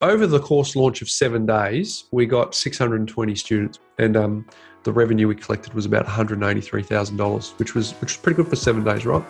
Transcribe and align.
over 0.00 0.26
the 0.26 0.38
course 0.38 0.76
launch 0.76 1.02
of 1.02 1.10
seven 1.10 1.46
days, 1.46 2.04
we 2.12 2.26
got 2.26 2.54
620 2.54 3.34
students, 3.34 3.78
and 3.98 4.16
um, 4.16 4.46
the 4.84 4.92
revenue 4.92 5.26
we 5.26 5.34
collected 5.34 5.74
was 5.74 5.86
about 5.86 6.06
$183,000, 6.06 7.58
which 7.58 7.74
was 7.74 7.92
which 7.92 8.12
was 8.12 8.16
pretty 8.16 8.36
good 8.36 8.48
for 8.48 8.56
seven 8.56 8.84
days, 8.84 9.04
right? 9.04 9.24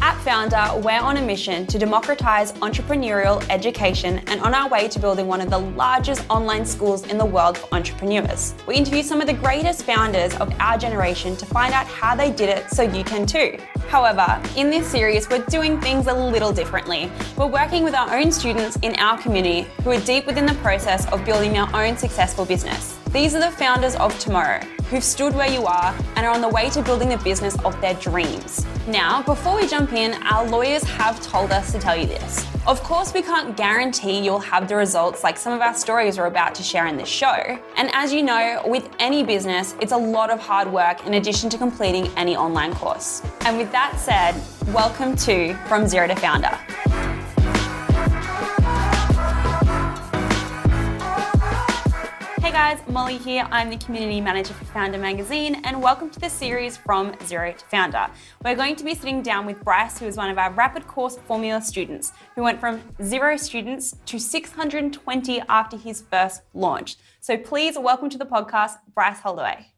At 0.00 0.18
Foundr, 0.24 0.82
we're 0.82 1.00
on 1.00 1.18
a 1.18 1.22
mission 1.22 1.68
to 1.68 1.78
democratize 1.78 2.52
entrepreneurial 2.54 3.46
education 3.48 4.18
and 4.26 4.40
on 4.40 4.52
our 4.52 4.68
way 4.68 4.88
to 4.88 4.98
building 4.98 5.28
one 5.28 5.40
of 5.40 5.50
the 5.50 5.58
largest 5.58 6.24
online 6.28 6.66
schools 6.66 7.06
in 7.06 7.16
the 7.16 7.24
world 7.24 7.56
for 7.56 7.72
entrepreneurs. 7.72 8.54
We 8.66 8.74
interview 8.74 9.04
some 9.04 9.20
of 9.20 9.28
the 9.28 9.34
greatest 9.34 9.84
founders 9.84 10.34
of 10.36 10.52
our 10.58 10.76
generation 10.76 11.36
to 11.36 11.46
find 11.46 11.72
out 11.72 11.86
how 11.86 12.16
they 12.16 12.32
did 12.32 12.48
it 12.48 12.68
so 12.70 12.82
you 12.82 13.04
can 13.04 13.24
too. 13.24 13.56
However, 13.88 14.40
in 14.56 14.70
this 14.70 14.86
series, 14.86 15.28
we're 15.28 15.44
doing 15.46 15.80
things 15.80 16.06
a 16.06 16.14
little 16.14 16.52
differently. 16.52 17.10
We're 17.36 17.46
working 17.46 17.84
with 17.84 17.94
our 17.94 18.16
own 18.18 18.32
students 18.32 18.76
in 18.82 18.94
our 18.96 19.18
community 19.18 19.68
who 19.82 19.90
are 19.92 20.00
deep 20.00 20.26
within 20.26 20.46
the 20.46 20.54
process 20.54 21.06
of 21.12 21.24
building 21.24 21.52
their 21.52 21.68
own 21.74 21.96
successful 21.96 22.44
business. 22.44 22.98
These 23.12 23.34
are 23.34 23.40
the 23.40 23.50
founders 23.50 23.94
of 23.96 24.18
tomorrow 24.18 24.60
who've 24.90 25.04
stood 25.04 25.34
where 25.34 25.50
you 25.50 25.66
are 25.66 25.94
and 26.16 26.26
are 26.26 26.32
on 26.34 26.40
the 26.40 26.48
way 26.48 26.70
to 26.70 26.82
building 26.82 27.08
the 27.08 27.18
business 27.18 27.56
of 27.64 27.80
their 27.80 27.94
dreams. 27.94 28.66
Now, 28.86 29.22
before 29.22 29.56
we 29.56 29.66
jump 29.66 29.92
in, 29.92 30.14
our 30.24 30.46
lawyers 30.46 30.82
have 30.82 31.20
told 31.22 31.52
us 31.52 31.72
to 31.72 31.78
tell 31.78 31.96
you 31.96 32.06
this. 32.06 32.46
Of 32.66 32.82
course, 32.82 33.12
we 33.12 33.22
can't 33.22 33.56
guarantee 33.56 34.20
you'll 34.20 34.38
have 34.38 34.68
the 34.68 34.76
results 34.76 35.22
like 35.22 35.36
some 35.36 35.52
of 35.52 35.60
our 35.60 35.74
stories 35.74 36.18
we're 36.18 36.26
about 36.26 36.54
to 36.54 36.62
share 36.62 36.86
in 36.86 36.96
this 36.96 37.08
show. 37.08 37.58
And 37.76 37.90
as 37.92 38.12
you 38.12 38.22
know, 38.22 38.62
with 38.66 38.88
any 38.98 39.22
business, 39.22 39.74
it's 39.80 39.92
a 39.92 39.96
lot 39.96 40.30
of 40.30 40.40
hard 40.40 40.72
work 40.72 41.06
in 41.06 41.14
addition 41.14 41.50
to 41.50 41.58
completing 41.58 42.08
any 42.16 42.36
online 42.36 42.74
course. 42.74 43.22
And 43.40 43.58
with 43.58 43.70
that 43.72 43.98
said, 43.98 44.34
welcome 44.74 45.16
to 45.16 45.54
From 45.66 45.86
Zero 45.86 46.06
to 46.06 46.14
Foundr. 46.14 47.23
Guys, 52.52 52.78
Molly 52.86 53.18
here. 53.18 53.48
I'm 53.50 53.68
the 53.68 53.76
community 53.78 54.20
manager 54.20 54.54
for 54.54 54.64
Foundr 54.66 55.00
Magazine, 55.00 55.60
and 55.64 55.82
welcome 55.82 56.08
to 56.08 56.20
the 56.20 56.30
series 56.30 56.76
From 56.76 57.12
Zero 57.26 57.52
to 57.52 57.64
Foundr. 57.66 58.08
We're 58.44 58.54
going 58.54 58.76
to 58.76 58.84
be 58.84 58.94
sitting 58.94 59.22
down 59.22 59.44
with 59.44 59.62
Bryce, 59.64 59.98
who 59.98 60.06
is 60.06 60.16
one 60.16 60.30
of 60.30 60.38
our 60.38 60.52
rapid 60.52 60.86
course 60.86 61.18
formula 61.26 61.60
students, 61.60 62.12
who 62.36 62.42
went 62.42 62.60
from 62.60 62.80
zero 63.02 63.36
students 63.36 63.96
to 64.06 64.20
620 64.20 65.42
after 65.48 65.76
his 65.76 66.02
first 66.02 66.42
launch. 66.54 66.96
So 67.20 67.36
please 67.36 67.76
welcome 67.76 68.08
to 68.08 68.18
the 68.18 68.24
podcast, 68.24 68.76
Bryce 68.94 69.18
Holdaway. 69.18 69.72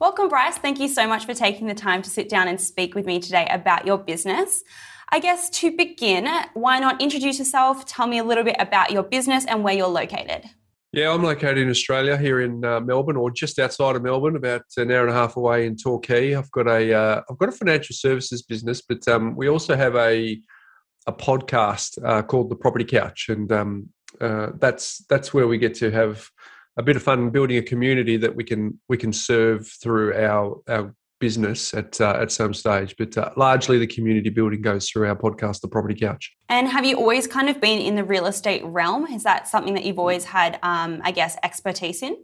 Welcome, 0.00 0.28
Bryce. 0.28 0.58
Thank 0.58 0.80
you 0.80 0.88
so 0.88 1.06
much 1.06 1.26
for 1.26 1.32
taking 1.32 1.68
the 1.68 1.74
time 1.74 2.02
to 2.02 2.10
sit 2.10 2.28
down 2.28 2.48
and 2.48 2.60
speak 2.60 2.94
with 2.96 3.06
me 3.06 3.20
today 3.20 3.46
about 3.50 3.86
your 3.86 3.98
business. 3.98 4.64
I 5.10 5.20
guess 5.20 5.48
to 5.60 5.74
begin, 5.74 6.28
why 6.54 6.80
not 6.80 7.00
introduce 7.00 7.38
yourself? 7.38 7.86
Tell 7.86 8.08
me 8.08 8.18
a 8.18 8.24
little 8.24 8.44
bit 8.44 8.56
about 8.58 8.90
your 8.90 9.04
business 9.04 9.46
and 9.46 9.62
where 9.62 9.74
you're 9.74 9.86
located. 9.86 10.50
Yeah, 10.96 11.12
I'm 11.12 11.22
located 11.22 11.58
in 11.58 11.68
Australia, 11.68 12.16
here 12.16 12.40
in 12.40 12.64
uh, 12.64 12.80
Melbourne, 12.80 13.18
or 13.18 13.30
just 13.30 13.58
outside 13.58 13.96
of 13.96 14.02
Melbourne, 14.02 14.34
about 14.34 14.62
an 14.78 14.90
hour 14.90 15.02
and 15.02 15.10
a 15.10 15.12
half 15.12 15.36
away 15.36 15.66
in 15.66 15.76
Torquay. 15.76 16.34
I've 16.34 16.50
got 16.52 16.66
a 16.66 16.88
have 16.88 17.24
uh, 17.28 17.34
got 17.34 17.50
a 17.50 17.52
financial 17.52 17.94
services 17.94 18.40
business, 18.40 18.80
but 18.80 19.06
um, 19.06 19.36
we 19.36 19.46
also 19.46 19.76
have 19.76 19.94
a 19.94 20.40
a 21.06 21.12
podcast 21.12 22.02
uh, 22.02 22.22
called 22.22 22.48
the 22.48 22.56
Property 22.56 22.86
Couch, 22.86 23.26
and 23.28 23.52
um, 23.52 23.90
uh, 24.22 24.52
that's 24.58 25.04
that's 25.10 25.34
where 25.34 25.46
we 25.46 25.58
get 25.58 25.74
to 25.74 25.90
have 25.90 26.30
a 26.78 26.82
bit 26.82 26.96
of 26.96 27.02
fun 27.02 27.28
building 27.28 27.58
a 27.58 27.62
community 27.62 28.16
that 28.16 28.34
we 28.34 28.42
can 28.42 28.80
we 28.88 28.96
can 28.96 29.12
serve 29.12 29.68
through 29.68 30.14
our 30.14 30.62
our 30.66 30.94
business 31.18 31.72
at 31.74 32.00
uh, 32.00 32.18
at 32.20 32.30
some 32.30 32.52
stage, 32.54 32.94
but 32.98 33.16
uh, 33.16 33.30
largely 33.36 33.78
the 33.78 33.86
community 33.86 34.30
building 34.30 34.62
goes 34.62 34.88
through 34.88 35.08
our 35.08 35.16
podcast, 35.16 35.60
The 35.60 35.68
Property 35.68 35.94
Couch. 35.94 36.34
And 36.48 36.68
have 36.68 36.84
you 36.84 36.96
always 36.96 37.26
kind 37.26 37.48
of 37.48 37.60
been 37.60 37.80
in 37.80 37.94
the 37.94 38.04
real 38.04 38.26
estate 38.26 38.62
realm? 38.64 39.06
Is 39.06 39.22
that 39.24 39.48
something 39.48 39.74
that 39.74 39.84
you've 39.84 39.98
always 39.98 40.24
had, 40.24 40.58
um, 40.62 41.00
I 41.04 41.10
guess, 41.10 41.36
expertise 41.42 42.02
in? 42.02 42.16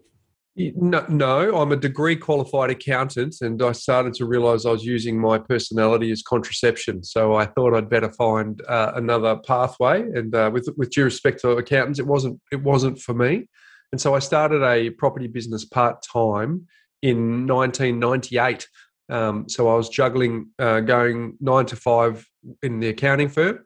No, 0.54 1.06
no, 1.08 1.56
I'm 1.56 1.72
a 1.72 1.76
degree 1.76 2.14
qualified 2.14 2.68
accountant, 2.68 3.36
and 3.40 3.62
I 3.62 3.72
started 3.72 4.12
to 4.14 4.26
realise 4.26 4.66
I 4.66 4.70
was 4.70 4.84
using 4.84 5.18
my 5.18 5.38
personality 5.38 6.10
as 6.12 6.22
contraception. 6.22 7.02
So 7.02 7.34
I 7.34 7.46
thought 7.46 7.74
I'd 7.74 7.88
better 7.88 8.12
find 8.12 8.60
uh, 8.68 8.92
another 8.94 9.36
pathway. 9.46 10.02
And 10.02 10.34
uh, 10.34 10.50
with 10.52 10.68
with 10.76 10.90
due 10.90 11.04
respect 11.04 11.40
to 11.40 11.52
accountants, 11.52 11.98
it 11.98 12.06
wasn't 12.06 12.38
it 12.50 12.62
wasn't 12.62 13.00
for 13.00 13.14
me. 13.14 13.48
And 13.92 14.00
so 14.00 14.14
I 14.14 14.18
started 14.18 14.62
a 14.62 14.90
property 14.90 15.26
business 15.26 15.64
part 15.64 16.02
time 16.02 16.66
in 17.02 17.46
1998. 17.46 18.68
Um, 19.08 19.48
so 19.48 19.68
I 19.68 19.74
was 19.74 19.88
juggling 19.88 20.50
uh, 20.58 20.80
going 20.80 21.36
nine 21.40 21.66
to 21.66 21.76
five 21.76 22.26
in 22.62 22.80
the 22.80 22.88
accounting 22.88 23.28
firm 23.28 23.64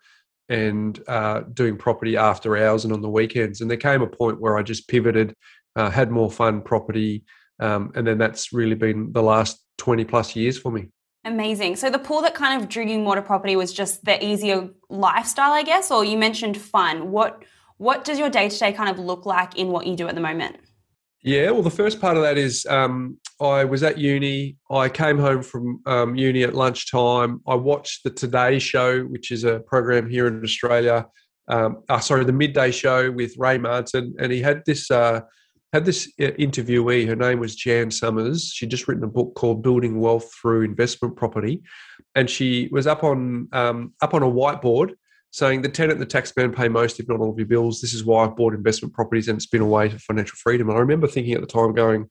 and 0.48 1.00
uh, 1.08 1.42
doing 1.52 1.76
property 1.76 2.16
after 2.16 2.56
hours 2.56 2.84
and 2.84 2.92
on 2.92 3.02
the 3.02 3.08
weekends. 3.08 3.60
And 3.60 3.70
there 3.70 3.76
came 3.76 4.02
a 4.02 4.06
point 4.06 4.41
where 4.41 4.56
I 4.56 4.62
just 4.62 4.88
pivoted, 4.88 5.34
uh, 5.75 5.91
had 5.91 6.10
more 6.10 6.30
fun 6.30 6.62
property, 6.62 7.25
um, 7.60 7.92
and 7.94 8.06
then 8.06 8.19
that's 8.19 8.52
really 8.52 8.75
been 8.75 9.12
the 9.12 9.22
last 9.22 9.62
20 9.78 10.04
plus 10.04 10.36
years 10.36 10.58
for 10.58 10.70
me. 10.70 10.88
Amazing. 11.25 11.76
So 11.76 11.91
the 11.91 11.98
pull 11.98 12.22
that 12.22 12.34
kind 12.34 12.62
of 12.62 12.69
drew 12.69 12.86
you 12.86 13.00
more 13.00 13.16
to 13.16 13.22
property 13.22 13.56
was 13.56 13.72
just 13.72 14.04
the 14.04 14.25
easier 14.25 14.69
lifestyle, 14.88 15.52
I 15.52 15.64
guess, 15.64 15.91
or 15.91 16.04
you 16.04 16.16
mentioned 16.16 16.56
fun. 16.56 17.10
What 17.10 17.44
what 17.78 18.04
does 18.04 18.19
your 18.19 18.30
day 18.30 18.48
to 18.48 18.58
day 18.58 18.72
kind 18.72 18.88
of 18.88 18.98
look 18.98 19.26
like 19.26 19.58
in 19.58 19.69
what 19.69 19.86
you 19.86 19.96
do 19.96 20.08
at 20.08 20.14
the 20.14 20.20
moment? 20.20 20.56
Yeah, 21.26 21.50
well, 21.50 21.62
the 21.62 21.70
first 21.70 22.00
part 22.00 22.16
of 22.16 22.22
that 22.22 22.38
is 22.38 22.64
um, 22.66 23.19
I 23.41 23.64
was 23.64 23.82
at 23.82 23.98
uni. 23.98 24.59
I 24.70 24.88
came 24.88 25.19
home 25.19 25.42
from 25.42 25.81
um, 25.84 26.14
uni 26.14 26.44
at 26.44 26.54
lunchtime. 26.54 27.41
I 27.48 27.56
watched 27.56 28.04
the 28.04 28.10
Today 28.10 28.60
Show, 28.60 29.00
which 29.03 29.32
is 29.32 29.42
a 29.42 29.59
program 29.59 30.09
here 30.09 30.28
in 30.28 30.41
Australia. 30.44 31.04
Um, 31.48 31.82
uh, 31.88 31.98
sorry, 31.98 32.25
the 32.25 32.32
midday 32.32 32.70
show 32.70 33.10
with 33.10 33.37
Ray 33.38 33.59
Martin, 33.59 34.14
and 34.20 34.31
he 34.31 34.41
had 34.41 34.62
this 34.66 34.88
uh, 34.88 35.22
had 35.72 35.84
this 35.84 36.06
uh, 36.20 36.31
interviewee. 36.38 37.09
Her 37.09 37.16
name 37.16 37.41
was 37.41 37.56
Jan 37.56 37.91
Somers. 37.91 38.53
She'd 38.54 38.70
just 38.70 38.87
written 38.87 39.03
a 39.03 39.08
book 39.08 39.34
called 39.34 39.64
"Building 39.64 39.98
Wealth 39.98 40.32
Through 40.41 40.62
Investment 40.62 41.16
Property," 41.16 41.60
and 42.14 42.31
she 42.31 42.69
was 42.70 42.87
up 42.87 43.03
on 43.03 43.48
um, 43.50 43.94
up 44.00 44.14
on 44.14 44.22
a 44.22 44.31
whiteboard 44.31 44.93
saying 45.36 45.60
the 45.60 45.69
tenant 45.69 46.00
and 46.00 46.00
the 46.00 46.06
taxman 46.06 46.56
pay 46.56 46.66
most, 46.66 46.98
if 46.98 47.06
not 47.08 47.20
all 47.20 47.28
of 47.28 47.36
your 47.36 47.47
bills. 47.47 47.82
This 47.82 47.92
is 47.92 48.06
why 48.06 48.24
I've 48.24 48.36
bought 48.36 48.54
investment 48.54 48.94
properties 48.94 49.28
and 49.28 49.36
it's 49.36 49.47
been 49.47 49.60
a 49.60 49.66
way 49.66 49.86
to 49.86 49.98
financial 49.98 50.36
freedom. 50.42 50.70
And 50.70 50.78
I 50.78 50.80
remember 50.80 51.06
thinking 51.06 51.34
at 51.34 51.42
the 51.42 51.47
time, 51.47 51.74
going, 51.74 52.08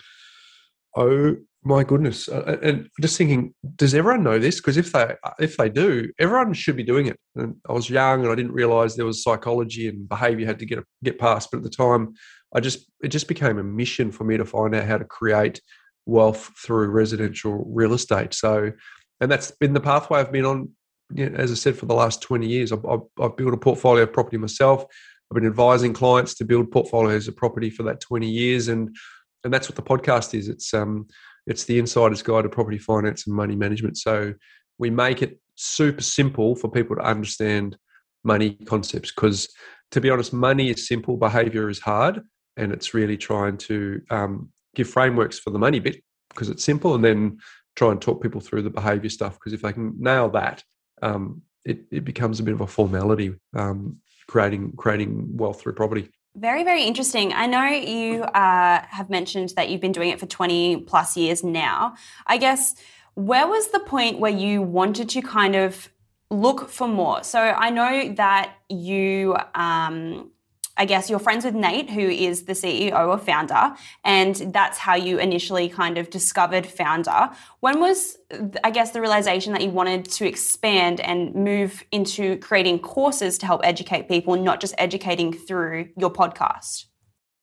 oh 0.96 1.36
my 1.64 1.84
goodness, 1.84 2.28
and 2.28 2.88
just 3.02 3.18
thinking, 3.18 3.56
does 3.78 3.96
everyone 3.96 4.22
know 4.22 4.38
this? 4.38 4.58
Because 4.58 4.78
if 4.78 4.92
they 4.92 5.16
if 5.40 5.58
they 5.58 5.70
do, 5.70 6.12
everyone 6.20 6.54
should 6.54 6.76
be 6.76 6.84
doing 6.84 7.08
it. 7.08 7.20
And 7.36 7.56
I 7.68 7.74
was 7.74 7.90
young 7.90 8.22
and 8.22 8.32
I 8.32 8.36
didn't 8.36 8.52
realize 8.52 8.96
there 8.96 9.08
was 9.08 9.24
psychology 9.24 9.88
and 9.88 10.08
behavior 10.08 10.46
had 10.46 10.60
to 10.60 10.68
get 10.68 10.84
get 11.04 11.18
past. 11.18 11.50
But 11.50 11.58
at 11.58 11.64
the 11.64 11.72
time, 11.72 12.14
I 12.54 12.60
just 12.60 12.92
it 13.02 13.08
just 13.08 13.28
became 13.28 13.58
a 13.58 13.64
mission 13.64 14.12
for 14.12 14.24
me 14.24 14.38
to 14.38 14.46
find 14.46 14.76
out 14.76 14.86
how 14.86 15.00
to 15.00 15.06
create 15.06 15.60
wealth 16.06 16.52
through 16.64 16.90
residential 16.90 17.66
real 17.68 17.94
estate. 17.94 18.36
So, 18.36 18.72
and 19.20 19.32
that's 19.32 19.50
been 19.50 19.74
the 19.74 19.82
pathway 19.82 20.20
I've 20.20 20.32
been 20.32 20.46
on 20.46 20.70
you 21.14 21.30
know, 21.30 21.38
as 21.38 21.52
I 21.52 21.56
said, 21.56 21.78
for 21.78 21.86
the 21.86 21.94
last 21.94 22.22
20 22.22 22.48
years, 22.48 22.72
I've, 22.72 22.86
I've, 23.20 23.36
built 23.36 23.54
a 23.54 23.58
portfolio 23.58 24.04
of 24.04 24.14
property 24.14 24.38
myself. 24.38 24.86
I've 25.30 25.36
been 25.36 25.46
advising 25.46 25.94
clients 25.94 26.34
to 26.36 26.46
build 26.46 26.72
portfolios 26.72 27.28
of 27.28 27.36
property 27.36 27.70
for 27.70 27.84
that 27.84 28.00
20 28.00 28.30
years. 28.30 28.68
And, 28.68 28.96
and 29.44 29.54
that's 29.54 29.70
what 29.70 29.76
the 29.76 29.84
podcast 29.84 30.34
is. 30.38 30.48
It's, 30.48 30.74
um, 30.74 31.08
it's 31.48 31.66
the 31.66 31.80
insider's 31.80 32.24
guide 32.24 32.44
to 32.44 32.50
property 32.50 32.78
finance 32.78 33.28
and 33.28 33.36
money 33.36 33.56
management. 33.56 33.98
So 33.98 34.34
we 34.78 34.90
make 34.90 35.22
it 35.22 35.40
super 35.56 36.02
simple 36.02 36.56
for 36.56 36.70
people 36.70 36.96
to 36.96 37.02
understand 37.02 37.78
money 38.24 38.58
concepts 38.66 39.12
because 39.12 39.48
to 39.92 40.02
be 40.02 40.10
honest, 40.10 40.34
money 40.34 40.70
is 40.70 40.88
simple, 40.88 41.16
behavior 41.18 41.70
is 41.70 41.80
hard. 41.80 42.22
And 42.58 42.72
it's 42.72 42.94
really 42.94 43.18
trying 43.18 43.58
to 43.58 44.02
um, 44.10 44.50
give 44.76 44.90
frameworks 44.90 45.40
for 45.40 45.50
the 45.50 45.60
money 45.60 45.80
bit 45.80 46.02
because 46.30 46.50
it's 46.50 46.64
simple 46.64 46.96
and 46.96 47.04
then 47.04 47.40
try 47.76 47.92
and 47.92 48.02
talk 48.02 48.22
people 48.22 48.42
through 48.42 48.62
the 48.62 48.70
behavior 48.70 49.10
stuff 49.10 49.34
because 49.34 49.54
if 49.54 49.62
they 49.62 49.74
can 49.74 49.94
nail 50.00 50.30
that 50.30 50.64
um, 51.02 51.42
it, 51.64 51.80
it 51.92 52.06
becomes 52.06 52.40
a 52.40 52.44
bit 52.44 52.54
of 52.54 52.62
a 52.62 52.68
formality 52.68 53.36
um, 53.56 53.98
creating 54.28 54.74
creating 54.76 55.38
wealth 55.38 55.62
through 55.62 55.74
property. 55.74 56.10
Very, 56.36 56.64
very 56.64 56.84
interesting. 56.84 57.32
I 57.32 57.46
know 57.46 57.66
you 57.66 58.24
uh, 58.24 58.82
have 58.90 59.10
mentioned 59.10 59.54
that 59.56 59.70
you've 59.70 59.80
been 59.80 59.94
doing 59.94 60.10
it 60.10 60.20
for 60.20 60.26
20 60.26 60.82
plus 60.82 61.16
years 61.16 61.44
now. 61.44 61.96
I 62.28 62.38
guess, 62.38 62.76
where 63.14 63.48
was 63.48 63.70
the 63.70 63.80
point 63.80 64.20
where 64.20 64.32
you 64.32 64.62
wanted 64.62 65.08
to 65.10 65.22
kind 65.22 65.56
of 65.56 65.90
look 66.30 66.70
for 66.70 66.90
more? 66.90 67.24
So 67.24 67.40
I 67.40 67.70
know 67.70 68.14
that 68.16 68.54
you 68.68 69.38
um, 69.54 70.32
I 70.78 70.86
guess 70.86 71.10
you're 71.10 71.20
friends 71.20 71.46
with 71.46 71.56
Nate, 71.56 71.90
who 71.90 72.02
is 72.02 72.44
the 72.44 72.54
CEO 72.54 72.92
of 72.92 73.26
Foundr, 73.26 73.78
and 74.04 74.36
that's 74.54 74.78
how 74.78 74.96
you 74.96 75.20
initially 75.20 75.70
kind 75.70 75.98
of 75.98 76.10
discovered 76.10 76.66
Foundr. 76.66 77.34
When 77.62 77.80
was, 77.80 78.18
I 78.64 78.72
guess, 78.72 78.92
the 78.92 79.00
realization 79.00 79.54
that 79.54 79.62
you 79.62 79.70
wanted 79.70 80.06
to 80.06 80.28
expand 80.28 81.00
and 81.00 81.34
move 81.34 81.84
into 81.92 82.38
creating 82.40 82.80
courses 82.80 83.38
to 83.40 83.46
help 83.46 83.62
educate 83.64 84.10
people, 84.10 84.36
not 84.36 84.60
just 84.60 84.76
educating 84.78 85.32
through 85.32 85.90
your 85.98 86.12
podcast? 86.12 86.86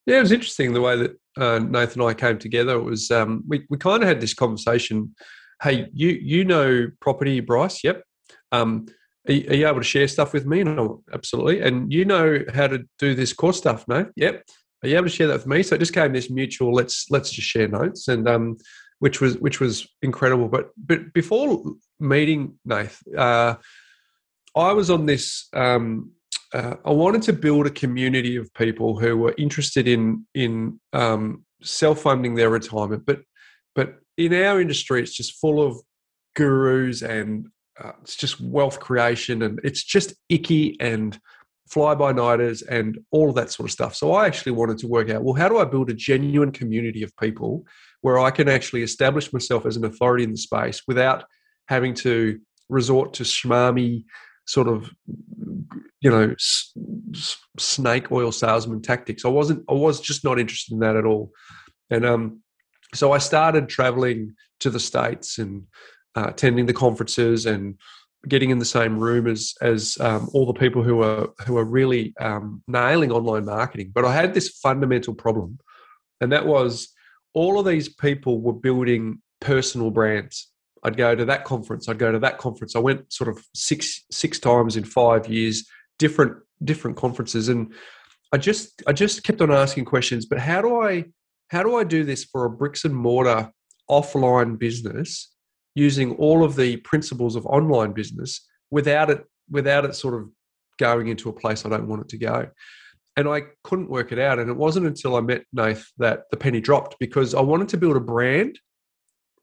Yeah, 0.05 0.19
it 0.19 0.23
was 0.23 0.32
interesting 0.32 0.75
the 0.75 0.81
way 0.81 0.96
that 0.96 1.12
uh, 1.38 1.58
Nathan 1.61 2.02
and 2.02 2.11
I 2.11 2.14
came 2.14 2.38
together. 2.38 2.76
It 2.76 2.82
was 2.82 3.11
um, 3.11 3.44
we 3.49 3.64
we 3.70 3.79
kind 3.79 4.02
of 4.02 4.08
had 4.08 4.20
this 4.20 4.34
conversation. 4.34 5.14
Hey, 5.62 5.88
you 5.94 6.08
you 6.08 6.44
know 6.44 6.88
property, 7.00 7.40
Bryce? 7.40 7.82
Yep. 7.84 8.02
Um, 8.50 8.87
are 9.28 9.32
you, 9.32 9.69
able 9.69 9.80
to 9.80 9.84
share 9.84 10.08
stuff 10.08 10.32
with 10.32 10.46
me? 10.46 10.64
No, 10.64 11.02
absolutely. 11.12 11.60
And 11.60 11.92
you 11.92 12.04
know 12.04 12.40
how 12.52 12.66
to 12.66 12.84
do 12.98 13.14
this 13.14 13.32
course 13.32 13.58
stuff, 13.58 13.86
no? 13.86 14.10
Yep. 14.16 14.44
Are 14.82 14.88
you 14.88 14.96
able 14.96 15.06
to 15.06 15.10
share 15.10 15.28
that 15.28 15.34
with 15.38 15.46
me? 15.46 15.62
So 15.62 15.76
it 15.76 15.78
just 15.78 15.94
came 15.94 16.12
this 16.12 16.28
mutual. 16.28 16.72
Let's 16.72 17.06
let's 17.10 17.30
just 17.30 17.46
share 17.46 17.69
notes, 17.69 18.08
and 18.08 18.28
um, 18.28 18.56
which 18.98 19.20
was 19.20 19.36
which 19.38 19.60
was 19.60 19.86
incredible. 20.02 20.48
But 20.48 20.70
but 20.76 21.12
before 21.12 21.62
meeting 22.00 22.58
Nath, 22.64 23.00
uh, 23.16 23.54
I 24.56 24.72
was 24.72 24.90
on 24.90 25.06
this. 25.06 25.46
Um, 25.52 26.12
uh, 26.52 26.74
I 26.84 26.90
wanted 26.90 27.22
to 27.22 27.32
build 27.32 27.66
a 27.66 27.70
community 27.70 28.36
of 28.36 28.52
people 28.54 28.98
who 28.98 29.16
were 29.16 29.34
interested 29.38 29.86
in 29.86 30.26
in 30.34 30.80
um, 30.92 31.44
self 31.62 32.00
funding 32.00 32.34
their 32.34 32.50
retirement, 32.50 33.06
but 33.06 33.20
but 33.76 34.00
in 34.19 34.34
our 34.34 34.60
industry, 34.60 35.00
it's 35.00 35.14
just 35.14 35.38
full 35.40 35.62
of 35.62 35.76
gurus 36.34 37.02
and 37.02 37.46
uh, 37.82 37.93
it's 38.02 38.17
just 38.17 38.40
wealth 38.40 38.81
creation 38.81 39.43
and 39.43 39.61
it's 39.64 39.82
just 39.82 40.14
icky 40.29 40.76
and 40.81 41.19
fly 41.69 41.94
by 41.94 42.12
nighters 42.12 42.62
and 42.62 42.99
all 43.11 43.31
of 43.31 43.34
that 43.34 43.50
sort 43.50 43.69
of 43.69 43.73
stuff. 43.73 43.94
So 43.94 44.12
I 44.12 44.26
actually 44.26 44.52
wanted 44.52 44.79
to 44.79 44.88
work 44.88 45.11
out 45.11 45.23
well, 45.23 45.34
how 45.34 45.49
do 45.49 45.58
I 45.58 45.64
build 45.64 45.90
a 45.90 45.94
genuine 45.94 46.52
community 46.52 47.02
of 47.02 47.17
people 47.17 47.64
where 48.02 48.19
I 48.19 48.31
can 48.31 48.49
actually 48.49 48.82
establish 48.82 49.32
myself 49.32 49.64
as 49.64 49.76
an 49.76 49.84
authority 49.84 50.25
in 50.25 50.32
the 50.32 50.37
space 50.37 50.82
without 50.87 51.25
having 51.69 51.94
to 51.94 52.38
resort 52.69 53.14
to 53.14 53.23
schmarmy 53.23 54.05
sort 54.46 54.69
of 54.69 54.90
you 56.00 56.11
know 56.11 56.31
s- 56.32 56.75
snake 57.58 58.11
oil 58.11 58.32
salesman 58.32 58.82
tactics 58.82 59.25
i 59.25 59.29
wasn't 59.29 59.62
i 59.69 59.73
was 59.73 60.00
just 60.00 60.25
not 60.25 60.38
interested 60.40 60.73
in 60.75 60.81
that 60.81 60.96
at 60.96 61.05
all 61.05 61.31
and 61.90 62.05
um 62.05 62.40
so 62.93 63.12
i 63.12 63.19
started 63.19 63.69
traveling 63.69 64.34
to 64.58 64.69
the 64.69 64.81
states 64.81 65.38
and 65.38 65.62
uh, 66.14 66.26
attending 66.28 66.66
the 66.66 66.72
conferences 66.72 67.46
and 67.46 67.78
getting 68.28 68.50
in 68.50 68.58
the 68.58 68.64
same 68.64 68.98
room 68.98 69.26
as 69.26 69.54
as 69.60 69.98
um, 70.00 70.28
all 70.32 70.46
the 70.46 70.52
people 70.52 70.82
who 70.82 71.02
are 71.02 71.28
who 71.46 71.56
are 71.56 71.64
really 71.64 72.14
um, 72.20 72.62
nailing 72.66 73.10
online 73.10 73.44
marketing. 73.44 73.90
But 73.94 74.04
I 74.04 74.14
had 74.14 74.34
this 74.34 74.48
fundamental 74.48 75.14
problem, 75.14 75.58
and 76.20 76.30
that 76.32 76.46
was 76.46 76.92
all 77.34 77.58
of 77.58 77.66
these 77.66 77.88
people 77.88 78.40
were 78.40 78.52
building 78.52 79.20
personal 79.40 79.90
brands. 79.90 80.48
I'd 80.84 80.96
go 80.96 81.14
to 81.14 81.24
that 81.26 81.44
conference. 81.44 81.88
I'd 81.88 81.98
go 81.98 82.12
to 82.12 82.18
that 82.20 82.38
conference. 82.38 82.76
I 82.76 82.80
went 82.80 83.12
sort 83.12 83.28
of 83.28 83.44
six 83.54 84.04
six 84.10 84.38
times 84.38 84.76
in 84.76 84.84
five 84.84 85.28
years, 85.28 85.66
different 85.98 86.36
different 86.64 86.96
conferences, 86.96 87.48
and 87.48 87.72
I 88.32 88.38
just 88.38 88.82
I 88.86 88.92
just 88.92 89.24
kept 89.24 89.40
on 89.40 89.50
asking 89.50 89.84
questions. 89.84 90.26
But 90.26 90.38
how 90.38 90.62
do 90.62 90.80
I 90.80 91.06
how 91.48 91.62
do 91.62 91.76
I 91.76 91.84
do 91.84 92.04
this 92.04 92.24
for 92.24 92.44
a 92.44 92.50
bricks 92.50 92.84
and 92.84 92.94
mortar 92.94 93.50
offline 93.90 94.58
business 94.58 95.31
using 95.74 96.14
all 96.16 96.44
of 96.44 96.56
the 96.56 96.76
principles 96.78 97.36
of 97.36 97.46
online 97.46 97.92
business 97.92 98.46
without 98.70 99.10
it 99.10 99.24
without 99.50 99.84
it 99.84 99.94
sort 99.94 100.14
of 100.14 100.28
going 100.78 101.08
into 101.08 101.28
a 101.28 101.32
place 101.32 101.64
I 101.64 101.69
don't 101.69 101.88
want 101.88 102.02
it 102.02 102.08
to 102.10 102.19
go. 102.19 102.48
And 103.16 103.28
I 103.28 103.42
couldn't 103.62 103.90
work 103.90 104.10
it 104.10 104.19
out. 104.19 104.38
And 104.38 104.48
it 104.48 104.56
wasn't 104.56 104.86
until 104.86 105.16
I 105.16 105.20
met 105.20 105.44
Nath 105.52 105.84
that 105.98 106.24
the 106.30 106.36
penny 106.36 106.60
dropped 106.60 106.96
because 106.98 107.34
I 107.34 107.42
wanted 107.42 107.69
to 107.70 107.76
build 107.76 107.96
a 107.96 108.00
brand 108.00 108.58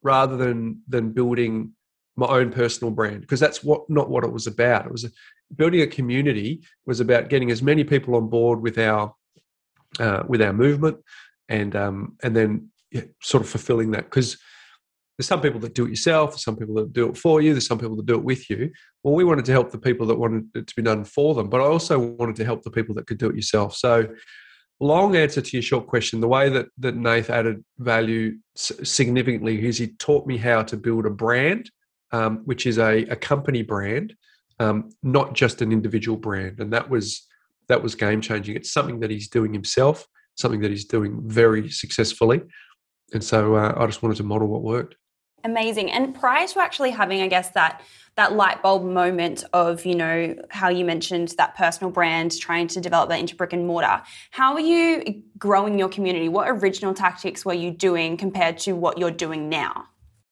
rather 0.02 0.38
than 0.38 0.82
than 0.88 1.12
building 1.12 1.74
my 2.16 2.28
own 2.28 2.52
personal 2.52 2.92
brand 2.92 3.22
because 3.22 3.40
that's 3.40 3.64
what 3.64 3.90
not 3.90 4.10
what 4.10 4.24
it 4.24 4.32
was 4.32 4.48
about. 4.48 4.86
It 4.86 4.92
was 4.92 5.06
a, 5.06 5.12
building 5.56 5.82
a 5.82 5.88
community 5.88 6.64
was 6.86 7.00
about 7.00 7.30
getting 7.30 7.52
as 7.52 7.62
many 7.62 7.84
people 7.84 8.16
on 8.16 8.30
board 8.30 8.62
with 8.62 8.78
our 8.78 9.14
uh, 10.00 10.24
with 10.28 10.42
our 10.42 10.54
movement 10.54 10.98
and 11.48 11.76
um, 11.76 12.16
and 12.24 12.36
then 12.36 12.70
yeah, 12.92 13.04
sort 13.22 13.44
of 13.44 13.50
fulfilling 13.50 13.92
that 13.92 14.06
because 14.06 14.38
there's 15.20 15.28
some 15.28 15.42
people 15.42 15.60
that 15.60 15.74
do 15.74 15.86
it 15.86 15.90
yourself, 15.90 16.32
there's 16.32 16.46
some 16.46 16.56
people 16.56 16.76
that 16.76 16.94
do 16.94 17.10
it 17.10 17.18
for 17.18 17.42
you, 17.42 17.52
there's 17.54 17.68
some 17.68 17.78
people 17.78 17.98
that 17.98 18.06
do 18.06 18.16
it 18.16 18.24
with 18.24 18.50
you. 18.50 18.72
Well, 19.04 19.14
we 19.14 19.26
wanted 19.26 19.44
to 19.46 19.52
help 19.52 19.70
the 19.70 19.78
people 19.78 20.08
that 20.08 20.18
wanted 20.18 20.46
it 20.56 20.66
to 20.68 20.76
be 20.78 20.82
done 20.82 21.04
for 21.04 21.36
them, 21.36 21.50
but 21.50 21.60
I 21.60 21.66
also 21.66 22.00
wanted 22.00 22.38
to 22.38 22.46
help 22.46 22.64
the 22.64 22.72
people 22.72 22.96
that 22.96 23.06
could 23.06 23.18
do 23.18 23.30
it 23.30 23.36
yourself. 23.36 23.76
So, 23.76 24.08
long 24.80 25.18
answer 25.18 25.42
to 25.42 25.58
your 25.58 25.62
short 25.62 25.88
question, 25.88 26.22
the 26.22 26.30
way 26.30 26.48
that 26.48 26.68
that 26.78 26.96
Nath 26.96 27.30
added 27.30 27.66
value 27.80 28.38
significantly 28.56 29.68
is 29.68 29.78
he 29.78 29.88
taught 29.88 30.26
me 30.26 30.38
how 30.38 30.64
to 30.64 30.78
build 30.78 31.06
a 31.06 31.10
brand, 31.10 31.70
um, 32.14 32.38
which 32.46 32.66
is 32.66 32.78
a, 32.78 33.04
a 33.08 33.18
company 33.18 33.62
brand, 33.62 34.16
um, 34.62 34.90
not 35.04 35.34
just 35.34 35.62
an 35.62 35.74
individual 35.74 36.18
brand, 36.18 36.62
and 36.62 36.72
that 36.72 36.90
was 36.90 37.28
that 37.68 37.84
was 37.84 37.94
game 37.94 38.22
changing. 38.22 38.56
It's 38.56 38.72
something 38.72 39.02
that 39.02 39.12
he's 39.12 39.28
doing 39.28 39.52
himself, 39.52 40.08
something 40.36 40.62
that 40.62 40.72
he's 40.72 40.86
doing 40.86 41.20
very 41.26 41.70
successfully, 41.70 42.42
and 43.12 43.22
so 43.22 43.56
uh, 43.56 43.74
I 43.76 43.86
just 43.86 44.02
wanted 44.02 44.16
to 44.16 44.24
model 44.24 44.48
what 44.48 44.62
worked. 44.62 44.96
Amazing. 45.44 45.92
And 45.92 46.14
prior 46.14 46.48
to 46.48 46.60
actually 46.60 46.92
having, 46.92 47.22
I 47.22 47.28
guess, 47.28 47.52
that 47.52 47.82
that 48.16 48.34
light 48.34 48.62
bulb 48.62 48.84
moment 48.84 49.46
of, 49.54 49.86
you 49.86 49.96
know, 49.96 50.36
how 50.50 50.68
you 50.68 50.84
mentioned 50.84 51.30
that 51.38 51.56
personal 51.56 51.90
brand, 51.90 52.38
trying 52.38 52.68
to 52.68 52.82
develop 52.82 53.08
that 53.10 53.20
into 53.20 53.34
brick 53.34 53.54
and 53.54 53.66
mortar, 53.66 54.02
how 54.32 54.54
are 54.54 54.60
you 54.60 55.24
growing 55.38 55.80
your 55.80 55.88
community? 55.88 56.28
What 56.28 56.50
original 56.50 56.94
tactics 56.94 57.46
were 57.46 57.54
you 57.54 57.72
doing 57.72 58.18
compared 58.18 58.58
to 58.60 58.74
what 58.74 58.98
you're 58.98 59.10
doing 59.10 59.48
now? 59.48 59.86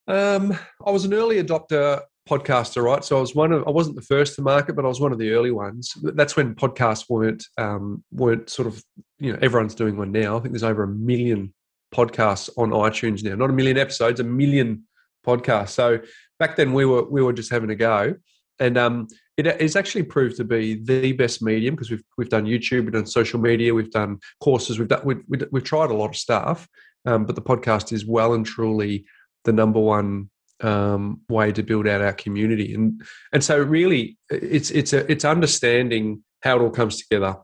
Um, 0.07 0.57
I 0.86 0.92
was 0.92 1.06
an 1.06 1.13
early 1.13 1.42
adopter 1.42 2.01
podcaster, 2.27 2.83
right? 2.83 3.04
So 3.04 3.18
I 3.18 3.21
was 3.21 3.33
one 3.33 3.51
of 3.51 3.65
I 3.65 3.71
wasn't 3.71 3.95
the 3.95 4.01
first 4.01 4.36
to 4.36 4.42
market, 4.42 4.75
but 4.75 4.86
I 4.86 4.88
was 4.89 5.00
one 5.00 5.12
of 5.12 5.18
the 5.18 5.31
early 5.31 5.51
ones. 5.51 5.94
That's 6.01 6.36
when 6.36 6.56
podcasts 6.56 7.06
weren't 7.09 7.45
um, 7.57 8.04
weren't 8.12 8.50
sort 8.50 8.68
of 8.68 8.83
you 9.19 9.31
know 9.31 9.39
everyone's 9.42 9.75
doing 9.75 9.98
one 9.98 10.12
now. 10.12 10.38
I 10.38 10.39
think 10.42 10.54
there's 10.54 10.63
over 10.63 10.83
a 10.83 10.88
million 10.88 11.54
podcasts 11.94 12.50
on 12.57 12.71
iTunes 12.71 13.24
now. 13.24 13.36
Not 13.36 13.50
a 13.50 13.54
million 13.54 13.77
episodes, 13.77 14.19
a 14.19 14.24
million 14.24 14.83
podcast. 15.27 15.69
So 15.69 16.00
back 16.39 16.56
then 16.56 16.74
we 16.74 16.85
were 16.85 17.03
we 17.09 17.21
were 17.21 17.33
just 17.33 17.51
having 17.51 17.69
a 17.69 17.75
go, 17.75 18.15
and 18.59 18.77
um, 18.77 19.07
it 19.35 19.62
has 19.62 19.75
actually 19.75 20.03
proved 20.03 20.38
to 20.38 20.44
be 20.44 20.75
the 20.83 21.12
best 21.13 21.41
medium 21.41 21.75
because 21.75 21.91
we've 21.91 22.03
we've 22.18 22.29
done 22.29 22.45
YouTube, 22.45 22.83
we've 22.83 22.94
done 22.94 23.06
social 23.06 23.39
media, 23.39 23.74
we've 23.74 23.91
done 23.91 24.19
courses, 24.41 24.79
we've 24.79 24.88
done 24.88 25.01
we've, 25.03 25.45
we've 25.51 25.63
tried 25.63 25.91
a 25.91 25.95
lot 25.95 26.09
of 26.09 26.18
stuff, 26.18 26.68
um, 27.06 27.25
but 27.25 27.35
the 27.35 27.41
podcast 27.41 27.91
is 27.91 28.06
well 28.06 28.33
and 28.33 28.45
truly 28.45 29.06
the 29.44 29.53
number 29.53 29.79
one 29.79 30.29
um, 30.62 31.21
way 31.30 31.51
to 31.51 31.62
build 31.62 31.88
out 31.88 32.01
our 32.01 32.13
community, 32.13 32.73
and 32.73 33.01
and 33.33 33.44
so 33.44 33.59
really 33.62 34.18
it's 34.30 34.71
it's 34.71 34.94
a 34.94 35.09
it's 35.12 35.25
understanding 35.25 36.23
how 36.41 36.57
it 36.57 36.62
all 36.62 36.71
comes 36.71 36.97
together, 36.97 37.35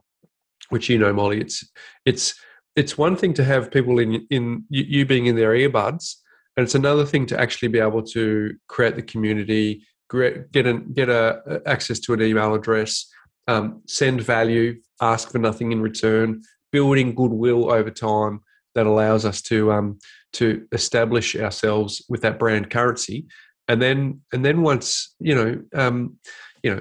which 0.70 0.88
you 0.88 0.98
know, 0.98 1.12
Molly, 1.12 1.40
it's 1.40 1.68
it's 2.04 2.34
it's 2.76 2.98
one 2.98 3.14
thing 3.14 3.34
to 3.34 3.44
have 3.44 3.70
people 3.70 3.98
in 3.98 4.26
in 4.30 4.64
you 4.68 5.06
being 5.06 5.26
in 5.26 5.36
their 5.36 5.52
earbuds 5.52 6.16
and 6.56 6.64
it's 6.64 6.74
another 6.74 7.04
thing 7.04 7.26
to 7.26 7.40
actually 7.40 7.68
be 7.68 7.80
able 7.80 8.02
to 8.02 8.54
create 8.68 8.96
the 8.96 9.02
community, 9.02 9.84
get 10.10 10.66
an, 10.66 10.92
get 10.92 11.08
a, 11.08 11.62
access 11.66 11.98
to 12.00 12.12
an 12.12 12.22
email 12.22 12.54
address, 12.54 13.06
um, 13.48 13.82
send 13.86 14.22
value, 14.22 14.80
ask 15.00 15.30
for 15.30 15.38
nothing 15.38 15.72
in 15.72 15.82
return, 15.82 16.42
building 16.72 17.14
goodwill 17.14 17.70
over 17.70 17.90
time 17.90 18.40
that 18.74 18.86
allows 18.86 19.24
us 19.24 19.42
to 19.42 19.72
um, 19.72 19.98
to 20.32 20.66
establish 20.72 21.36
ourselves 21.36 22.04
with 22.08 22.22
that 22.22 22.38
brand 22.38 22.70
currency, 22.70 23.26
and 23.68 23.80
then 23.80 24.20
and 24.32 24.44
then 24.44 24.62
once 24.62 25.14
you 25.20 25.34
know 25.34 25.62
um, 25.74 26.16
you 26.62 26.74
know 26.74 26.80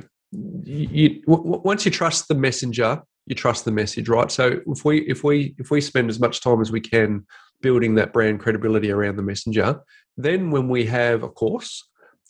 you, 0.64 1.22
w- 1.28 1.62
once 1.64 1.86
you 1.86 1.92
trust 1.92 2.28
the 2.28 2.36
messenger, 2.36 3.02
you 3.28 3.36
trust 3.36 3.66
the 3.66 3.72
message, 3.72 4.10
right? 4.10 4.32
So 4.32 4.60
if 4.66 4.84
we 4.86 5.02
if 5.02 5.24
we 5.24 5.56
if 5.58 5.70
we 5.72 5.82
spend 5.82 6.10
as 6.10 6.20
much 6.20 6.42
time 6.42 6.62
as 6.62 6.72
we 6.72 6.82
can 6.82 7.26
building 7.64 7.96
that 7.96 8.14
brand 8.14 8.40
credibility 8.40 8.92
around 8.92 9.16
the 9.16 9.24
messenger. 9.24 9.82
Then, 10.18 10.52
when 10.52 10.68
we 10.70 10.86
have 10.86 11.24
a 11.24 11.30
course 11.30 11.84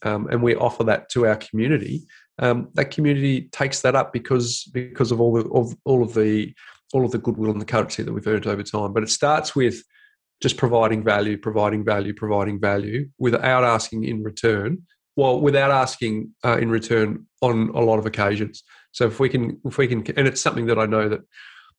um, 0.03 0.27
and 0.29 0.41
we 0.41 0.55
offer 0.55 0.85
that 0.85 1.09
to 1.09 1.27
our 1.27 1.35
community, 1.35 2.03
um, 2.39 2.69
that 2.75 2.91
community 2.91 3.49
takes 3.51 3.81
that 3.81 3.95
up 3.95 4.13
because 4.13 4.63
because 4.71 5.11
of 5.11 5.19
all 5.19 5.33
the 5.33 5.49
of 5.49 5.75
all 5.83 6.01
of 6.01 6.13
the 6.13 6.53
all 6.93 7.03
of 7.03 7.11
the 7.11 7.17
goodwill 7.17 7.51
and 7.51 7.59
the 7.59 7.65
currency 7.65 8.03
that 8.03 8.13
we've 8.13 8.27
earned 8.27 8.47
over 8.47 8.63
time. 8.63 8.93
But 8.93 9.03
it 9.03 9.09
starts 9.09 9.53
with 9.55 9.83
just 10.41 10.57
providing 10.57 11.03
value, 11.03 11.37
providing 11.37 11.83
value, 11.83 12.13
providing 12.13 12.59
value 12.59 13.09
without 13.17 13.63
asking 13.63 14.05
in 14.05 14.23
return. 14.23 14.83
Well, 15.15 15.41
without 15.41 15.69
asking 15.69 16.31
uh, 16.43 16.57
in 16.57 16.71
return 16.71 17.27
on 17.41 17.69
a 17.75 17.81
lot 17.81 17.99
of 17.99 18.05
occasions. 18.05 18.63
So 18.93 19.05
if 19.05 19.19
we 19.19 19.29
can, 19.29 19.59
if 19.65 19.77
we 19.77 19.87
can, 19.87 20.03
and 20.17 20.27
it's 20.27 20.41
something 20.41 20.65
that 20.67 20.79
I 20.79 20.87
know 20.87 21.07
that 21.07 21.21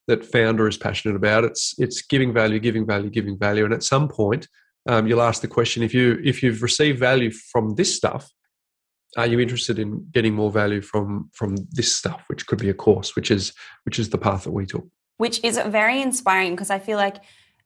that 0.06 0.30
Foundr 0.32 0.68
is 0.68 0.76
passionate 0.76 1.16
about. 1.16 1.44
It's 1.44 1.74
it's 1.78 2.02
giving 2.02 2.32
value, 2.32 2.58
giving 2.58 2.86
value, 2.86 3.10
giving 3.10 3.38
value, 3.38 3.64
and 3.64 3.74
at 3.74 3.82
some 3.82 4.08
point, 4.08 4.48
um, 4.86 5.06
you'll 5.06 5.22
ask 5.22 5.40
the 5.40 5.48
question: 5.48 5.82
if 5.82 5.94
you 5.94 6.20
if 6.24 6.42
you've 6.42 6.62
received 6.62 6.98
value 6.98 7.30
from 7.30 7.74
this 7.76 7.94
stuff, 7.94 8.30
are 9.16 9.26
you 9.26 9.40
interested 9.40 9.78
in 9.78 10.06
getting 10.12 10.34
more 10.34 10.50
value 10.50 10.80
from 10.80 11.30
from 11.32 11.56
this 11.72 11.94
stuff, 11.94 12.24
which 12.28 12.46
could 12.46 12.58
be 12.58 12.68
a 12.68 12.74
course, 12.74 13.16
which 13.16 13.30
is 13.30 13.52
which 13.84 13.98
is 13.98 14.10
the 14.10 14.18
path 14.18 14.44
that 14.44 14.52
we 14.52 14.66
took. 14.66 14.86
Which 15.16 15.42
is 15.44 15.58
very 15.66 16.02
inspiring 16.02 16.52
because 16.52 16.70
I 16.70 16.78
feel 16.78 16.98
like. 16.98 17.18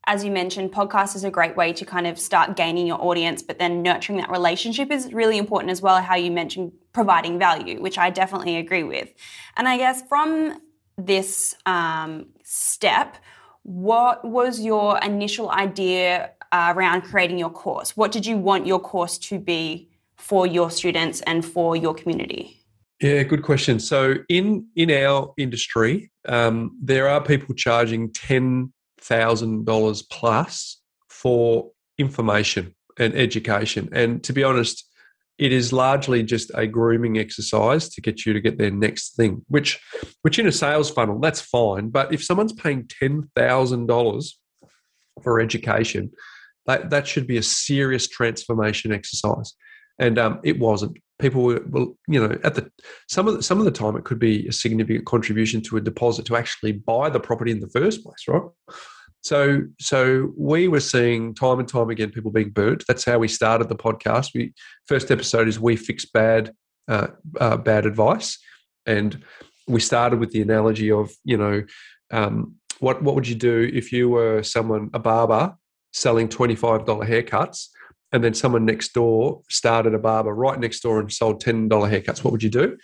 As 0.07 0.25
you 0.25 0.30
mentioned, 0.30 0.73
podcast 0.73 1.16
is 1.16 1.25
a 1.25 1.30
great 1.30 1.54
way 1.54 1.75
to 1.75 1.85
kind 1.85 2.07
of 2.07 2.18
start 2.18 2.57
gaining 2.57 2.87
your 2.87 2.99
audience, 2.99 3.42
but 3.42 3.59
then 3.59 3.83
nurturing 3.83 4.18
that 4.21 4.30
relationship 4.30 4.90
is 4.90 5.12
really 5.12 5.37
important 5.37 5.71
as 5.71 5.83
well. 5.83 6.00
How 6.00 6.14
you 6.14 6.30
mentioned 6.30 6.73
providing 6.95 7.38
value, 7.38 7.78
which 7.83 7.99
I 7.99 8.09
definitely 8.09 8.57
agree 8.57 8.85
with. 8.85 9.12
And 9.59 9.68
I 9.68 9.76
guess 9.76 10.00
from 10.09 10.59
this 10.99 11.55
um, 11.64 12.26
step, 12.43 13.17
what 13.62 14.25
was 14.25 14.61
your 14.61 14.99
initial 14.99 15.50
idea 15.50 16.33
uh, 16.52 16.75
around 16.76 17.02
creating 17.02 17.38
your 17.38 17.50
course? 17.50 17.97
What 17.97 18.12
did 18.12 18.26
you 18.26 18.37
want 18.37 18.67
your 18.67 18.81
course 18.81 19.17
to 19.19 19.38
be 19.38 19.88
for 20.17 20.47
your 20.47 20.71
students 20.71 21.21
and 21.23 21.45
for 21.45 21.76
your 21.76 21.95
community? 21.95 22.64
Yeah, 23.00 23.23
good 23.23 23.43
question. 23.45 23.78
So 23.78 24.17
in 24.28 24.67
in 24.75 24.90
our 24.90 25.33
industry, 25.37 26.11
um, 26.26 26.76
there 26.83 27.09
are 27.09 27.23
people 27.23 27.55
charging 27.55 28.12
ten 28.12 28.73
thousand 29.00 29.67
dollars 29.67 30.02
plus 30.02 30.81
for 31.09 31.71
information 31.97 32.75
and 32.99 33.14
education. 33.14 33.88
And 33.93 34.25
to 34.25 34.33
be 34.33 34.43
honest, 34.43 34.85
it 35.38 35.52
is 35.52 35.73
largely 35.73 36.23
just 36.23 36.50
a 36.54 36.66
grooming 36.66 37.18
exercise 37.18 37.88
to 37.90 38.00
get 38.00 38.26
you 38.26 38.33
to 38.33 38.40
get 38.40 38.59
their 38.59 38.71
next 38.71 39.16
thing. 39.16 39.45
Which, 39.49 39.80
which 40.23 40.38
in 40.38 40.47
a 40.47 40.52
sales 40.52 40.90
funnel, 40.90 41.21
that's 41.21 41.40
fine. 41.40 41.90
But 41.90 42.12
if 42.12 42.25
someone's 42.25 42.52
paying 42.52 42.88
ten 42.88 43.30
thousand 43.37 43.87
dollars 43.87 44.38
for 45.23 45.40
education, 45.40 46.11
that 46.66 46.90
that 46.90 47.07
should 47.07 47.26
be 47.26 47.38
a 47.38 47.42
serious 47.42 48.09
transformation 48.09 48.92
exercise. 48.92 49.54
And 49.99 50.18
um, 50.18 50.40
it 50.45 50.59
wasn't 50.59 50.99
people 51.18 51.42
were, 51.42 51.62
well, 51.68 51.97
you 52.07 52.21
know, 52.21 52.38
at 52.45 52.54
the 52.54 52.71
some 53.09 53.28
of 53.28 53.37
the, 53.37 53.42
some 53.42 53.59
of 53.59 53.64
the 53.64 53.71
time 53.71 53.97
it 53.97 54.04
could 54.04 54.18
be 54.18 54.47
a 54.47 54.52
significant 54.52 55.07
contribution 55.07 55.61
to 55.62 55.76
a 55.76 55.80
deposit 55.80 56.26
to 56.26 56.37
actually 56.37 56.73
buy 56.73 57.11
the 57.11 57.21
property 57.21 57.50
in 57.50 57.61
the 57.61 57.68
first 57.68 58.02
place, 58.02 58.25
right? 58.28 58.42
So, 59.28 59.64
so 59.78 60.32
we 60.38 60.68
were 60.68 60.80
seeing 60.80 61.35
time 61.35 61.58
and 61.58 61.68
time 61.68 61.90
again 61.90 62.11
people 62.11 62.30
being 62.30 62.49
burnt. 62.49 62.85
That's 62.88 63.04
how 63.04 63.18
we 63.18 63.28
started 63.28 63.68
the 63.68 63.76
podcast. 63.76 64.30
We 64.35 64.54
first 64.87 65.11
episode 65.11 65.49
is 65.49 65.61
we 65.61 65.76
fix 65.76 66.06
bad, 66.06 66.54
uh, 66.88 67.08
uh, 67.38 67.58
bad 67.58 67.85
advice, 67.85 68.38
and 68.87 69.23
we 69.66 69.80
started 69.80 70.18
with 70.18 70.30
the 70.30 70.40
analogy 70.40 70.90
of 70.90 71.11
you 71.25 71.37
know, 71.37 71.62
um, 72.11 72.54
what 72.80 73.02
what 73.02 73.14
would 73.16 73.28
you 73.28 73.35
do 73.35 73.70
if 73.70 73.92
you 73.92 74.08
were 74.08 74.42
someone 74.42 74.88
a 74.94 74.99
barber 74.99 75.54
selling 75.92 76.30
twenty 76.30 76.54
five 76.54 76.87
dollar 76.87 77.04
haircuts 77.06 77.66
and 78.12 78.25
then 78.25 78.32
someone 78.32 78.64
next 78.64 78.94
door 78.94 79.42
started 79.50 79.92
a 79.92 79.99
barber 79.99 80.35
right 80.35 80.58
next 80.58 80.80
door 80.80 81.00
and 81.00 81.12
sold 81.12 81.44
$10 81.44 81.68
haircuts, 81.68 82.25
what 82.25 82.32
would 82.32 82.42
you 82.42 82.49
do? 82.49 82.78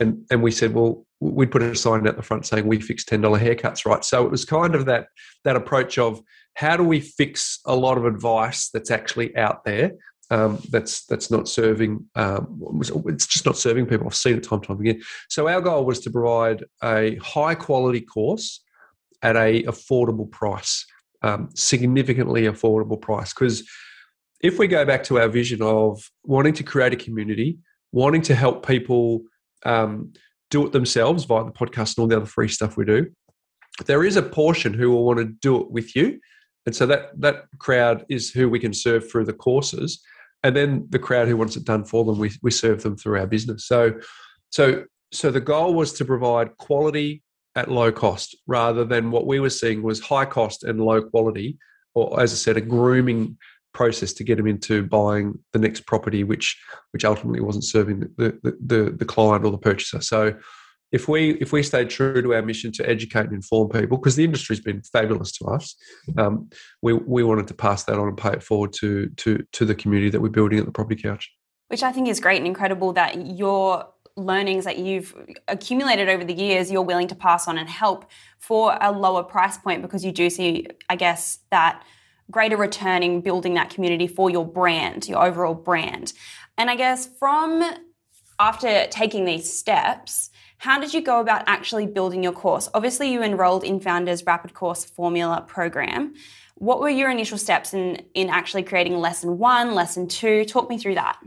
And, 0.00 0.24
and 0.30 0.42
we 0.42 0.50
said, 0.50 0.74
well, 0.74 1.04
we'd 1.20 1.50
put 1.50 1.62
a 1.62 1.74
sign 1.74 2.06
out 2.06 2.16
the 2.16 2.22
front 2.22 2.46
saying 2.46 2.66
we 2.66 2.80
fix 2.80 3.04
$10 3.04 3.20
haircuts, 3.40 3.84
right? 3.84 4.04
So 4.04 4.24
it 4.24 4.30
was 4.30 4.44
kind 4.44 4.74
of 4.74 4.86
that, 4.86 5.08
that 5.44 5.56
approach 5.56 5.98
of 5.98 6.20
how 6.54 6.76
do 6.76 6.84
we 6.84 7.00
fix 7.00 7.60
a 7.66 7.74
lot 7.74 7.98
of 7.98 8.04
advice 8.04 8.70
that's 8.70 8.90
actually 8.90 9.36
out 9.36 9.64
there 9.64 9.92
um, 10.30 10.58
that's 10.70 11.06
that's 11.06 11.30
not 11.30 11.48
serving. 11.48 12.04
Um, 12.14 12.82
it's 13.06 13.26
just 13.26 13.46
not 13.46 13.56
serving 13.56 13.86
people. 13.86 14.06
I've 14.06 14.14
seen 14.14 14.36
it 14.36 14.42
time 14.42 14.58
and 14.58 14.68
time 14.68 14.80
again. 14.80 15.02
So 15.28 15.48
our 15.48 15.60
goal 15.60 15.84
was 15.84 16.00
to 16.00 16.10
provide 16.10 16.64
a 16.82 17.16
high 17.16 17.54
quality 17.54 18.00
course 18.00 18.62
at 19.22 19.36
a 19.36 19.62
affordable 19.64 20.30
price, 20.30 20.84
um, 21.22 21.48
significantly 21.54 22.42
affordable 22.42 23.00
price, 23.00 23.32
because 23.32 23.66
if 24.40 24.58
we 24.58 24.68
go 24.68 24.84
back 24.84 25.02
to 25.04 25.18
our 25.18 25.28
vision 25.28 25.62
of 25.62 26.10
wanting 26.24 26.52
to 26.54 26.62
create 26.62 26.92
a 26.92 26.96
community, 26.96 27.58
wanting 27.90 28.22
to 28.22 28.34
help 28.34 28.66
people 28.66 29.22
um, 29.64 30.12
do 30.50 30.66
it 30.66 30.72
themselves 30.72 31.24
via 31.24 31.44
the 31.44 31.52
podcast 31.52 31.96
and 31.96 32.02
all 32.02 32.06
the 32.06 32.16
other 32.16 32.26
free 32.26 32.48
stuff 32.48 32.76
we 32.76 32.84
do, 32.84 33.06
there 33.86 34.04
is 34.04 34.16
a 34.16 34.22
portion 34.22 34.74
who 34.74 34.90
will 34.90 35.04
want 35.04 35.18
to 35.18 35.26
do 35.26 35.60
it 35.60 35.70
with 35.70 35.94
you. 35.94 36.18
And 36.66 36.74
so 36.74 36.86
that 36.86 37.18
that 37.20 37.46
crowd 37.58 38.04
is 38.08 38.30
who 38.30 38.48
we 38.48 38.58
can 38.58 38.74
serve 38.74 39.10
through 39.10 39.24
the 39.24 39.32
courses. 39.32 40.02
And 40.42 40.54
then 40.54 40.86
the 40.90 40.98
crowd 40.98 41.28
who 41.28 41.36
wants 41.36 41.56
it 41.56 41.64
done 41.64 41.84
for 41.84 42.04
them, 42.04 42.18
we, 42.18 42.30
we 42.42 42.50
serve 42.50 42.82
them 42.82 42.96
through 42.96 43.18
our 43.18 43.26
business. 43.26 43.66
So 43.66 43.94
so 44.50 44.84
so 45.12 45.30
the 45.30 45.40
goal 45.40 45.74
was 45.74 45.92
to 45.94 46.04
provide 46.04 46.56
quality 46.58 47.22
at 47.56 47.70
low 47.70 47.90
cost 47.90 48.36
rather 48.46 48.84
than 48.84 49.10
what 49.10 49.26
we 49.26 49.40
were 49.40 49.50
seeing 49.50 49.82
was 49.82 50.00
high 50.00 50.24
cost 50.24 50.64
and 50.64 50.80
low 50.80 51.02
quality, 51.02 51.58
or 51.94 52.20
as 52.20 52.32
I 52.32 52.36
said, 52.36 52.56
a 52.56 52.60
grooming 52.60 53.38
process 53.72 54.12
to 54.14 54.24
get 54.24 54.36
them 54.36 54.46
into 54.46 54.82
buying 54.82 55.38
the 55.52 55.58
next 55.58 55.86
property, 55.86 56.24
which 56.24 56.60
which 56.92 57.04
ultimately 57.04 57.40
wasn't 57.40 57.64
serving 57.64 58.00
the 58.00 58.38
the, 58.42 58.56
the, 58.64 58.90
the 58.90 59.04
client 59.04 59.44
or 59.44 59.50
the 59.50 59.58
purchaser. 59.58 60.00
So 60.00 60.36
if 60.90 61.06
we 61.06 61.32
if 61.34 61.52
we 61.52 61.62
stay 61.62 61.84
true 61.84 62.22
to 62.22 62.34
our 62.34 62.42
mission 62.42 62.72
to 62.72 62.88
educate 62.88 63.26
and 63.26 63.34
inform 63.34 63.68
people, 63.68 63.98
because 63.98 64.16
the 64.16 64.24
industry's 64.24 64.60
been 64.60 64.82
fabulous 64.82 65.32
to 65.32 65.44
us, 65.46 65.76
um, 66.16 66.48
we 66.82 66.94
we 66.94 67.22
wanted 67.22 67.46
to 67.48 67.54
pass 67.54 67.84
that 67.84 67.98
on 67.98 68.08
and 68.08 68.16
pay 68.16 68.32
it 68.32 68.42
forward 68.42 68.72
to 68.74 69.08
to 69.16 69.44
to 69.52 69.64
the 69.64 69.74
community 69.74 70.10
that 70.10 70.20
we're 70.20 70.28
building 70.28 70.58
at 70.58 70.64
the 70.64 70.72
Property 70.72 71.00
Couch. 71.00 71.30
Which 71.68 71.82
I 71.82 71.92
think 71.92 72.08
is 72.08 72.20
great 72.20 72.38
and 72.38 72.46
incredible 72.46 72.94
that 72.94 73.36
your 73.36 73.86
learnings 74.16 74.64
that 74.64 74.78
you've 74.78 75.14
accumulated 75.46 76.08
over 76.08 76.24
the 76.24 76.34
years, 76.34 76.72
you're 76.72 76.82
willing 76.82 77.08
to 77.08 77.14
pass 77.14 77.46
on 77.46 77.56
and 77.56 77.68
help 77.68 78.06
for 78.38 78.76
a 78.80 78.90
lower 78.90 79.22
price 79.22 79.56
point 79.56 79.82
because 79.82 80.04
you 80.04 80.10
do 80.10 80.28
see, 80.28 80.66
I 80.88 80.96
guess, 80.96 81.38
that 81.50 81.84
greater 82.30 82.56
return 82.56 83.02
in 83.02 83.20
building 83.20 83.54
that 83.54 83.70
community 83.70 84.06
for 84.06 84.30
your 84.30 84.46
brand, 84.46 85.08
your 85.08 85.24
overall 85.24 85.54
brand. 85.54 86.12
And 86.56 86.70
I 86.70 86.76
guess 86.76 87.08
from 87.18 87.62
after 88.38 88.86
taking 88.88 89.24
these 89.24 89.52
steps, 89.52 90.30
how 90.58 90.80
did 90.80 90.92
you 90.92 91.00
go 91.00 91.20
about 91.20 91.44
actually 91.46 91.86
building 91.86 92.22
your 92.22 92.32
course? 92.32 92.68
Obviously, 92.74 93.12
you 93.12 93.22
enrolled 93.22 93.64
in 93.64 93.80
Foundr's 93.80 94.24
Rapid 94.26 94.54
Course 94.54 94.84
Formula 94.84 95.44
program. 95.46 96.14
What 96.56 96.80
were 96.80 96.88
your 96.88 97.10
initial 97.10 97.38
steps 97.38 97.72
in, 97.72 98.02
in 98.14 98.28
actually 98.28 98.64
creating 98.64 98.98
lesson 98.98 99.38
one, 99.38 99.74
lesson 99.74 100.08
two? 100.08 100.44
Talk 100.44 100.68
me 100.68 100.76
through 100.76 100.96
that. 100.96 101.18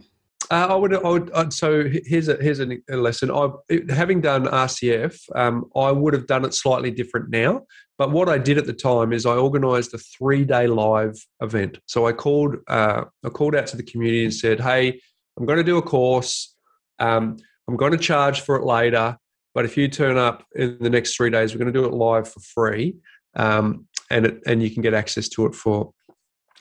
Uh, 0.51 0.67
I 0.70 0.75
would. 0.75 0.93
I 0.93 1.08
would. 1.08 1.31
Uh, 1.31 1.50
so 1.50 1.86
here's 2.05 2.27
a 2.27 2.36
here's 2.36 2.60
a 2.60 2.77
lesson. 2.89 3.31
I 3.31 3.51
having 3.89 4.20
done 4.20 4.48
RCF, 4.48 5.17
um, 5.34 5.70
I 5.77 5.93
would 5.93 6.13
have 6.13 6.27
done 6.27 6.43
it 6.43 6.53
slightly 6.53 6.91
different 6.91 7.29
now. 7.29 7.62
But 8.01 8.10
what 8.10 8.29
I 8.29 8.39
did 8.39 8.58
at 8.58 8.65
the 8.65 8.74
time 8.74 9.13
is 9.13 9.27
I 9.27 9.36
organised 9.36 9.93
a 9.93 10.00
three 10.00 10.43
day 10.43 10.65
live 10.65 11.24
event. 11.39 11.77
So 11.86 12.08
I 12.08 12.13
called 12.13 12.55
uh, 12.67 13.03
I 13.24 13.29
called 13.29 13.53
out 13.53 13.67
to 13.67 13.77
the 13.77 13.84
community 13.84 14.24
and 14.24 14.34
said, 14.34 14.60
"Hey, 14.60 15.00
I'm 15.38 15.46
going 15.46 15.60
to 15.60 15.63
do 15.63 15.77
a 15.77 15.84
course. 15.84 16.55
Um, 16.98 17.38
I'm 17.67 17.77
going 17.77 17.91
to 17.91 18.00
charge 18.00 18.41
for 18.41 18.55
it 18.55 18.65
later, 18.65 19.20
but 19.53 19.65
if 19.65 19.77
you 19.77 19.88
turn 19.88 20.17
up 20.17 20.43
in 20.55 20.79
the 20.81 20.89
next 20.89 21.15
three 21.15 21.29
days, 21.29 21.53
we're 21.53 21.60
going 21.60 21.72
to 21.72 21.79
do 21.79 21.86
it 21.86 21.93
live 21.93 22.27
for 22.27 22.39
free, 22.39 22.96
um, 23.36 23.86
and 24.10 24.25
it, 24.25 24.39
and 24.48 24.63
you 24.63 24.72
can 24.72 24.81
get 24.81 24.96
access 24.96 25.29
to 25.29 25.46
it 25.46 25.53
for 25.53 25.93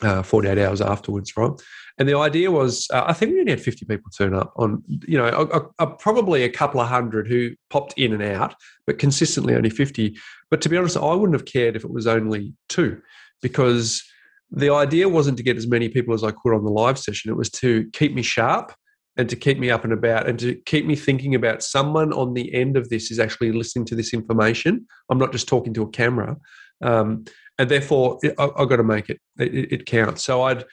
uh, 0.02 0.22
48 0.22 0.58
hours 0.58 0.80
afterwards, 0.80 1.36
right? 1.36 1.52
And 1.98 2.08
the 2.08 2.16
idea 2.16 2.50
was, 2.50 2.88
uh, 2.92 3.04
I 3.06 3.12
think 3.12 3.32
we 3.32 3.40
only 3.40 3.52
had 3.52 3.60
50 3.60 3.84
people 3.84 4.10
turn 4.10 4.34
up 4.34 4.52
on, 4.56 4.82
you 5.06 5.18
know, 5.18 5.26
a, 5.26 5.84
a, 5.84 5.86
probably 5.86 6.44
a 6.44 6.48
couple 6.48 6.80
of 6.80 6.88
hundred 6.88 7.28
who 7.28 7.50
popped 7.68 7.94
in 7.96 8.12
and 8.12 8.22
out, 8.22 8.54
but 8.86 8.98
consistently 8.98 9.54
only 9.54 9.70
50. 9.70 10.16
But 10.50 10.60
to 10.62 10.68
be 10.68 10.76
honest, 10.76 10.96
I 10.96 11.14
wouldn't 11.14 11.38
have 11.38 11.46
cared 11.46 11.76
if 11.76 11.84
it 11.84 11.90
was 11.90 12.06
only 12.06 12.54
two, 12.68 13.00
because 13.42 14.02
the 14.50 14.70
idea 14.70 15.08
wasn't 15.08 15.36
to 15.36 15.42
get 15.42 15.56
as 15.56 15.66
many 15.66 15.88
people 15.88 16.14
as 16.14 16.24
I 16.24 16.30
could 16.30 16.54
on 16.54 16.64
the 16.64 16.70
live 16.70 16.98
session. 16.98 17.30
It 17.30 17.36
was 17.36 17.50
to 17.50 17.88
keep 17.92 18.14
me 18.14 18.22
sharp 18.22 18.72
and 19.16 19.28
to 19.28 19.36
keep 19.36 19.58
me 19.58 19.70
up 19.70 19.84
and 19.84 19.92
about 19.92 20.28
and 20.28 20.38
to 20.38 20.54
keep 20.66 20.86
me 20.86 20.96
thinking 20.96 21.34
about 21.34 21.62
someone 21.62 22.12
on 22.12 22.34
the 22.34 22.52
end 22.54 22.76
of 22.76 22.88
this 22.88 23.10
is 23.10 23.18
actually 23.18 23.52
listening 23.52 23.84
to 23.86 23.94
this 23.94 24.14
information. 24.14 24.86
I'm 25.10 25.18
not 25.18 25.32
just 25.32 25.48
talking 25.48 25.74
to 25.74 25.82
a 25.82 25.90
camera. 25.90 26.36
Um, 26.82 27.24
and 27.60 27.70
therefore 27.70 28.18
I, 28.38 28.48
have 28.56 28.68
got 28.70 28.76
to 28.76 28.82
make 28.82 29.10
it. 29.10 29.20
it. 29.38 29.72
It 29.72 29.86
counts. 29.86 30.22
So 30.22 30.42
I'd 30.42 30.64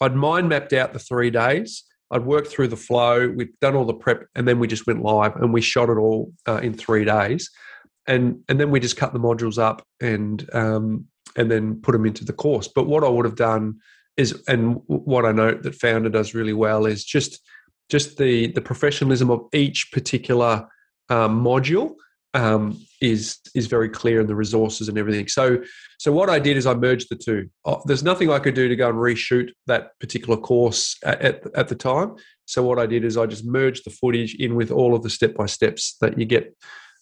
I'd 0.00 0.14
mind 0.14 0.48
mapped 0.48 0.72
out 0.72 0.92
the 0.92 1.00
three 1.00 1.28
days. 1.28 1.82
I'd 2.12 2.24
worked 2.24 2.46
through 2.46 2.68
the 2.68 2.76
flow. 2.76 3.28
We'd 3.28 3.58
done 3.60 3.74
all 3.74 3.84
the 3.84 3.94
prep, 3.94 4.26
and 4.36 4.46
then 4.46 4.60
we 4.60 4.68
just 4.68 4.86
went 4.86 5.02
live 5.02 5.34
and 5.34 5.52
we 5.52 5.60
shot 5.60 5.88
it 5.88 5.98
all 5.98 6.32
uh, 6.46 6.60
in 6.62 6.72
three 6.72 7.04
days, 7.04 7.50
and 8.06 8.42
and 8.48 8.60
then 8.60 8.70
we 8.70 8.78
just 8.78 8.96
cut 8.96 9.12
the 9.12 9.18
modules 9.18 9.58
up 9.58 9.84
and 10.00 10.48
um, 10.54 11.06
and 11.36 11.50
then 11.50 11.80
put 11.80 11.92
them 11.92 12.06
into 12.06 12.24
the 12.24 12.32
course. 12.32 12.68
But 12.68 12.86
what 12.86 13.02
I 13.02 13.08
would 13.08 13.24
have 13.24 13.34
done 13.34 13.80
is, 14.16 14.40
and 14.46 14.80
what 14.86 15.26
I 15.26 15.32
note 15.32 15.64
that 15.64 15.78
Foundr 15.80 16.12
does 16.12 16.32
really 16.32 16.52
well 16.52 16.86
is 16.86 17.04
just 17.04 17.40
just 17.88 18.18
the 18.18 18.52
the 18.52 18.62
professionalism 18.62 19.32
of 19.32 19.40
each 19.52 19.90
particular 19.90 20.68
um, 21.08 21.42
module 21.42 21.96
um, 22.36 22.78
is 23.00 23.38
is 23.54 23.66
very 23.66 23.88
clear 23.88 24.20
in 24.20 24.26
the 24.26 24.34
resources 24.34 24.88
and 24.88 24.98
everything. 24.98 25.26
So 25.26 25.62
so 25.98 26.12
what 26.12 26.28
I 26.28 26.38
did 26.38 26.56
is 26.56 26.66
I 26.66 26.74
merged 26.74 27.08
the 27.10 27.16
two. 27.16 27.48
Oh, 27.64 27.82
there's 27.86 28.02
nothing 28.02 28.30
I 28.30 28.38
could 28.38 28.54
do 28.54 28.68
to 28.68 28.76
go 28.76 28.88
and 28.88 28.98
reshoot 28.98 29.50
that 29.66 29.98
particular 29.98 30.36
course 30.36 30.96
at, 31.02 31.20
at, 31.22 31.42
at 31.54 31.68
the 31.68 31.74
time. 31.74 32.16
So 32.44 32.62
what 32.62 32.78
I 32.78 32.86
did 32.86 33.04
is 33.04 33.16
I 33.16 33.26
just 33.26 33.46
merged 33.46 33.84
the 33.84 33.90
footage 33.90 34.34
in 34.34 34.54
with 34.54 34.70
all 34.70 34.94
of 34.94 35.02
the 35.02 35.10
step 35.10 35.34
by 35.34 35.46
steps 35.46 35.96
that 36.00 36.18
you 36.18 36.26
get 36.26 36.54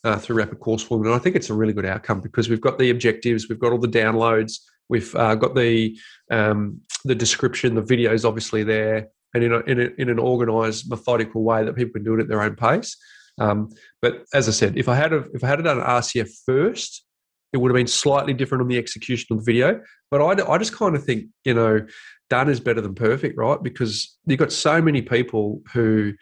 uh, 0.05 0.19
through 0.19 0.37
Rapid 0.37 0.61
Course 0.61 0.83
Form, 0.83 1.05
and 1.05 1.15
I 1.15 1.19
think 1.19 1.35
it's 1.35 1.51
a 1.51 1.55
really 1.55 1.73
good 1.73 1.87
outcome 1.87 2.21
because 2.21 2.49
we've 2.49 2.61
got 2.61 2.79
the 2.79 2.91
objectives, 2.91 3.49
we've 3.49 3.59
got 3.59 3.73
all 3.73 3.79
the 3.79 3.89
downloads, 3.89 4.61
we've 4.89 5.15
uh, 5.17 5.35
got 5.35 5.55
the 5.55 5.99
um, 6.31 6.81
the 7.05 7.15
description, 7.15 7.75
the 7.75 7.83
videos 7.83 8.25
obviously 8.25 8.63
there, 8.63 9.09
and 9.35 9.43
in 9.43 9.53
a, 9.53 9.61
in, 9.61 9.81
a, 9.81 9.89
in 9.99 10.09
an 10.11 10.19
organised, 10.19 10.89
methodical 10.89 11.43
way 11.43 11.65
that 11.65 11.77
people 11.77 11.95
can 11.95 12.05
do 12.05 12.15
it 12.15 12.21
at 12.21 12.29
their 12.29 12.43
own 12.43 12.55
pace. 12.55 12.97
Um, 13.39 13.71
but 14.01 14.25
as 14.33 14.49
I 14.49 14.53
said, 14.53 14.79
if 14.79 14.89
I 14.89 14.95
had 14.95 15.13
a, 15.13 15.25
if 15.35 15.43
I 15.43 15.49
had 15.49 15.63
done 15.63 15.79
an 15.79 15.85
RCF 15.85 16.31
first, 16.47 17.05
it 17.53 17.59
would 17.59 17.71
have 17.71 17.77
been 17.77 17.87
slightly 17.87 18.33
different 18.33 18.63
on 18.63 18.69
the 18.69 18.79
execution 18.79 19.27
of 19.31 19.45
the 19.45 19.53
video. 19.53 19.81
But 20.11 20.21
I, 20.21 20.53
I 20.53 20.59
just 20.59 20.77
kind 20.77 20.97
of 20.97 21.05
think 21.05 21.27
you 21.45 21.55
know 21.55 21.87
done 22.31 22.49
is 22.49 22.61
better 22.61 22.81
than 22.81 22.95
perfect, 22.95 23.37
right? 23.37 23.63
Because 23.63 24.17
you've 24.27 24.39
got 24.39 24.53
so 24.53 24.81
many 24.81 25.03
people 25.03 25.63
who 25.73 26.15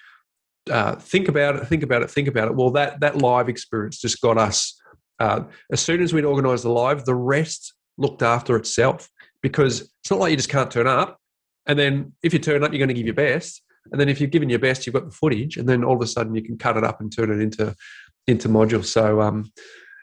uh, 0.70 0.96
think 0.96 1.28
about 1.28 1.56
it, 1.56 1.66
think 1.66 1.82
about 1.82 2.02
it, 2.02 2.10
think 2.10 2.28
about 2.28 2.48
it. 2.48 2.54
Well, 2.54 2.70
that 2.72 3.00
that 3.00 3.18
live 3.18 3.48
experience 3.48 4.00
just 4.00 4.20
got 4.20 4.38
us. 4.38 4.78
Uh, 5.18 5.44
as 5.70 5.80
soon 5.80 6.02
as 6.02 6.12
we'd 6.12 6.24
organised 6.24 6.64
the 6.64 6.70
live, 6.70 7.04
the 7.04 7.14
rest 7.14 7.74
looked 7.98 8.22
after 8.22 8.56
itself 8.56 9.08
because 9.42 9.82
it's 9.82 10.10
not 10.10 10.20
like 10.20 10.30
you 10.30 10.36
just 10.36 10.48
can't 10.48 10.70
turn 10.70 10.86
up. 10.86 11.18
And 11.66 11.78
then 11.78 12.12
if 12.22 12.32
you 12.32 12.38
turn 12.38 12.64
up, 12.64 12.72
you're 12.72 12.78
going 12.78 12.88
to 12.88 12.94
give 12.94 13.06
your 13.06 13.14
best. 13.14 13.62
And 13.90 14.00
then 14.00 14.08
if 14.08 14.20
you're 14.20 14.30
given 14.30 14.50
your 14.50 14.58
best, 14.58 14.86
you've 14.86 14.94
got 14.94 15.06
the 15.06 15.10
footage, 15.10 15.56
and 15.56 15.68
then 15.68 15.84
all 15.84 15.96
of 15.96 16.02
a 16.02 16.06
sudden 16.06 16.34
you 16.34 16.42
can 16.42 16.56
cut 16.56 16.76
it 16.76 16.84
up 16.84 17.00
and 17.00 17.14
turn 17.14 17.30
it 17.30 17.42
into 17.42 17.74
into 18.26 18.48
modules. 18.48 18.86
So 18.86 19.20
um, 19.20 19.50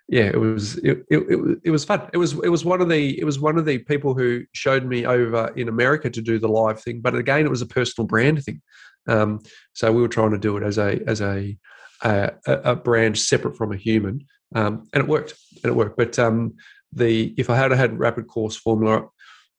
yeah, 0.09 0.25
it 0.25 0.39
was 0.39 0.77
it, 0.77 1.05
it, 1.09 1.59
it 1.63 1.71
was 1.71 1.85
fun. 1.85 2.09
It 2.13 2.17
was 2.17 2.33
it 2.43 2.49
was 2.49 2.65
one 2.65 2.81
of 2.81 2.89
the 2.89 3.19
it 3.19 3.23
was 3.23 3.39
one 3.39 3.57
of 3.57 3.65
the 3.65 3.77
people 3.77 4.13
who 4.13 4.43
showed 4.53 4.85
me 4.85 5.05
over 5.05 5.53
in 5.55 5.69
America 5.69 6.09
to 6.09 6.21
do 6.21 6.39
the 6.39 6.49
live 6.49 6.81
thing. 6.81 6.99
But 6.99 7.15
again, 7.15 7.45
it 7.45 7.51
was 7.51 7.61
a 7.61 7.67
personal 7.67 8.07
brand 8.07 8.43
thing. 8.43 8.61
Um, 9.07 9.39
so 9.73 9.91
we 9.91 10.01
were 10.01 10.07
trying 10.07 10.31
to 10.31 10.37
do 10.37 10.57
it 10.57 10.63
as 10.63 10.77
a 10.77 10.99
as 11.07 11.21
a 11.21 11.57
a, 12.03 12.31
a 12.47 12.75
brand 12.75 13.17
separate 13.17 13.55
from 13.55 13.71
a 13.71 13.77
human, 13.77 14.25
um, 14.55 14.87
and 14.93 15.03
it 15.03 15.09
worked. 15.09 15.35
And 15.63 15.71
it 15.71 15.75
worked. 15.75 15.97
But 15.97 16.17
um, 16.17 16.55
the 16.91 17.33
if 17.37 17.49
I 17.49 17.55
had 17.55 17.71
had 17.71 17.99
rapid 17.99 18.27
course 18.27 18.55
formula, 18.55 19.07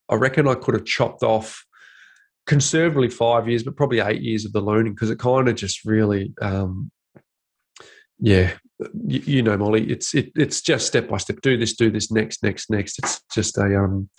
I 0.09 0.15
reckon 0.15 0.47
I 0.47 0.55
could 0.55 0.73
have 0.73 0.85
chopped 0.85 1.23
off 1.23 1.65
conservatively 2.47 3.09
five 3.09 3.47
years, 3.47 3.63
but 3.63 3.75
probably 3.75 3.99
eight 3.99 4.21
years 4.21 4.45
of 4.45 4.53
the 4.53 4.61
learning 4.61 4.93
because 4.93 5.09
it 5.09 5.19
kind 5.19 5.47
of 5.47 5.55
just 5.55 5.85
really, 5.85 6.33
um, 6.41 6.91
yeah, 8.19 8.53
you, 9.07 9.19
you, 9.25 9.41
know, 9.41 9.57
Molly, 9.57 9.89
it's 9.89 10.13
it, 10.13 10.31
it's 10.35 10.61
just 10.61 10.87
step 10.87 11.09
by 11.09 11.17
step. 11.17 11.41
Do 11.41 11.57
this, 11.57 11.75
do 11.75 11.91
this, 11.91 12.11
next, 12.11 12.43
next, 12.43 12.69
next. 12.69 12.99
It's 12.99 13.21
just 13.33 13.57
a 13.57 13.83
um, 13.83 14.09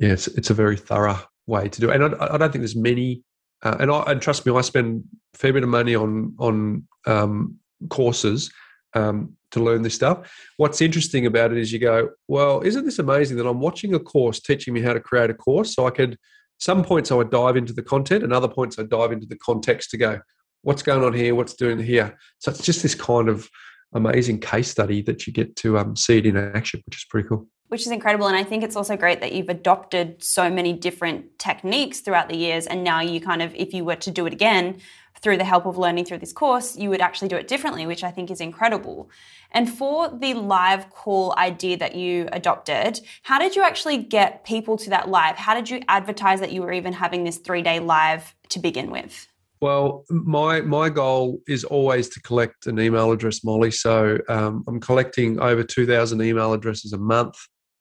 yeah, 0.00 0.10
it's 0.10 0.26
it's 0.28 0.50
a 0.50 0.54
very 0.54 0.76
thorough 0.76 1.18
way 1.46 1.68
to 1.68 1.80
do 1.80 1.90
it, 1.90 2.00
and 2.00 2.14
I, 2.14 2.34
I 2.34 2.38
don't 2.38 2.50
think 2.52 2.62
there's 2.62 2.76
many. 2.76 3.22
Uh, 3.62 3.76
and, 3.80 3.90
I, 3.90 4.02
and 4.08 4.20
trust 4.20 4.44
me, 4.44 4.54
I 4.54 4.60
spend 4.60 5.04
a 5.34 5.38
fair 5.38 5.52
bit 5.52 5.62
of 5.62 5.68
money 5.68 5.94
on 5.94 6.34
on 6.38 6.86
um, 7.06 7.58
courses 7.88 8.50
um, 8.94 9.36
to 9.50 9.60
learn 9.60 9.82
this 9.82 9.94
stuff. 9.94 10.30
What's 10.56 10.80
interesting 10.80 11.26
about 11.26 11.52
it 11.52 11.58
is 11.58 11.72
you 11.72 11.78
go, 11.78 12.10
well, 12.28 12.60
isn't 12.60 12.84
this 12.84 12.98
amazing 12.98 13.36
that 13.38 13.46
I'm 13.46 13.60
watching 13.60 13.94
a 13.94 13.98
course 13.98 14.40
teaching 14.40 14.74
me 14.74 14.80
how 14.80 14.92
to 14.92 15.00
create 15.00 15.30
a 15.30 15.34
course? 15.34 15.74
So 15.74 15.86
I 15.86 15.90
could, 15.90 16.18
some 16.58 16.84
points 16.84 17.10
I 17.10 17.14
would 17.16 17.30
dive 17.30 17.56
into 17.56 17.72
the 17.72 17.82
content, 17.82 18.24
and 18.24 18.32
other 18.32 18.48
points 18.48 18.78
I 18.78 18.84
dive 18.84 19.12
into 19.12 19.26
the 19.26 19.36
context 19.36 19.90
to 19.90 19.96
go, 19.96 20.20
what's 20.62 20.82
going 20.82 21.04
on 21.04 21.12
here? 21.12 21.34
What's 21.34 21.54
doing 21.54 21.78
here? 21.78 22.16
So 22.38 22.50
it's 22.50 22.62
just 22.62 22.82
this 22.82 22.94
kind 22.94 23.28
of 23.28 23.48
amazing 23.92 24.40
case 24.40 24.70
study 24.70 25.02
that 25.02 25.26
you 25.26 25.32
get 25.32 25.56
to 25.56 25.78
um, 25.78 25.94
see 25.96 26.18
it 26.18 26.26
in 26.26 26.36
action, 26.36 26.82
which 26.86 26.96
is 26.96 27.06
pretty 27.08 27.28
cool. 27.28 27.46
Which 27.68 27.82
is 27.82 27.92
incredible. 27.92 28.26
And 28.26 28.36
I 28.36 28.44
think 28.44 28.62
it's 28.62 28.76
also 28.76 28.96
great 28.96 29.20
that 29.20 29.32
you've 29.32 29.48
adopted 29.48 30.22
so 30.22 30.50
many 30.50 30.72
different 30.72 31.38
techniques 31.38 32.00
throughout 32.00 32.28
the 32.28 32.36
years. 32.36 32.66
And 32.66 32.84
now 32.84 33.00
you 33.00 33.20
kind 33.20 33.42
of, 33.42 33.54
if 33.54 33.72
you 33.72 33.84
were 33.84 33.96
to 33.96 34.10
do 34.10 34.26
it 34.26 34.32
again, 34.32 34.80
through 35.24 35.38
the 35.38 35.44
help 35.44 35.64
of 35.64 35.78
learning 35.78 36.04
through 36.04 36.18
this 36.18 36.34
course, 36.34 36.76
you 36.76 36.90
would 36.90 37.00
actually 37.00 37.28
do 37.28 37.36
it 37.36 37.48
differently, 37.48 37.86
which 37.86 38.04
I 38.04 38.10
think 38.10 38.30
is 38.30 38.42
incredible. 38.42 39.10
And 39.52 39.72
for 39.72 40.10
the 40.10 40.34
live 40.34 40.90
call 40.90 41.34
idea 41.38 41.78
that 41.78 41.94
you 41.94 42.28
adopted, 42.30 43.00
how 43.22 43.38
did 43.38 43.56
you 43.56 43.62
actually 43.62 43.96
get 43.96 44.44
people 44.44 44.76
to 44.76 44.90
that 44.90 45.08
live? 45.08 45.36
How 45.36 45.54
did 45.54 45.70
you 45.70 45.80
advertise 45.88 46.40
that 46.40 46.52
you 46.52 46.60
were 46.60 46.72
even 46.72 46.92
having 46.92 47.24
this 47.24 47.38
three 47.38 47.62
day 47.62 47.80
live 47.80 48.34
to 48.50 48.58
begin 48.58 48.90
with? 48.90 49.26
Well, 49.62 50.04
my 50.10 50.60
my 50.60 50.90
goal 50.90 51.40
is 51.48 51.64
always 51.64 52.10
to 52.10 52.20
collect 52.20 52.66
an 52.66 52.78
email 52.78 53.10
address, 53.10 53.42
Molly. 53.42 53.70
So 53.70 54.18
um, 54.28 54.62
I'm 54.68 54.78
collecting 54.78 55.40
over 55.40 55.62
2,000 55.62 56.20
email 56.20 56.52
addresses 56.52 56.92
a 56.92 56.98
month, 56.98 57.36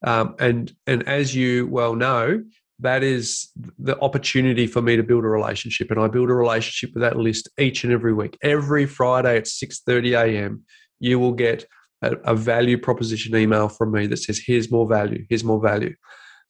um, 0.06 0.36
and 0.40 0.74
and 0.88 1.06
as 1.10 1.36
you 1.36 1.68
well 1.68 1.96
know, 1.96 2.42
that 2.84 3.02
is 3.02 3.50
the 3.80 4.00
opportunity 4.00 4.68
for 4.68 4.82
me 4.82 4.96
to 4.96 5.04
build 5.04 5.24
a 5.24 5.28
relationship, 5.28 5.90
and 5.90 6.00
I 6.00 6.08
build 6.08 6.30
a 6.30 6.34
relationship 6.34 6.94
with 6.94 7.02
that 7.02 7.18
list 7.18 7.50
each 7.58 7.84
and 7.84 7.92
every 7.92 8.14
week. 8.14 8.38
Every 8.42 8.86
Friday 8.86 9.38
at 9.38 9.46
6:30 9.46 10.14
a.m., 10.22 10.64
you 11.00 11.18
will 11.18 11.32
get 11.32 11.66
a, 12.02 12.12
a 12.26 12.36
value 12.36 12.78
proposition 12.78 13.36
email 13.36 13.70
from 13.70 13.92
me 13.92 14.08
that 14.08 14.18
says, 14.18 14.40
"Here's 14.46 14.70
more 14.70 14.88
value. 14.88 15.26
Here's 15.30 15.44
more 15.44 15.62
value." 15.62 15.96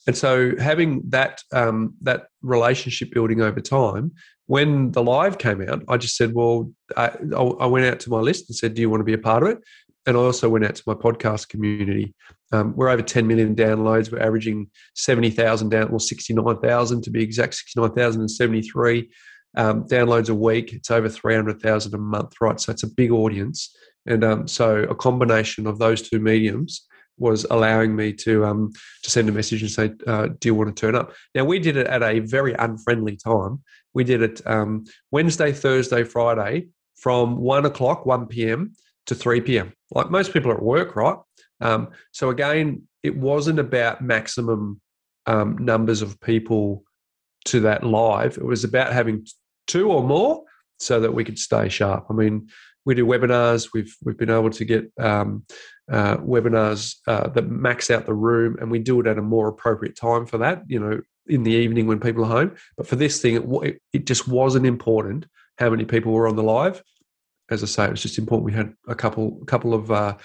And 0.08 0.18
so, 0.18 0.58
having 0.58 1.02
that 1.10 1.42
um, 1.54 1.94
that 2.02 2.26
relationship 2.42 3.12
building 3.12 3.42
over 3.42 3.62
time, 3.62 4.12
when 4.48 4.92
the 4.92 5.04
live 5.04 5.38
came 5.38 5.62
out, 5.62 5.84
I 5.88 5.98
just 5.98 6.18
said, 6.18 6.34
"Well," 6.34 6.72
I, 6.98 7.12
I, 7.38 7.68
went 7.68 7.86
out 7.86 8.00
to 8.02 8.10
my 8.10 8.20
list 8.20 8.50
and 8.50 8.56
said, 8.56 8.74
"Do 8.74 8.82
you 8.82 8.90
want 8.90 9.02
to 9.02 9.06
be 9.06 9.14
a 9.14 9.20
part 9.30 9.44
of 9.44 9.50
it?" 9.50 9.60
And 10.06 10.18
I 10.18 10.20
also 10.20 10.50
went 10.50 10.66
out 10.66 10.76
to 10.76 10.84
my 10.86 10.96
podcast 10.96 11.48
community. 11.48 12.14
Um, 12.54 12.76
we're 12.76 12.90
over 12.90 13.02
10 13.02 13.26
million 13.26 13.56
downloads. 13.56 14.12
We're 14.12 14.20
averaging 14.20 14.70
70,000 14.96 15.70
down, 15.70 15.90
well, 15.90 16.00
69,000 16.00 17.02
to 17.02 17.10
be 17.10 17.24
exact, 17.24 17.56
69,073 17.56 19.10
um, 19.58 19.84
downloads 19.86 20.30
a 20.30 20.36
week. 20.36 20.72
It's 20.72 20.92
over 20.92 21.10
300,000 21.10 21.94
a 21.94 21.98
month, 21.98 22.36
right? 22.40 22.60
So 22.60 22.72
it's 22.72 22.84
a 22.84 22.88
big 22.88 23.12
audience. 23.12 23.76
And 24.06 24.24
um, 24.24 24.48
so 24.48 24.84
a 24.84 24.96
combination 24.96 25.66
of 25.66 25.80
those 25.80 26.08
two 26.08 26.20
mediums 26.20 26.86
was 27.18 27.46
allowing 27.50 27.96
me 27.96 28.12
to 28.12 28.46
um, 28.46 28.72
to 29.04 29.10
send 29.10 29.30
a 29.30 29.32
message 29.32 29.62
and 29.62 29.72
say, 29.72 29.92
uh, 30.08 30.30
"Do 30.40 30.50
you 30.50 30.56
want 30.56 30.76
to 30.76 30.80
turn 30.80 30.96
up?" 30.96 31.14
Now 31.36 31.46
we 31.46 31.60
did 31.60 31.78
it 31.78 31.88
at 31.88 32.02
a 32.02 32.20
very 32.20 32.54
unfriendly 32.54 33.18
time. 33.18 33.62
We 33.94 34.04
did 34.04 34.22
it 34.22 34.42
um, 34.46 34.86
Wednesday, 35.12 35.52
Thursday, 35.52 36.04
Friday 36.04 36.70
from 36.96 37.38
one 37.38 37.66
o'clock, 37.66 38.06
one 38.06 38.26
p.m. 38.26 38.74
to 39.06 39.16
three 39.16 39.42
p.m. 39.42 39.74
Like 39.92 40.10
most 40.10 40.34
people 40.34 40.52
are 40.52 40.58
at 40.58 40.64
work, 40.64 40.96
right? 40.96 41.18
Um, 41.64 41.90
so 42.12 42.30
again, 42.30 42.84
it 43.02 43.18
wasn't 43.18 43.60
about 43.60 44.02
maximum 44.02 44.82
um, 45.26 45.58
numbers 45.58 46.02
of 46.02 46.20
people 46.20 46.84
to 47.46 47.62
that 47.62 47.84
live. 47.84 48.38
It 48.38 48.46
was 48.46 48.64
about 48.64 48.94
having 48.94 49.26
two 49.68 49.90
or 49.92 50.04
more 50.04 50.44
so 50.80 51.00
that 51.00 51.14
we 51.14 51.24
could 51.24 51.40
stay 51.40 51.70
sharp. 51.70 52.06
I 52.10 52.14
mean, 52.14 52.50
we 52.86 52.96
do 52.96 53.06
webinars. 53.06 53.70
We've 53.74 53.96
we've 54.04 54.18
been 54.18 54.30
able 54.30 54.50
to 54.50 54.66
get 54.66 54.92
um, 55.00 55.46
uh, 55.92 56.18
webinars 56.18 56.96
uh, 57.08 57.30
that 57.30 57.50
max 57.50 57.90
out 57.90 58.06
the 58.06 58.14
room, 58.14 58.58
and 58.60 58.70
we 58.70 58.80
do 58.80 59.00
it 59.00 59.08
at 59.08 59.18
a 59.18 59.22
more 59.22 59.48
appropriate 59.48 59.96
time 59.96 60.26
for 60.26 60.38
that. 60.40 60.64
You 60.68 60.80
know, 60.80 61.02
in 61.28 61.44
the 61.44 61.52
evening 61.52 61.88
when 61.88 62.00
people 62.00 62.26
are 62.26 62.28
home. 62.28 62.56
But 62.78 62.88
for 62.88 62.98
this 62.98 63.22
thing, 63.22 63.62
it, 63.64 63.82
it 63.94 64.06
just 64.06 64.28
wasn't 64.28 64.66
important 64.66 65.26
how 65.58 65.70
many 65.70 65.86
people 65.86 66.12
were 66.12 66.28
on 66.28 66.36
the 66.36 66.44
live. 66.44 66.84
As 67.52 67.62
I 67.62 67.68
say, 67.68 67.86
it 67.86 67.92
was 67.92 68.02
just 68.02 68.18
important 68.18 68.46
we 68.46 68.54
had 68.54 68.74
a 68.88 68.96
couple 68.96 69.32
couple 69.46 69.74
of 69.74 69.92
uh, 69.92 70.16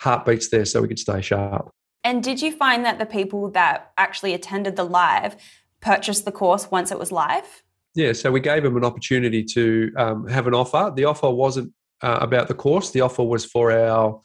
heartbeats 0.00 0.50
there 0.50 0.64
so 0.64 0.82
we 0.82 0.88
could 0.88 0.98
stay 0.98 1.20
sharp. 1.20 1.70
And 2.04 2.22
did 2.22 2.40
you 2.40 2.52
find 2.52 2.84
that 2.84 2.98
the 2.98 3.06
people 3.06 3.50
that 3.50 3.90
actually 3.96 4.32
attended 4.34 4.76
the 4.76 4.84
live 4.84 5.36
purchased 5.80 6.24
the 6.24 6.32
course 6.32 6.70
once 6.70 6.92
it 6.92 6.98
was 6.98 7.10
live? 7.10 7.62
Yeah, 7.94 8.12
so 8.12 8.30
we 8.30 8.40
gave 8.40 8.62
them 8.62 8.76
an 8.76 8.84
opportunity 8.84 9.42
to 9.42 9.90
um, 9.96 10.28
have 10.28 10.46
an 10.46 10.54
offer. 10.54 10.92
The 10.94 11.06
offer 11.06 11.30
wasn't 11.30 11.72
uh, 12.02 12.18
about 12.20 12.46
the 12.46 12.54
course. 12.54 12.90
The 12.90 13.00
offer 13.00 13.24
was 13.24 13.44
for 13.44 13.72
our 13.72 14.20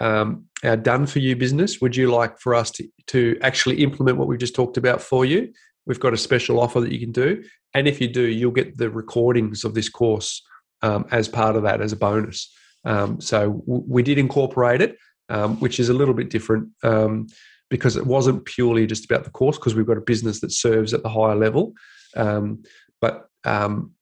um, 0.00 0.44
our 0.62 0.76
done 0.76 1.06
for 1.06 1.20
you 1.20 1.34
business. 1.34 1.80
Would 1.80 1.96
you 1.96 2.10
like 2.10 2.38
for 2.38 2.54
us 2.54 2.70
to 2.72 2.88
to 3.08 3.38
actually 3.40 3.82
implement 3.82 4.18
what 4.18 4.28
we've 4.28 4.38
just 4.38 4.54
talked 4.54 4.76
about 4.76 5.00
for 5.00 5.24
you? 5.24 5.52
We've 5.86 6.00
got 6.00 6.14
a 6.14 6.18
special 6.18 6.60
offer 6.60 6.80
that 6.80 6.92
you 6.92 7.00
can 7.00 7.12
do, 7.12 7.42
and 7.72 7.88
if 7.88 8.00
you 8.00 8.08
do, 8.08 8.22
you'll 8.22 8.52
get 8.52 8.76
the 8.76 8.90
recordings 8.90 9.64
of 9.64 9.74
this 9.74 9.88
course 9.88 10.42
um, 10.84 11.06
as 11.10 11.28
part 11.28 11.56
of 11.56 11.62
that 11.62 11.80
as 11.80 11.92
a 11.92 11.96
bonus. 11.96 12.52
Um, 12.84 13.20
so 13.20 13.62
w- 13.66 13.84
we 13.88 14.02
did 14.02 14.18
incorporate 14.18 14.82
it, 14.82 14.98
um, 15.30 15.58
which 15.60 15.80
is 15.80 15.88
a 15.88 15.94
little 15.94 16.14
bit 16.14 16.28
different 16.28 16.68
um, 16.82 17.26
because 17.70 17.96
it 17.96 18.06
wasn't 18.06 18.44
purely 18.44 18.86
just 18.86 19.06
about 19.06 19.24
the 19.24 19.30
course 19.30 19.56
because 19.56 19.74
we've 19.74 19.86
got 19.86 19.96
a 19.96 20.02
business 20.02 20.40
that 20.40 20.52
serves 20.52 20.92
at 20.92 21.02
the 21.02 21.08
higher 21.08 21.36
level. 21.36 21.72
Um, 22.14 22.62
but 23.00 23.28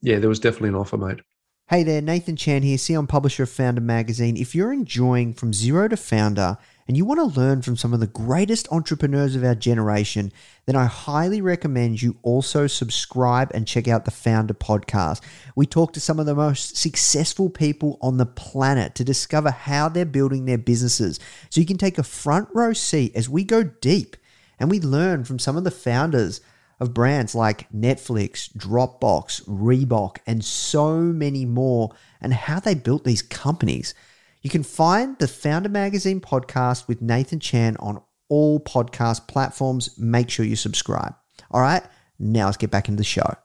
yeah, 0.03 0.19
there 0.19 0.29
was 0.29 0.41
definitely 0.41 0.71
an 0.71 0.75
offer 0.75 0.99
made. 0.99 1.23
Hey 1.69 1.85
there, 1.85 2.03
Nathan 2.03 2.37
Chan 2.37 2.63
here, 2.63 2.77
CEO 2.77 2.99
and 2.99 3.09
publisher 3.09 3.45
of 3.45 3.49
Foundr 3.49 3.81
Magazine. 3.81 4.37
If 4.37 4.55
you're 4.55 4.73
enjoying 4.73 5.33
From 5.33 5.53
Zero 5.53 5.89
to 5.89 5.97
Foundr 5.97 6.59
and 6.87 6.97
you 6.97 7.05
want 7.05 7.19
to 7.21 7.41
learn 7.41 7.63
from 7.63 7.77
some 7.77 7.95
of 7.95 8.01
the 8.01 8.07
greatest 8.07 8.71
entrepreneurs 8.73 9.37
of 9.37 9.45
our 9.45 9.55
generation, 9.55 10.33
then 10.67 10.77
I 10.77 10.87
highly 10.87 11.41
recommend 11.41 12.03
you 12.03 12.17
also 12.23 12.67
subscribe 12.67 13.51
and 13.55 13.67
check 13.67 13.89
out 13.89 14.05
the 14.05 14.11
Foundr 14.11 14.53
podcast. 14.53 15.21
We 15.55 15.67
talk 15.67 15.93
to 15.93 16.01
some 16.01 16.19
of 16.19 16.27
the 16.27 16.35
most 16.35 16.77
successful 16.77 17.51
people 17.51 17.99
on 18.01 18.17
the 18.17 18.27
planet 18.27 18.95
to 18.97 19.05
discover 19.05 19.51
how 19.51 19.89
they're 19.89 20.05
building 20.05 20.45
their 20.45 20.59
businesses. 20.59 21.21
So 21.51 21.61
you 21.61 21.67
can 21.67 21.79
take 21.79 21.99
a 21.99 22.03
front 22.03 22.49
row 22.53 22.73
seat 22.73 23.15
as 23.15 23.29
we 23.29 23.45
go 23.45 23.63
deep 23.63 24.17
and 24.59 24.71
we 24.71 24.81
learn 24.81 25.25
from 25.25 25.39
some 25.39 25.57
of 25.57 25.65
the 25.65 25.71
founders 25.71 26.41
of 26.83 26.93
brands 26.93 27.33
like 27.33 27.71
Netflix, 27.73 28.53
Dropbox, 28.57 29.43
Reebok, 29.47 30.19
and 30.27 30.45
so 30.45 30.97
many 30.97 31.45
more, 31.45 31.93
and 32.21 32.35
how 32.35 32.59
they 32.59 32.75
built 32.75 33.05
these 33.05 33.23
companies. 33.23 33.95
You 34.43 34.51
can 34.51 34.65
find 34.65 35.17
the 35.19 35.27
Foundr 35.27 35.71
Magazine 35.71 36.21
podcast 36.21 36.89
with 36.89 37.01
Nathan 37.01 37.39
Chan 37.39 37.77
on 37.79 38.03
all 38.29 38.59
podcast 38.59 39.29
platforms. 39.29 39.97
Make 39.97 40.31
sure 40.31 40.45
you 40.45 40.57
subscribe. 40.57 41.15
All 41.53 41.61
right, 41.61 41.83
now 42.19 42.47
let's 42.47 42.57
get 42.57 42.71
back 42.71 42.89
into 42.89 42.99
the 42.99 43.05
show. 43.05 43.37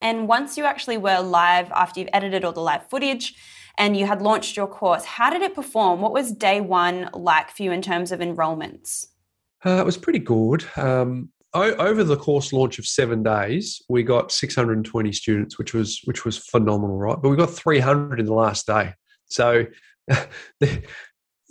And 0.00 0.28
once 0.28 0.56
you 0.56 0.64
actually 0.64 0.98
were 0.98 1.20
live 1.20 1.72
after 1.72 1.98
you've 1.98 2.10
edited 2.12 2.44
all 2.44 2.52
the 2.52 2.60
live 2.60 2.88
footage 2.88 3.34
and 3.76 3.96
you 3.96 4.06
had 4.06 4.22
launched 4.22 4.56
your 4.56 4.68
course, 4.68 5.04
how 5.04 5.30
did 5.30 5.42
it 5.42 5.52
perform? 5.52 6.00
What 6.00 6.12
was 6.12 6.30
day 6.30 6.60
one 6.60 7.10
like 7.12 7.50
for 7.50 7.64
you 7.64 7.72
in 7.72 7.82
terms 7.82 8.12
of 8.12 8.20
enrollments? 8.20 9.06
Uh, 9.64 9.80
it 9.80 9.84
was 9.84 9.96
pretty 9.96 10.20
good. 10.20 10.64
Um, 10.76 11.30
over 11.54 12.04
the 12.04 12.16
course 12.16 12.52
launch 12.52 12.78
of 12.78 12.86
seven 12.86 13.24
days, 13.24 13.82
we 13.88 14.04
got 14.04 14.30
620 14.30 15.10
students, 15.10 15.58
which 15.58 15.74
was 15.74 16.00
which 16.04 16.24
was 16.24 16.38
phenomenal, 16.38 16.98
right? 16.98 17.20
But 17.20 17.30
we 17.30 17.36
got 17.36 17.50
300 17.50 18.20
in 18.20 18.26
the 18.26 18.34
last 18.34 18.66
day. 18.66 18.94
So, 19.24 19.64
the, 19.64 19.70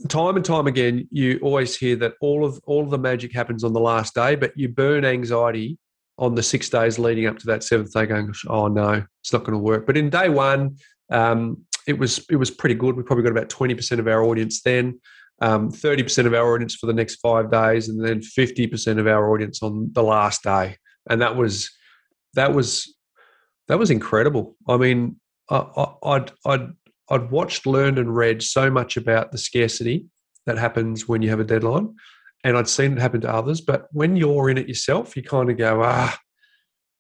time 0.10 0.36
and 0.36 0.46
time 0.46 0.68
again, 0.68 1.08
you 1.12 1.40
always 1.42 1.76
hear 1.76 1.96
that 1.98 2.14
all 2.22 2.46
of 2.46 2.60
all 2.66 2.84
of 2.84 2.90
the 2.90 2.98
magic 2.98 3.34
happens 3.34 3.64
on 3.64 3.74
the 3.74 3.80
last 3.80 4.14
day, 4.14 4.36
but 4.36 4.52
you 4.56 4.70
burn 4.70 5.06
anxiety 5.06 5.78
on 6.18 6.36
the 6.36 6.44
six 6.44 6.70
days 6.70 6.98
leading 6.98 7.26
up 7.26 7.38
to 7.40 7.48
that 7.48 7.64
seventh 7.64 7.94
day, 7.94 8.06
going, 8.06 8.34
"Oh 8.48 8.68
no, 8.68 9.04
it's 9.22 9.34
not 9.34 9.44
going 9.44 9.54
to 9.54 9.60
work." 9.60 9.86
But 9.86 9.98
in 9.98 10.10
day 10.10 10.30
one, 10.30 10.78
um, 11.12 11.66
it 11.88 11.98
was 11.98 12.26
it 12.30 12.38
was 12.38 12.52
pretty 12.52 12.76
good. 12.76 12.96
We 12.96 13.04
probably 13.04 13.24
got 13.24 13.32
about 13.32 13.50
twenty 13.50 13.76
percent 13.76 14.00
of 14.00 14.08
our 14.08 14.24
audience 14.24 14.62
then, 14.62 15.00
um, 15.42 15.70
thirty 15.70 16.04
percent 16.04 16.28
of 16.28 16.34
our 16.34 16.54
audience 16.54 16.76
for 16.76 16.88
the 16.88 16.94
next 16.94 17.16
five 17.16 17.52
days, 17.52 17.90
and 17.90 18.04
then 18.04 18.22
fifty 18.22 18.68
percent 18.68 19.00
of 19.00 19.08
our 19.08 19.32
audience 19.34 19.62
on 19.62 19.90
the 19.94 20.04
last 20.04 20.44
day. 20.44 20.78
And 21.10 21.22
that 21.22 21.36
was 21.36 21.70
that 22.34 22.54
was 22.54 22.96
that 23.68 23.80
was 23.80 23.92
incredible. 23.92 24.56
I 24.68 24.78
mean, 24.78 25.20
I, 25.50 25.88
I'd 26.04 26.32
I'd 26.46 26.70
I'd 27.10 27.32
watched, 27.32 27.66
learned, 27.66 28.00
and 28.00 28.16
read 28.16 28.42
so 28.42 28.70
much 28.70 28.98
about 28.98 29.32
the 29.32 29.38
scarcity 29.38 30.06
that 30.46 30.58
happens 30.58 31.08
when 31.08 31.22
you 31.22 31.30
have 31.30 31.40
a 31.40 31.46
deadline, 31.46 31.96
and 32.44 32.58
I'd 32.58 32.70
seen 32.70 32.94
it 32.94 33.00
happen 33.00 33.22
to 33.22 33.34
others. 33.34 33.62
But 33.62 33.88
when 33.92 34.16
you're 34.16 34.50
in 34.50 34.58
it 34.58 34.68
yourself, 34.68 35.16
you 35.16 35.24
kind 35.24 35.50
of 35.50 35.58
go, 35.58 35.82
ah, 35.84 36.18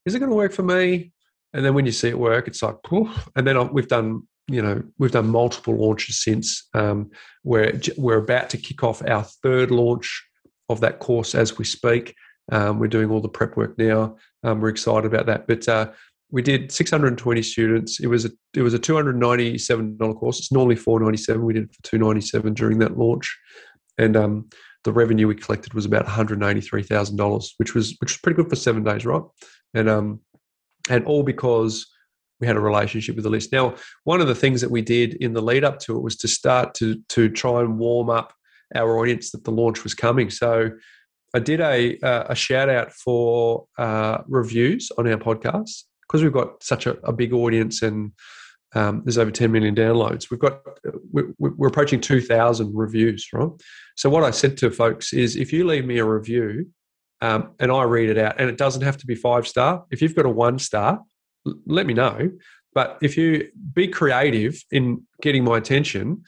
is 0.05 0.15
it 0.15 0.19
going 0.19 0.29
to 0.29 0.35
work 0.35 0.53
for 0.53 0.63
me? 0.63 1.11
And 1.53 1.63
then 1.65 1.73
when 1.73 1.85
you 1.85 1.91
see 1.91 2.09
it 2.09 2.19
work, 2.19 2.47
it's 2.47 2.61
like, 2.61 2.75
Poof. 2.83 3.29
and 3.35 3.47
then 3.47 3.71
we've 3.71 3.87
done, 3.87 4.27
you 4.47 4.61
know, 4.61 4.83
we've 4.97 5.11
done 5.11 5.27
multiple 5.29 5.75
launches 5.75 6.21
since. 6.21 6.67
Um, 6.73 7.11
we're 7.43 7.79
we're 7.97 8.17
about 8.17 8.49
to 8.51 8.57
kick 8.57 8.83
off 8.83 9.01
our 9.07 9.23
third 9.23 9.71
launch 9.71 10.27
of 10.69 10.81
that 10.81 10.99
course 10.99 11.33
as 11.33 11.57
we 11.57 11.65
speak. 11.65 12.15
Um, 12.51 12.79
we're 12.79 12.87
doing 12.87 13.09
all 13.09 13.21
the 13.21 13.29
prep 13.29 13.57
work 13.57 13.77
now. 13.77 14.17
Um, 14.43 14.61
we're 14.61 14.69
excited 14.69 15.05
about 15.05 15.25
that. 15.27 15.47
But 15.47 15.67
uh, 15.67 15.91
we 16.31 16.41
did 16.41 16.71
620 16.71 17.41
students. 17.41 17.99
It 17.99 18.07
was 18.07 18.25
a 18.25 18.31
it 18.53 18.61
was 18.61 18.73
a 18.73 18.79
297 18.79 19.97
dollar 19.97 20.13
course. 20.13 20.39
It's 20.39 20.51
normally 20.51 20.75
497. 20.75 21.43
We 21.43 21.53
did 21.53 21.63
it 21.63 21.75
for 21.75 21.81
297 21.83 22.53
during 22.53 22.79
that 22.79 22.97
launch, 22.97 23.37
and 23.97 24.17
um, 24.17 24.49
the 24.83 24.93
revenue 24.93 25.27
we 25.27 25.35
collected 25.35 25.73
was 25.73 25.85
about 25.85 26.05
183 26.05 26.83
thousand 26.83 27.17
dollars, 27.17 27.53
which 27.57 27.75
was 27.75 27.95
which 27.99 28.13
was 28.13 28.17
pretty 28.17 28.35
good 28.35 28.49
for 28.49 28.55
seven 28.55 28.83
days, 28.83 29.05
right? 29.05 29.23
And 29.73 29.89
um, 29.89 30.21
and 30.89 31.05
all 31.05 31.23
because 31.23 31.85
we 32.41 32.47
had 32.47 32.57
a 32.57 32.61
relationship 32.61 33.15
with 33.15 33.23
the 33.23 33.29
list. 33.29 33.51
Now, 33.51 33.75
one 34.03 34.19
of 34.19 34.27
the 34.27 34.35
things 34.35 34.61
that 34.61 34.71
we 34.71 34.81
did 34.81 35.13
in 35.15 35.33
the 35.33 35.41
lead 35.41 35.63
up 35.63 35.79
to 35.81 35.95
it 35.95 36.03
was 36.03 36.17
to 36.17 36.27
start 36.27 36.73
to 36.75 37.01
to 37.09 37.29
try 37.29 37.61
and 37.61 37.77
warm 37.77 38.09
up 38.09 38.33
our 38.73 38.97
audience 38.97 39.31
that 39.31 39.43
the 39.43 39.51
launch 39.51 39.83
was 39.83 39.93
coming. 39.93 40.29
So 40.29 40.71
I 41.35 41.39
did 41.39 41.61
a 41.61 41.97
a 42.01 42.35
shout 42.35 42.69
out 42.69 42.91
for 42.91 43.67
uh, 43.77 44.19
reviews 44.27 44.91
on 44.97 45.07
our 45.07 45.17
podcast 45.17 45.83
because 46.07 46.23
we've 46.23 46.33
got 46.33 46.63
such 46.63 46.85
a, 46.85 46.97
a 47.03 47.13
big 47.13 47.33
audience 47.33 47.81
and 47.81 48.11
um, 48.73 49.01
there's 49.05 49.17
over 49.17 49.31
10 49.31 49.51
million 49.51 49.73
downloads. 49.73 50.29
We've 50.29 50.39
got 50.39 50.61
we're, 51.11 51.33
we're 51.39 51.69
approaching 51.69 52.01
2,000 52.01 52.75
reviews, 52.75 53.27
right? 53.33 53.49
So 53.95 54.09
what 54.09 54.23
I 54.23 54.31
said 54.31 54.57
to 54.57 54.69
folks 54.69 55.13
is, 55.13 55.37
if 55.37 55.53
you 55.53 55.65
leave 55.65 55.85
me 55.85 55.97
a 55.97 56.05
review 56.05 56.67
um, 57.21 57.51
and 57.59 57.71
I 57.71 57.83
read 57.83 58.09
it 58.09 58.17
out, 58.17 58.39
and 58.39 58.49
it 58.49 58.57
doesn't 58.57 58.81
have 58.81 58.97
to 58.97 59.05
be 59.05 59.15
five 59.15 59.47
star. 59.47 59.85
If 59.91 60.01
you've 60.01 60.15
got 60.15 60.25
a 60.25 60.29
one 60.29 60.59
star, 60.59 61.01
l- 61.47 61.55
let 61.65 61.85
me 61.85 61.93
know. 61.93 62.31
But 62.73 62.97
if 63.01 63.15
you 63.17 63.49
be 63.73 63.87
creative 63.87 64.61
in 64.71 65.03
getting 65.21 65.43
my 65.43 65.57
attention 65.57 66.23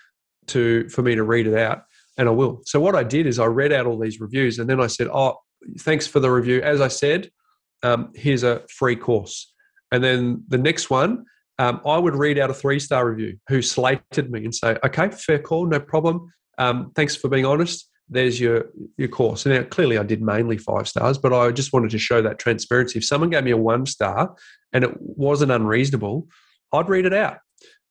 to 0.47 0.87
for 0.89 1.01
me 1.01 1.15
to 1.15 1.23
read 1.23 1.45
it 1.45 1.57
out, 1.57 1.83
and 2.17 2.27
I 2.27 2.31
will. 2.31 2.61
So 2.65 2.79
what 2.79 2.95
I 2.95 3.03
did 3.03 3.27
is 3.27 3.37
I 3.37 3.45
read 3.45 3.73
out 3.73 3.85
all 3.85 3.99
these 3.99 4.21
reviews, 4.21 4.57
and 4.59 4.69
then 4.69 4.79
I 4.79 4.87
said, 4.87 5.07
"Oh, 5.11 5.39
thanks 5.79 6.07
for 6.07 6.21
the 6.21 6.31
review." 6.31 6.61
As 6.61 6.79
I 6.79 6.87
said, 6.87 7.29
um, 7.83 8.11
here's 8.15 8.43
a 8.43 8.63
free 8.69 8.95
course. 8.95 9.53
And 9.91 10.03
then 10.03 10.43
the 10.47 10.57
next 10.57 10.89
one, 10.89 11.25
um, 11.59 11.81
I 11.85 11.97
would 11.97 12.15
read 12.15 12.37
out 12.37 12.49
a 12.49 12.53
three 12.53 12.79
star 12.79 13.09
review 13.09 13.37
who 13.47 13.61
slated 13.61 14.31
me 14.31 14.43
and 14.43 14.53
say, 14.53 14.77
okay, 14.85 15.09
fair 15.09 15.39
call, 15.39 15.65
no 15.65 15.79
problem. 15.79 16.31
Um, 16.57 16.91
thanks 16.95 17.15
for 17.15 17.29
being 17.29 17.45
honest. 17.45 17.89
There's 18.09 18.39
your 18.39 18.65
your 18.97 19.09
course. 19.09 19.45
And 19.45 19.55
now 19.55 19.63
clearly 19.63 19.97
I 19.97 20.03
did 20.03 20.21
mainly 20.21 20.57
five 20.57 20.87
stars, 20.87 21.17
but 21.17 21.33
I 21.33 21.51
just 21.51 21.73
wanted 21.73 21.91
to 21.91 21.97
show 21.97 22.21
that 22.21 22.39
transparency. 22.39 22.99
If 22.99 23.05
someone 23.05 23.29
gave 23.29 23.43
me 23.43 23.51
a 23.51 23.57
one 23.57 23.85
star 23.85 24.35
and 24.71 24.83
it 24.83 24.91
wasn't 24.99 25.51
unreasonable, 25.51 26.27
I'd 26.71 26.89
read 26.89 27.05
it 27.05 27.13
out. 27.13 27.39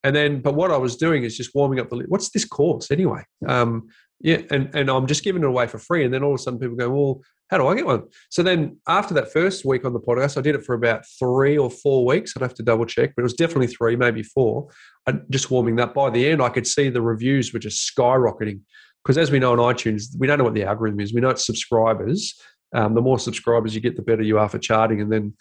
And 0.04 0.14
then, 0.14 0.40
but 0.40 0.54
what 0.54 0.70
I 0.70 0.76
was 0.76 0.96
doing 0.96 1.24
is 1.24 1.36
just 1.36 1.54
warming 1.54 1.80
up 1.80 1.90
the. 1.90 2.04
What's 2.08 2.30
this 2.30 2.44
course 2.44 2.90
anyway? 2.90 3.24
Um, 3.46 3.88
yeah, 4.20 4.38
and 4.50 4.70
and 4.74 4.88
I'm 4.88 5.06
just 5.06 5.24
giving 5.24 5.42
it 5.42 5.48
away 5.48 5.66
for 5.66 5.78
free. 5.78 6.04
And 6.04 6.14
then 6.14 6.22
all 6.22 6.32
of 6.32 6.40
a 6.40 6.42
sudden, 6.42 6.60
people 6.60 6.76
go, 6.76 6.90
"Well, 6.90 7.22
how 7.48 7.58
do 7.58 7.66
I 7.68 7.76
get 7.76 7.86
one? 7.86 8.04
So 8.30 8.42
then 8.42 8.78
after 8.88 9.14
that 9.14 9.32
first 9.32 9.64
week 9.64 9.84
on 9.84 9.92
the 9.92 10.00
podcast, 10.00 10.36
I 10.36 10.40
did 10.40 10.54
it 10.54 10.64
for 10.64 10.74
about 10.74 11.04
three 11.18 11.56
or 11.56 11.70
four 11.70 12.04
weeks. 12.04 12.34
I'd 12.36 12.42
have 12.42 12.54
to 12.54 12.62
double 12.62 12.86
check, 12.86 13.12
but 13.14 13.22
it 13.22 13.24
was 13.24 13.34
definitely 13.34 13.68
three, 13.68 13.94
maybe 13.94 14.22
four. 14.22 14.68
I, 15.06 15.12
just 15.30 15.50
warming 15.50 15.76
that. 15.76 15.94
By 15.94 16.10
the 16.10 16.28
end, 16.28 16.42
I 16.42 16.48
could 16.48 16.66
see 16.66 16.88
the 16.88 17.02
reviews 17.02 17.52
were 17.52 17.60
just 17.60 17.92
skyrocketing. 17.96 18.60
Because 19.04 19.18
as 19.18 19.30
we 19.30 19.38
know 19.38 19.52
on 19.52 19.58
iTunes, 19.58 20.06
we 20.18 20.26
don't 20.26 20.38
know 20.38 20.44
what 20.44 20.54
the 20.54 20.64
algorithm 20.64 20.98
is. 20.98 21.14
We 21.14 21.20
know 21.20 21.28
it's 21.28 21.46
subscribers. 21.46 22.34
Um, 22.74 22.94
the 22.94 23.00
more 23.00 23.20
subscribers 23.20 23.74
you 23.74 23.80
get, 23.80 23.94
the 23.94 24.02
better 24.02 24.22
you 24.22 24.38
are 24.40 24.48
for 24.48 24.58
charting. 24.58 25.00
And 25.00 25.12
then, 25.12 25.34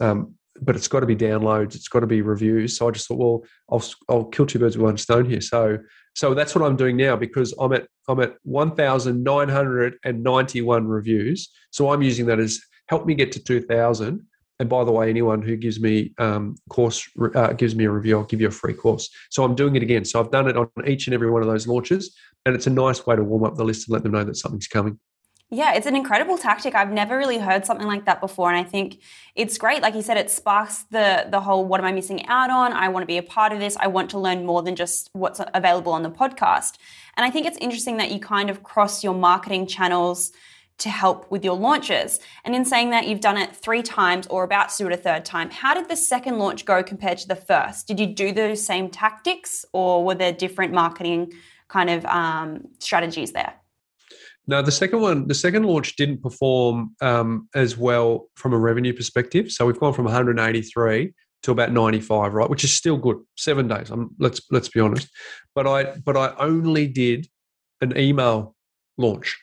um, 0.00 0.34
but 0.60 0.76
it's 0.76 0.88
got 0.88 1.00
to 1.00 1.06
be 1.06 1.16
downloads. 1.16 1.74
It's 1.74 1.88
got 1.88 2.00
to 2.00 2.06
be 2.06 2.20
reviews. 2.22 2.76
So 2.76 2.88
I 2.88 2.90
just 2.90 3.08
thought, 3.08 3.18
well, 3.18 3.44
I'll, 3.70 3.82
I'll 4.08 4.24
kill 4.26 4.46
two 4.46 4.58
birds 4.58 4.76
with 4.76 4.84
one 4.84 4.98
stone 4.98 5.28
here. 5.28 5.40
So 5.40 5.78
so 6.14 6.34
that's 6.34 6.54
what 6.54 6.62
I'm 6.64 6.76
doing 6.76 6.96
now 6.96 7.16
because 7.16 7.52
I'm 7.58 7.72
at 7.72 7.88
I'm 8.08 8.20
at 8.20 8.36
1,991 8.42 10.86
reviews. 10.86 11.50
So 11.70 11.90
I'm 11.90 12.02
using 12.02 12.26
that 12.26 12.38
as 12.40 12.60
help 12.88 13.06
me 13.06 13.14
get 13.14 13.32
to 13.32 13.42
2,000. 13.42 14.26
And 14.58 14.68
by 14.68 14.84
the 14.84 14.92
way, 14.92 15.08
anyone 15.08 15.40
who 15.40 15.56
gives 15.56 15.80
me 15.80 16.12
um, 16.18 16.56
course 16.68 17.08
uh, 17.34 17.54
gives 17.54 17.74
me 17.74 17.84
a 17.84 17.90
review, 17.90 18.18
I'll 18.18 18.24
give 18.24 18.40
you 18.40 18.48
a 18.48 18.50
free 18.50 18.74
course. 18.74 19.08
So 19.30 19.44
I'm 19.44 19.54
doing 19.54 19.76
it 19.76 19.82
again. 19.82 20.04
So 20.04 20.20
I've 20.20 20.30
done 20.30 20.48
it 20.48 20.56
on 20.56 20.68
each 20.86 21.06
and 21.06 21.14
every 21.14 21.30
one 21.30 21.42
of 21.42 21.48
those 21.48 21.66
launches, 21.66 22.14
and 22.44 22.54
it's 22.54 22.66
a 22.66 22.70
nice 22.70 23.06
way 23.06 23.16
to 23.16 23.24
warm 23.24 23.44
up 23.44 23.56
the 23.56 23.64
list 23.64 23.88
and 23.88 23.94
let 23.94 24.02
them 24.02 24.12
know 24.12 24.24
that 24.24 24.36
something's 24.36 24.68
coming. 24.68 24.98
Yeah, 25.54 25.74
it's 25.74 25.84
an 25.86 25.94
incredible 25.94 26.38
tactic. 26.38 26.74
I've 26.74 26.90
never 26.90 27.18
really 27.18 27.36
heard 27.36 27.66
something 27.66 27.86
like 27.86 28.06
that 28.06 28.22
before, 28.22 28.50
and 28.50 28.58
I 28.58 28.66
think 28.66 29.02
it's 29.34 29.58
great. 29.58 29.82
Like 29.82 29.94
you 29.94 30.00
said, 30.00 30.16
it 30.16 30.30
sparks 30.30 30.84
the 30.84 31.26
the 31.28 31.40
whole 31.40 31.66
"What 31.66 31.78
am 31.78 31.84
I 31.84 31.92
missing 31.92 32.26
out 32.26 32.48
on?" 32.48 32.72
I 32.72 32.88
want 32.88 33.02
to 33.02 33.06
be 33.06 33.18
a 33.18 33.22
part 33.22 33.52
of 33.52 33.58
this. 33.60 33.76
I 33.78 33.88
want 33.88 34.08
to 34.10 34.18
learn 34.18 34.46
more 34.46 34.62
than 34.62 34.76
just 34.76 35.10
what's 35.12 35.42
available 35.52 35.92
on 35.92 36.04
the 36.04 36.10
podcast. 36.10 36.78
And 37.18 37.26
I 37.26 37.30
think 37.30 37.44
it's 37.46 37.58
interesting 37.58 37.98
that 37.98 38.10
you 38.10 38.18
kind 38.18 38.48
of 38.48 38.62
cross 38.62 39.04
your 39.04 39.12
marketing 39.12 39.66
channels 39.66 40.32
to 40.78 40.88
help 40.88 41.30
with 41.30 41.44
your 41.44 41.58
launches. 41.58 42.18
And 42.46 42.54
in 42.54 42.64
saying 42.64 42.88
that, 42.88 43.06
you've 43.06 43.20
done 43.20 43.36
it 43.36 43.54
three 43.54 43.82
times 43.82 44.26
or 44.28 44.44
about 44.44 44.70
to 44.70 44.76
do 44.78 44.86
it 44.86 44.94
a 44.94 44.96
third 44.96 45.26
time. 45.26 45.50
How 45.50 45.74
did 45.74 45.86
the 45.86 45.96
second 45.96 46.38
launch 46.38 46.64
go 46.64 46.82
compared 46.82 47.18
to 47.18 47.28
the 47.28 47.36
first? 47.36 47.86
Did 47.86 48.00
you 48.00 48.06
do 48.06 48.32
those 48.32 48.64
same 48.64 48.88
tactics, 48.88 49.66
or 49.74 50.02
were 50.02 50.14
there 50.14 50.32
different 50.32 50.72
marketing 50.72 51.34
kind 51.68 51.90
of 51.90 52.06
um, 52.06 52.68
strategies 52.78 53.32
there? 53.32 53.52
No, 54.46 54.60
the 54.60 54.72
second 54.72 55.00
one, 55.00 55.28
the 55.28 55.34
second 55.34 55.64
launch 55.64 55.94
didn't 55.96 56.22
perform 56.22 56.96
um, 57.00 57.48
as 57.54 57.76
well 57.76 58.28
from 58.34 58.52
a 58.52 58.58
revenue 58.58 58.92
perspective. 58.92 59.52
So 59.52 59.66
we've 59.66 59.78
gone 59.78 59.92
from 59.92 60.04
183 60.04 61.12
to 61.44 61.50
about 61.50 61.72
95, 61.72 62.34
right? 62.34 62.50
Which 62.50 62.64
is 62.64 62.72
still 62.72 62.96
good. 62.96 63.18
Seven 63.36 63.68
days. 63.68 63.90
I'm, 63.90 64.10
let's 64.18 64.40
let's 64.50 64.68
be 64.68 64.80
honest. 64.80 65.08
But 65.54 65.66
I 65.66 65.96
but 66.04 66.16
I 66.16 66.34
only 66.38 66.86
did 66.86 67.28
an 67.80 67.96
email 67.96 68.56
launch. 68.98 69.38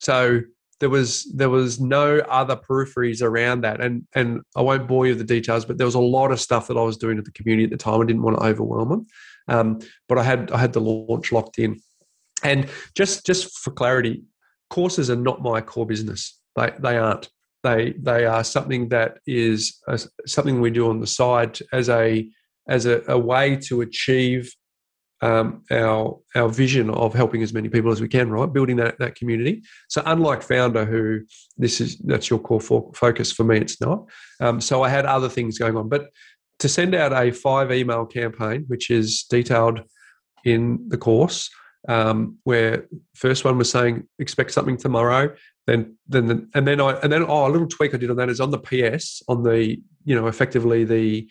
So 0.00 0.40
there 0.80 0.90
was 0.90 1.30
there 1.32 1.50
was 1.50 1.80
no 1.80 2.18
other 2.18 2.56
peripheries 2.56 3.22
around 3.22 3.62
that, 3.62 3.80
and 3.80 4.06
and 4.14 4.40
I 4.56 4.62
won't 4.62 4.88
bore 4.88 5.06
you 5.06 5.12
with 5.12 5.26
the 5.26 5.34
details, 5.34 5.64
but 5.64 5.78
there 5.78 5.86
was 5.86 5.94
a 5.94 6.00
lot 6.00 6.32
of 6.32 6.40
stuff 6.40 6.68
that 6.68 6.76
I 6.76 6.82
was 6.82 6.96
doing 6.96 7.18
at 7.18 7.24
the 7.24 7.32
community 7.32 7.64
at 7.64 7.70
the 7.70 7.76
time. 7.76 8.00
I 8.00 8.04
didn't 8.04 8.22
want 8.22 8.38
to 8.38 8.44
overwhelm 8.44 8.88
them, 8.88 9.06
um, 9.48 9.78
but 10.08 10.18
I 10.18 10.22
had 10.22 10.50
I 10.50 10.58
had 10.58 10.72
the 10.72 10.80
launch 10.80 11.32
locked 11.32 11.58
in. 11.58 11.80
And 12.42 12.68
just 12.94 13.24
just 13.26 13.58
for 13.58 13.70
clarity, 13.70 14.22
courses 14.70 15.10
are 15.10 15.16
not 15.16 15.42
my 15.42 15.60
core 15.60 15.86
business. 15.86 16.40
They 16.56 16.70
they 16.78 16.96
aren't. 16.96 17.28
They 17.62 17.94
they 17.98 18.26
are 18.26 18.42
something 18.42 18.88
that 18.88 19.18
is 19.26 19.80
a, 19.86 20.00
something 20.26 20.60
we 20.60 20.70
do 20.70 20.90
on 20.90 21.00
the 21.00 21.06
side 21.06 21.58
as 21.72 21.88
a 21.88 22.28
as 22.68 22.86
a, 22.86 23.02
a 23.08 23.18
way 23.18 23.56
to 23.56 23.80
achieve 23.82 24.52
um, 25.20 25.62
our 25.70 26.18
our 26.34 26.48
vision 26.48 26.90
of 26.90 27.14
helping 27.14 27.42
as 27.42 27.52
many 27.52 27.68
people 27.68 27.92
as 27.92 28.00
we 28.00 28.08
can, 28.08 28.30
right? 28.30 28.52
Building 28.52 28.76
that 28.76 28.98
that 28.98 29.14
community. 29.14 29.62
So 29.88 30.02
unlike 30.04 30.40
Foundr, 30.40 30.86
who 30.86 31.20
this 31.56 31.80
is 31.80 31.98
that's 31.98 32.28
your 32.28 32.40
core 32.40 32.60
focus 32.60 33.32
for 33.32 33.44
me, 33.44 33.58
it's 33.58 33.80
not. 33.80 34.08
Um, 34.40 34.60
so 34.60 34.82
I 34.82 34.88
had 34.88 35.06
other 35.06 35.28
things 35.28 35.58
going 35.58 35.76
on, 35.76 35.88
but 35.88 36.08
to 36.58 36.68
send 36.68 36.94
out 36.94 37.12
a 37.12 37.30
five 37.30 37.72
email 37.72 38.04
campaign, 38.04 38.64
which 38.66 38.90
is 38.90 39.24
detailed 39.24 39.82
in 40.44 40.84
the 40.88 40.98
course, 40.98 41.48
um, 41.88 42.38
where 42.44 42.86
first 43.14 43.44
one 43.44 43.58
was 43.58 43.70
saying 43.70 44.06
expect 44.18 44.52
something 44.52 44.76
tomorrow. 44.76 45.34
Then, 45.66 45.96
then, 46.08 46.26
the, 46.26 46.48
and 46.54 46.66
then 46.66 46.80
I, 46.80 46.92
and 47.00 47.12
then 47.12 47.24
oh, 47.26 47.46
a 47.46 47.50
little 47.50 47.68
tweak 47.68 47.94
I 47.94 47.98
did 47.98 48.10
on 48.10 48.16
that 48.16 48.28
is 48.28 48.40
on 48.40 48.50
the 48.50 48.58
PS 48.58 49.22
on 49.28 49.42
the, 49.42 49.78
you 50.04 50.14
know, 50.14 50.26
effectively 50.26 50.84
the, 50.84 51.28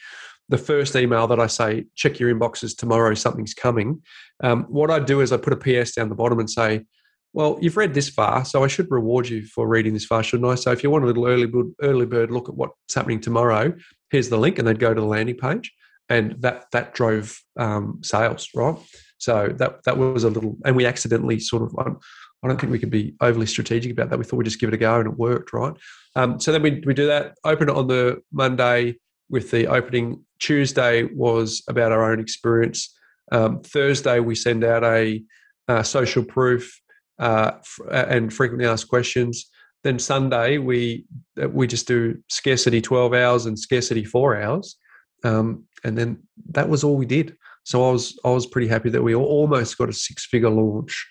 the 0.49 0.57
first 0.57 0.95
email 0.95 1.27
that 1.27 1.39
I 1.39 1.47
say 1.47 1.85
check 1.95 2.19
your 2.19 2.33
inboxes 2.33 2.75
tomorrow, 2.75 3.13
something's 3.13 3.53
coming. 3.53 4.01
Um, 4.43 4.63
what 4.63 4.91
I 4.91 4.99
do 4.99 5.21
is 5.21 5.31
I 5.31 5.37
put 5.37 5.53
a 5.53 5.57
PS 5.57 5.93
down 5.93 6.09
the 6.09 6.15
bottom 6.15 6.39
and 6.39 6.49
say, 6.49 6.85
well, 7.33 7.57
you've 7.61 7.77
read 7.77 7.93
this 7.93 8.09
far, 8.09 8.43
so 8.43 8.63
I 8.63 8.67
should 8.67 8.91
reward 8.91 9.29
you 9.29 9.45
for 9.45 9.67
reading 9.67 9.93
this 9.93 10.05
far, 10.05 10.21
shouldn't 10.21 10.49
I? 10.49 10.55
So 10.55 10.71
if 10.71 10.83
you 10.83 10.89
want 10.89 11.05
a 11.05 11.07
little 11.07 11.27
early 11.27 11.47
bird, 11.47 11.73
early 11.81 12.05
bird 12.05 12.29
look 12.29 12.49
at 12.49 12.55
what's 12.55 12.93
happening 12.93 13.21
tomorrow, 13.21 13.73
here's 14.09 14.29
the 14.29 14.37
link, 14.37 14.59
and 14.59 14.67
they'd 14.67 14.79
go 14.79 14.93
to 14.93 14.99
the 14.99 15.07
landing 15.07 15.37
page, 15.37 15.71
and 16.09 16.35
that 16.41 16.65
that 16.73 16.93
drove 16.93 17.39
um, 17.57 18.01
sales, 18.03 18.49
right? 18.53 18.77
So 19.21 19.53
that 19.57 19.83
that 19.83 19.97
was 19.97 20.23
a 20.23 20.29
little, 20.29 20.57
and 20.65 20.75
we 20.75 20.87
accidentally 20.87 21.39
sort 21.39 21.61
of, 21.61 21.75
um, 21.77 21.99
I 22.41 22.47
don't 22.47 22.59
think 22.59 22.71
we 22.71 22.79
could 22.79 22.89
be 22.89 23.13
overly 23.21 23.45
strategic 23.45 23.91
about 23.91 24.09
that. 24.09 24.17
We 24.17 24.25
thought 24.25 24.37
we'd 24.37 24.45
just 24.45 24.59
give 24.59 24.69
it 24.69 24.73
a 24.73 24.77
go, 24.77 24.99
and 24.99 25.07
it 25.07 25.17
worked, 25.17 25.53
right? 25.53 25.73
Um, 26.15 26.39
so 26.39 26.51
then 26.51 26.63
we 26.63 26.81
we 26.85 26.95
do 26.95 27.05
that. 27.05 27.35
Open 27.43 27.69
it 27.69 27.75
on 27.75 27.87
the 27.87 28.21
Monday 28.31 28.97
with 29.29 29.51
the 29.51 29.67
opening. 29.67 30.25
Tuesday 30.39 31.03
was 31.03 31.61
about 31.69 31.91
our 31.91 32.11
own 32.11 32.19
experience. 32.19 32.97
Um, 33.31 33.61
Thursday 33.61 34.19
we 34.19 34.33
send 34.33 34.63
out 34.63 34.83
a, 34.83 35.23
a 35.67 35.83
social 35.83 36.23
proof 36.23 36.81
uh, 37.19 37.51
and 37.91 38.33
frequently 38.33 38.67
asked 38.67 38.87
questions. 38.87 39.51
Then 39.83 39.99
Sunday 39.99 40.57
we 40.57 41.05
uh, 41.39 41.47
we 41.47 41.67
just 41.67 41.87
do 41.87 42.17
scarcity 42.27 42.81
twelve 42.81 43.13
hours 43.13 43.45
and 43.45 43.57
scarcity 43.57 44.03
four 44.03 44.41
hours, 44.41 44.77
um, 45.23 45.65
and 45.83 45.95
then 45.95 46.23
that 46.49 46.69
was 46.69 46.83
all 46.83 46.97
we 46.97 47.05
did. 47.05 47.37
So 47.63 47.87
I 47.87 47.91
was 47.91 48.19
I 48.25 48.29
was 48.29 48.47
pretty 48.47 48.67
happy 48.67 48.89
that 48.89 49.03
we 49.03 49.15
almost 49.15 49.77
got 49.77 49.89
a 49.89 49.93
six 49.93 50.25
figure 50.25 50.49
launch 50.49 51.07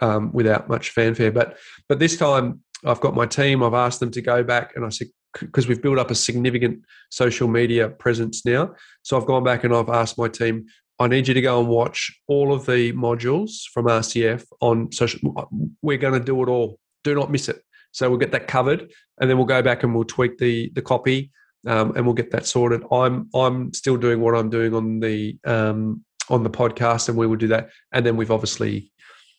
um, 0.00 0.32
without 0.32 0.68
much 0.68 0.90
fanfare. 0.90 1.32
But 1.32 1.58
but 1.88 1.98
this 1.98 2.16
time 2.16 2.60
I've 2.84 3.00
got 3.00 3.14
my 3.14 3.26
team. 3.26 3.62
I've 3.62 3.74
asked 3.74 4.00
them 4.00 4.10
to 4.12 4.22
go 4.22 4.42
back, 4.42 4.72
and 4.76 4.84
I 4.84 4.90
said 4.90 5.08
because 5.40 5.66
we've 5.66 5.82
built 5.82 5.98
up 5.98 6.10
a 6.10 6.14
significant 6.14 6.84
social 7.10 7.48
media 7.48 7.88
presence 7.88 8.46
now. 8.46 8.72
So 9.02 9.16
I've 9.16 9.26
gone 9.26 9.42
back 9.42 9.64
and 9.64 9.74
I've 9.74 9.88
asked 9.88 10.16
my 10.16 10.28
team. 10.28 10.66
I 11.00 11.08
need 11.08 11.26
you 11.26 11.34
to 11.34 11.40
go 11.40 11.58
and 11.58 11.68
watch 11.68 12.16
all 12.28 12.52
of 12.52 12.66
the 12.66 12.92
modules 12.92 13.62
from 13.72 13.86
RCF 13.86 14.44
on 14.60 14.92
social. 14.92 15.50
We're 15.82 15.98
going 15.98 16.14
to 16.14 16.24
do 16.24 16.40
it 16.42 16.48
all. 16.48 16.78
Do 17.02 17.16
not 17.16 17.32
miss 17.32 17.48
it. 17.48 17.62
So 17.90 18.08
we'll 18.08 18.18
get 18.18 18.32
that 18.32 18.48
covered, 18.48 18.92
and 19.20 19.28
then 19.28 19.36
we'll 19.36 19.46
go 19.46 19.62
back 19.62 19.82
and 19.82 19.94
we'll 19.94 20.04
tweak 20.04 20.38
the 20.38 20.70
the 20.74 20.82
copy, 20.82 21.32
um, 21.66 21.92
and 21.96 22.04
we'll 22.04 22.14
get 22.14 22.30
that 22.32 22.46
sorted. 22.46 22.82
I'm 22.90 23.28
I'm 23.34 23.72
still 23.72 23.96
doing 23.96 24.20
what 24.20 24.34
I'm 24.34 24.50
doing 24.50 24.74
on 24.74 25.00
the 25.00 25.38
um, 25.44 26.04
on 26.30 26.42
the 26.42 26.50
podcast, 26.50 27.08
and 27.08 27.18
we 27.18 27.26
will 27.26 27.36
do 27.36 27.48
that. 27.48 27.70
And 27.92 28.04
then 28.04 28.16
we've 28.16 28.30
obviously 28.30 28.92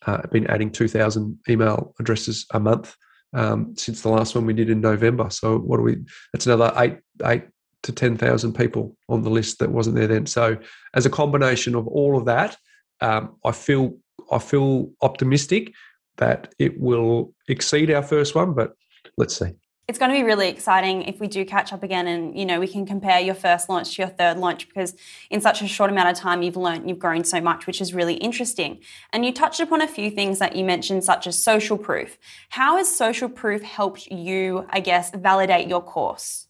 uh, 0.06 0.22
been 0.32 0.46
adding 0.48 0.72
2,000 0.72 1.40
email 1.50 1.96
addresses 2.00 2.46
a 2.52 2.60
month 2.60 2.96
um, 3.34 3.76
since 3.76 4.02
the 4.02 4.10
last 4.10 4.36
one 4.36 4.46
we 4.46 4.54
did 4.54 4.70
in 4.70 4.82
November. 4.82 5.30
So 5.30 5.58
what 5.58 5.78
do 5.78 5.84
we? 5.84 5.98
That's 6.34 6.46
another 6.46 6.72
eight 6.78 7.00
eight 7.26 7.46
to 7.84 7.92
10,000 7.92 8.54
people 8.54 8.98
on 9.10 9.22
the 9.22 9.30
list 9.30 9.60
that 9.60 9.72
wasn't 9.72 9.96
there 9.96 10.08
then. 10.08 10.26
So 10.26 10.58
as 10.96 11.06
a 11.06 11.10
combination 11.10 11.76
of 11.76 11.88
all 11.88 12.18
of 12.18 12.26
that, 12.26 12.58
um, 13.02 13.36
I 13.46 13.52
feel 13.52 13.98
I 14.32 14.40
feel 14.40 14.92
optimistic 15.02 15.74
that 16.18 16.54
it 16.58 16.80
will 16.80 17.34
exceed 17.48 17.92
our 17.92 18.02
first 18.02 18.34
one, 18.34 18.54
but 18.54 18.74
let's 19.18 19.38
see. 19.38 19.52
It's 19.88 20.00
going 20.00 20.10
to 20.10 20.18
be 20.18 20.24
really 20.24 20.50
exciting 20.50 21.04
if 21.04 21.20
we 21.20 21.28
do 21.28 21.46
catch 21.46 21.72
up 21.72 21.84
again 21.84 22.08
and 22.08 22.38
you 22.38 22.46
know 22.46 22.60
we 22.60 22.68
can 22.68 22.86
compare 22.86 23.20
your 23.20 23.36
first 23.36 23.70
launch 23.70 23.96
to 23.96 24.02
your 24.02 24.10
third 24.10 24.38
launch 24.38 24.68
because 24.68 24.96
in 25.30 25.42
such 25.42 25.62
a 25.62 25.68
short 25.68 25.92
amount 25.92 26.10
of 26.10 26.18
time 26.18 26.42
you've 26.42 26.58
learned 26.58 26.90
you've 26.90 26.98
grown 26.98 27.24
so 27.24 27.40
much 27.40 27.68
which 27.68 27.80
is 27.82 27.94
really 27.94 28.16
interesting. 28.16 28.80
And 29.14 29.24
you 29.24 29.32
touched 29.32 29.60
upon 29.60 29.82
a 29.82 29.88
few 29.88 30.10
things 30.10 30.40
that 30.40 30.56
you 30.56 30.66
mentioned 30.66 31.04
such 31.04 31.28
as 31.28 31.42
social 31.42 31.78
proof. 31.78 32.18
How 32.50 32.78
has 32.78 32.94
social 32.94 33.30
proof 33.30 33.62
helped 33.62 34.08
you 34.08 34.66
I 34.70 34.80
guess 34.80 35.12
validate 35.12 35.68
your 35.68 35.84
course? 35.84 36.48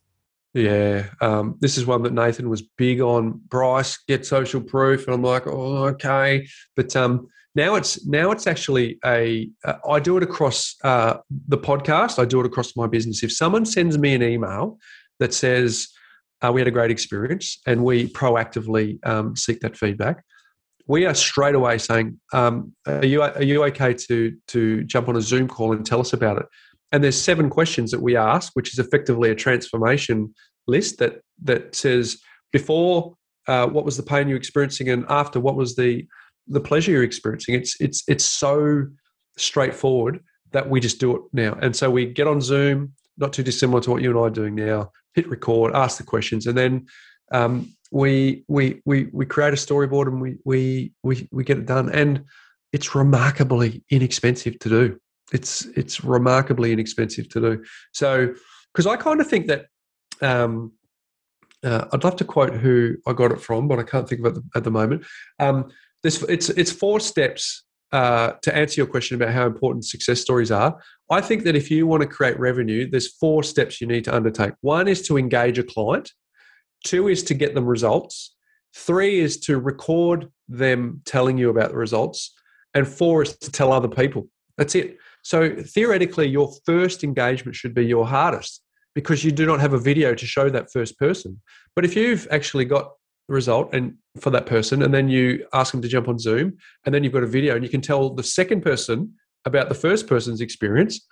Yeah, 0.54 1.08
um, 1.20 1.58
this 1.60 1.78
is 1.78 1.86
one 1.86 2.04
that 2.04 2.14
Nathan 2.14 2.50
was 2.50 2.62
big 2.62 3.02
on. 3.02 3.42
Bryce, 3.50 3.98
get 4.08 4.26
social 4.26 4.62
proof, 4.62 5.06
and 5.06 5.14
I'm 5.14 5.22
like, 5.22 5.46
oh, 5.48 5.88
okay. 5.88 6.48
But 6.78 6.96
um, 6.96 7.28
now 7.56 7.76
it's 7.76 8.06
now 8.06 8.32
it's 8.32 8.48
actually 8.48 9.00
a. 9.06 9.50
Uh, 9.64 9.76
I 9.90 10.00
do 10.00 10.18
it 10.18 10.24
across 10.24 10.76
uh, 10.84 11.18
the 11.48 11.58
podcast. 11.58 12.20
I 12.20 12.26
do 12.26 12.40
it 12.40 12.46
across 12.46 12.76
my 12.76 12.88
business. 12.88 13.24
If 13.24 13.32
someone 13.32 13.66
sends 13.66 13.98
me 13.98 14.14
an 14.14 14.24
email 14.24 14.78
that 15.20 15.34
says 15.34 15.88
uh, 16.42 16.52
we 16.52 16.62
had 16.62 16.68
a 16.68 16.72
great 16.72 16.92
experience, 16.92 17.60
and 17.66 17.84
we 17.84 18.08
proactively 18.10 19.06
um, 19.08 19.36
seek 19.36 19.62
that 19.62 19.78
feedback, 19.78 20.24
we 20.88 21.06
are 21.06 21.14
straight 21.14 21.56
away 21.56 21.78
saying, 21.78 22.20
um, 22.34 22.74
"Are 22.86 23.06
you 23.06 23.22
are 23.22 23.44
you 23.44 23.64
okay 23.66 23.94
to 23.94 24.36
to 24.48 24.84
jump 24.84 25.08
on 25.08 25.16
a 25.16 25.22
Zoom 25.22 25.48
call 25.48 25.74
and 25.74 25.86
tell 25.86 26.02
us 26.02 26.14
about 26.14 26.38
it?" 26.38 26.46
and 26.92 27.04
there's 27.04 27.20
seven 27.22 27.50
questions 27.50 27.92
that 27.92 28.02
we 28.02 28.16
ask, 28.16 28.52
which 28.54 28.72
is 28.72 28.80
effectively 28.80 29.30
a 29.30 29.36
transformation 29.36 30.34
list 30.68 30.98
that 31.00 31.22
that 31.44 31.76
says 31.76 32.18
before 32.54 33.16
uh, 33.48 33.68
what 33.68 33.86
was 33.86 33.98
the 33.98 34.04
pain 34.04 34.28
you're 34.28 34.38
experiencing 34.38 34.90
and 34.90 35.06
after 35.10 35.40
what 35.40 35.56
was 35.56 35.76
the 35.76 36.06
the 36.48 36.62
pleasure 36.62 36.92
you're 36.92 37.04
experiencing. 37.04 37.56
It's 37.56 37.80
it's 37.80 38.04
it's 38.08 38.26
so 38.26 38.88
straightforward 39.38 40.24
that 40.52 40.70
we 40.70 40.80
just 40.80 41.00
do 41.00 41.16
it 41.16 41.22
now, 41.34 41.58
and 41.62 41.76
so 41.76 41.90
we 41.90 42.06
get 42.06 42.28
on 42.28 42.42
Zoom, 42.42 42.94
not 43.18 43.34
too 43.34 43.44
dissimilar 43.44 43.82
to 43.82 43.92
what 43.92 44.02
you 44.02 44.10
and 44.10 44.20
I 44.20 44.24
are 44.24 44.30
doing 44.30 44.56
now. 44.56 44.92
Hit 45.14 45.30
record, 45.30 45.74
ask 45.76 45.98
the 45.98 46.04
questions, 46.04 46.48
and 46.48 46.58
then 46.58 46.86
um, 47.32 47.74
we 47.92 48.44
we 48.48 48.82
we 48.86 49.10
we 49.12 49.26
create 49.26 49.54
a 49.54 49.58
storyboard 49.58 50.08
and 50.08 50.22
we 50.22 50.38
we 50.46 50.94
we 51.04 51.28
we 51.32 51.44
get 51.44 51.58
it 51.58 51.66
done, 51.66 51.90
and 51.92 52.26
it's 52.74 52.96
remarkably 52.96 53.84
inexpensive 53.90 54.60
to 54.60 54.70
do 54.70 55.00
it's 55.32 55.66
it's 55.76 56.04
remarkably 56.04 56.72
inexpensive 56.72 57.30
to 57.30 57.42
do. 57.42 57.64
So, 57.94 58.34
because 58.74 58.88
I 58.88 58.96
kind 58.96 59.22
of 59.22 59.28
think 59.28 59.48
that 59.48 59.66
um, 60.22 60.74
uh, 61.64 61.86
I'd 61.92 62.04
love 62.04 62.16
to 62.18 62.26
quote 62.26 62.54
who 62.54 62.96
I 63.08 63.14
got 63.14 63.32
it 63.32 63.42
from, 63.42 63.68
but 63.68 63.80
I 63.80 63.84
can't 63.84 64.08
think 64.08 64.26
of 64.26 64.38
it 64.38 64.44
at 64.56 64.64
the, 64.64 64.72
moment. 64.72 65.06
Um, 65.40 65.72
it's 66.06 66.50
it's 66.50 66.72
four 66.72 67.00
steps 67.00 67.64
uh, 67.92 68.34
to 68.42 68.56
answer 68.56 68.82
your 68.82 68.88
question 68.88 69.16
about 69.16 69.34
how 69.34 69.46
important 69.46 69.86
success 69.86 70.22
stories 70.22 70.52
are. 70.52 70.78
I 71.10 71.22
think 71.22 71.44
that 71.44 71.56
if 71.56 71.72
you 71.72 71.88
want 71.88 72.02
to 72.02 72.08
create 72.08 72.40
revenue, 72.40 72.90
there's 72.90 73.16
four 73.16 73.44
steps 73.44 73.80
you 73.80 73.88
need 73.88 74.04
to 74.06 74.16
undertake. 74.16 74.54
One 74.62 74.88
is 74.88 75.02
to 75.08 75.18
engage 75.18 75.58
a 75.60 75.64
client. 75.64 76.12
Two 76.84 77.08
is 77.08 77.24
to 77.24 77.34
get 77.34 77.56
them 77.56 77.66
results. 77.66 78.36
Three 78.76 79.20
is 79.20 79.40
to 79.42 79.58
record 79.60 80.30
them 80.50 81.02
telling 81.06 81.38
you 81.38 81.50
about 81.50 81.70
the 81.70 81.78
results. 81.78 82.34
And 82.74 82.88
four 82.88 83.24
is 83.24 83.38
to 83.38 83.52
tell 83.52 83.72
other 83.72 83.88
people. 83.88 84.28
That's 84.58 84.76
it. 84.76 84.98
So 85.24 85.56
theoretically, 85.56 86.28
your 86.28 86.52
first 86.66 87.04
engagement 87.04 87.56
should 87.56 87.74
be 87.74 87.86
your 87.86 88.06
hardest 88.06 88.62
because 88.94 89.24
you 89.24 89.32
do 89.32 89.46
not 89.46 89.60
have 89.60 89.74
a 89.74 89.80
video 89.80 90.14
to 90.14 90.26
show 90.26 90.50
that 90.50 90.72
first 90.72 91.00
person. 91.00 91.42
But 91.76 91.86
if 91.86 91.96
you've 91.96 92.28
actually 92.32 92.66
got 92.66 92.92
result 93.28 93.74
and 93.74 93.96
for 94.20 94.30
that 94.30 94.46
person, 94.46 94.82
and 94.82 94.94
then 94.94 95.10
you 95.10 95.46
ask 95.54 95.72
them 95.72 95.82
to 95.82 95.88
jump 95.88 96.08
on 96.08 96.20
Zoom, 96.20 96.58
and 96.86 96.94
then 96.94 97.04
you've 97.04 97.14
got 97.14 97.24
a 97.24 97.28
video, 97.28 97.56
and 97.56 97.64
you 97.64 97.70
can 97.70 97.82
tell 97.82 98.10
the 98.10 98.24
second 98.24 98.62
person 98.62 99.14
about 99.46 99.70
the 99.70 99.76
first 99.76 100.08
person's 100.08 100.42
experience, 100.42 101.06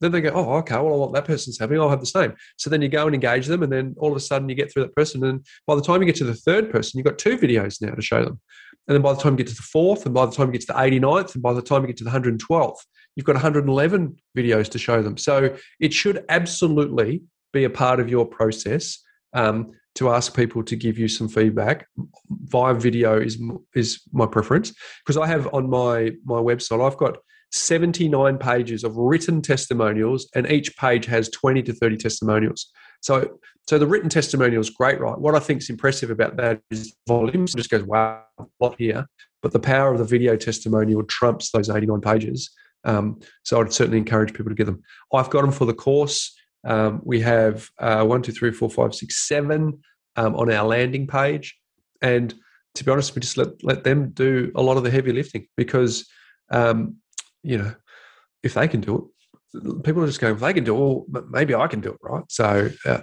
then 0.00 0.12
they 0.12 0.20
go, 0.20 0.30
oh, 0.30 0.54
okay, 0.56 0.76
well, 0.76 0.98
what 0.98 1.12
that 1.12 1.26
person's 1.26 1.58
having, 1.58 1.78
I'll 1.78 1.90
have 1.90 2.00
the 2.00 2.06
same. 2.06 2.34
So 2.56 2.70
then 2.70 2.80
you 2.80 2.88
go 2.88 3.06
and 3.06 3.14
engage 3.14 3.46
them, 3.46 3.62
and 3.62 3.72
then 3.72 3.94
all 3.98 4.10
of 4.10 4.16
a 4.16 4.20
sudden 4.20 4.48
you 4.48 4.54
get 4.54 4.72
through 4.72 4.84
that 4.84 4.96
person. 4.96 5.22
And 5.24 5.44
by 5.66 5.74
the 5.74 5.82
time 5.82 6.00
you 6.00 6.06
get 6.06 6.16
to 6.16 6.24
the 6.24 6.34
third 6.34 6.70
person, 6.70 6.98
you've 6.98 7.06
got 7.06 7.18
two 7.18 7.36
videos 7.36 7.82
now 7.82 7.94
to 7.94 8.02
show 8.02 8.24
them. 8.24 8.40
And 8.88 8.94
then 8.94 9.02
by 9.02 9.12
the 9.12 9.20
time 9.20 9.34
you 9.34 9.38
get 9.38 9.48
to 9.48 9.54
the 9.54 9.62
fourth, 9.62 10.06
and 10.06 10.14
by 10.14 10.26
the 10.26 10.32
time 10.32 10.46
you 10.46 10.52
get 10.52 10.62
to 10.62 10.66
the 10.68 10.78
89th, 10.78 11.34
and 11.34 11.42
by 11.42 11.52
the 11.52 11.62
time 11.62 11.82
you 11.82 11.88
get 11.88 11.98
to 11.98 12.04
the 12.04 12.10
112th, 12.10 12.78
you've 13.14 13.26
got 13.26 13.34
111 13.34 14.16
videos 14.36 14.68
to 14.70 14.78
show 14.78 15.02
them. 15.02 15.16
So 15.16 15.54
it 15.78 15.92
should 15.92 16.24
absolutely 16.28 17.22
be 17.52 17.64
a 17.64 17.70
part 17.70 18.00
of 18.00 18.08
your 18.08 18.24
process 18.24 19.00
um, 19.32 19.72
to 19.96 20.10
ask 20.10 20.34
people 20.34 20.62
to 20.62 20.76
give 20.76 20.98
you 20.98 21.08
some 21.08 21.28
feedback 21.28 21.86
via 22.28 22.74
video 22.74 23.20
is 23.20 23.40
is 23.74 24.00
my 24.12 24.26
preference 24.26 24.72
because 25.04 25.16
I 25.16 25.26
have 25.26 25.52
on 25.52 25.68
my 25.68 26.12
my 26.24 26.38
website 26.38 26.84
I've 26.84 26.96
got 26.96 27.18
79 27.52 28.38
pages 28.38 28.84
of 28.84 28.96
written 28.96 29.42
testimonials 29.42 30.28
and 30.34 30.50
each 30.50 30.76
page 30.76 31.06
has 31.06 31.28
20 31.30 31.62
to 31.64 31.72
30 31.72 31.96
testimonials. 31.96 32.70
So 33.00 33.38
so 33.66 33.78
the 33.78 33.86
written 33.86 34.08
testimonial 34.08 34.60
is 34.60 34.70
great, 34.70 35.00
right? 35.00 35.18
What 35.18 35.34
I 35.34 35.38
think 35.38 35.62
is 35.62 35.70
impressive 35.70 36.10
about 36.10 36.36
that 36.36 36.60
is 36.70 36.94
volume. 37.06 37.46
So 37.46 37.56
just 37.56 37.70
goes, 37.70 37.84
wow, 37.84 38.24
a 38.38 38.44
lot 38.58 38.74
here. 38.78 39.06
But 39.42 39.52
the 39.52 39.60
power 39.60 39.92
of 39.92 39.98
the 39.98 40.04
video 40.04 40.36
testimonial 40.36 41.04
trumps 41.04 41.52
those 41.52 41.70
89 41.70 42.00
pages. 42.00 42.50
Um, 42.84 43.20
so 43.44 43.60
I'd 43.60 43.72
certainly 43.72 43.98
encourage 43.98 44.32
people 44.32 44.50
to 44.50 44.56
get 44.56 44.66
them. 44.66 44.82
I've 45.14 45.30
got 45.30 45.42
them 45.42 45.52
for 45.52 45.66
the 45.66 45.74
course. 45.74 46.36
Um, 46.64 47.00
we 47.04 47.20
have 47.20 47.68
uh, 47.78 48.04
one, 48.04 48.22
two, 48.22 48.32
three, 48.32 48.52
four, 48.52 48.70
five, 48.70 48.94
six, 48.94 49.26
seven 49.26 49.80
um, 50.16 50.34
on 50.36 50.52
our 50.52 50.66
landing 50.66 51.06
page, 51.06 51.58
and 52.02 52.34
to 52.74 52.84
be 52.84 52.90
honest, 52.90 53.14
we 53.14 53.20
just 53.20 53.36
let 53.36 53.48
let 53.62 53.84
them 53.84 54.10
do 54.10 54.52
a 54.54 54.62
lot 54.62 54.76
of 54.76 54.84
the 54.84 54.90
heavy 54.90 55.12
lifting 55.12 55.46
because 55.56 56.06
um, 56.50 56.96
you 57.42 57.58
know 57.58 57.74
if 58.42 58.54
they 58.54 58.68
can 58.68 58.80
do 58.80 58.96
it, 58.96 59.84
people 59.84 60.02
are 60.02 60.06
just 60.06 60.20
going, 60.20 60.34
if 60.34 60.40
they 60.40 60.52
can 60.52 60.64
do 60.64 60.74
it, 60.74 60.78
well, 60.78 61.24
maybe 61.30 61.54
I 61.54 61.66
can 61.66 61.80
do 61.80 61.90
it, 61.90 61.98
right? 62.02 62.24
So, 62.28 62.70
uh, 62.86 63.02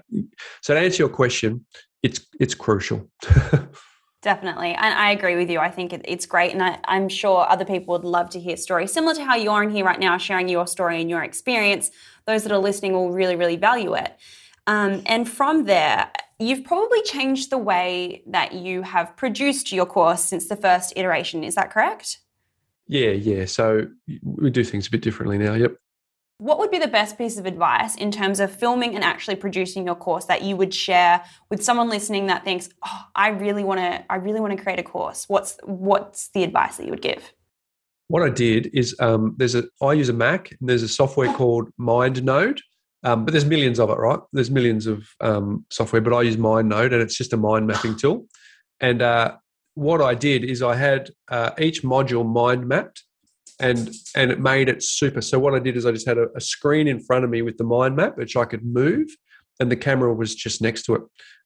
so 0.61 0.73
to 0.73 0.79
answer 0.79 1.03
your 1.03 1.09
question, 1.09 1.65
it's 2.03 2.25
it's 2.39 2.55
crucial. 2.55 3.09
Definitely. 4.21 4.69
And 4.69 4.93
I 4.93 5.11
agree 5.11 5.35
with 5.35 5.49
you. 5.49 5.59
I 5.59 5.69
think 5.69 5.93
it's 5.93 6.25
great. 6.25 6.51
And 6.51 6.63
I, 6.63 6.79
am 6.87 7.07
sure 7.07 7.47
other 7.47 7.65
people 7.65 7.93
would 7.93 8.03
love 8.03 8.29
to 8.31 8.39
hear 8.39 8.57
stories 8.57 8.91
similar 8.91 9.13
to 9.13 9.23
how 9.23 9.35
you're 9.35 9.61
in 9.61 9.69
here 9.69 9.85
right 9.85 9.99
now, 9.99 10.17
sharing 10.17 10.49
your 10.49 10.65
story 10.65 10.99
and 10.99 11.09
your 11.09 11.23
experience. 11.23 11.91
Those 12.25 12.43
that 12.43 12.51
are 12.51 12.57
listening 12.57 12.93
will 12.93 13.11
really, 13.11 13.35
really 13.35 13.57
value 13.57 13.93
it. 13.93 14.17
Um, 14.65 15.03
and 15.05 15.29
from 15.29 15.65
there, 15.65 16.09
you've 16.39 16.63
probably 16.63 17.01
changed 17.03 17.51
the 17.51 17.57
way 17.59 18.23
that 18.27 18.53
you 18.53 18.81
have 18.81 19.15
produced 19.15 19.71
your 19.71 19.85
course 19.85 20.23
since 20.23 20.49
the 20.49 20.55
first 20.55 20.93
iteration. 20.95 21.43
Is 21.43 21.55
that 21.55 21.71
correct? 21.71 22.17
Yeah, 22.87 23.11
yeah. 23.11 23.45
So 23.45 23.87
we 24.23 24.49
do 24.49 24.63
things 24.63 24.87
a 24.87 24.91
bit 24.91 25.01
differently 25.01 25.37
now. 25.37 25.53
Yep. 25.53 25.77
What 26.39 26.59
would 26.59 26.69
be 26.69 26.77
the 26.77 26.87
best 26.87 27.17
piece 27.17 27.37
of 27.37 27.45
advice 27.45 27.95
in 27.95 28.11
terms 28.11 28.39
of 28.39 28.51
filming 28.51 28.93
and 28.93 29.03
actually 29.03 29.35
producing 29.35 29.85
your 29.85 29.95
course 29.95 30.25
that 30.25 30.43
you 30.43 30.55
would 30.55 30.73
share 30.73 31.23
with 31.49 31.63
someone 31.63 31.89
listening 31.89 32.27
that 32.27 32.43
thinks, 32.43 32.69
"Oh, 32.85 33.01
I 33.15 33.29
really 33.29 33.63
want 33.63 33.79
to 33.79 34.11
I 34.11 34.17
really 34.17 34.39
want 34.39 34.55
to 34.55 34.63
create 34.63 34.79
a 34.79 34.83
course." 34.83 35.25
What's 35.27 35.57
what's 35.63 36.29
the 36.29 36.43
advice 36.43 36.77
that 36.77 36.85
you 36.85 36.91
would 36.91 37.01
give? 37.01 37.33
what 38.07 38.23
I 38.23 38.29
did 38.29 38.69
is 38.73 38.95
um, 38.99 39.35
there's 39.37 39.55
a 39.55 39.65
I 39.81 39.93
use 39.93 40.09
a 40.09 40.13
Mac 40.13 40.51
and 40.51 40.69
there's 40.69 40.83
a 40.83 40.87
software 40.87 41.31
called 41.33 41.69
MindNode, 41.79 42.59
um, 43.03 43.25
but 43.25 43.31
there's 43.31 43.45
millions 43.45 43.79
of 43.79 43.89
it, 43.89 43.97
right? 43.97 44.19
There's 44.31 44.51
millions 44.51 44.87
of 44.87 45.07
um, 45.21 45.65
software, 45.69 46.01
but 46.01 46.13
I 46.13 46.21
use 46.21 46.37
MindNode 46.37 46.93
and 46.93 47.01
it's 47.01 47.17
just 47.17 47.33
a 47.33 47.37
mind 47.37 47.67
mapping 47.67 47.97
tool. 47.97 48.27
And 48.79 49.01
uh, 49.01 49.35
what 49.75 50.01
I 50.01 50.15
did 50.15 50.43
is 50.43 50.61
I 50.61 50.75
had 50.75 51.09
uh, 51.29 51.51
each 51.59 51.83
module 51.83 52.25
mind 52.25 52.67
mapped, 52.67 53.03
and 53.59 53.91
and 54.15 54.31
it 54.31 54.39
made 54.39 54.69
it 54.69 54.83
super. 54.83 55.21
So 55.21 55.39
what 55.39 55.53
I 55.53 55.59
did 55.59 55.77
is 55.77 55.85
I 55.85 55.91
just 55.91 56.07
had 56.07 56.17
a, 56.17 56.27
a 56.35 56.41
screen 56.41 56.87
in 56.87 56.99
front 56.99 57.23
of 57.23 57.29
me 57.29 57.41
with 57.41 57.57
the 57.57 57.63
mind 57.63 57.95
map, 57.95 58.17
which 58.17 58.35
I 58.35 58.45
could 58.45 58.65
move, 58.65 59.07
and 59.59 59.71
the 59.71 59.75
camera 59.75 60.13
was 60.13 60.35
just 60.35 60.61
next 60.61 60.83
to 60.83 60.95
it, 60.95 61.01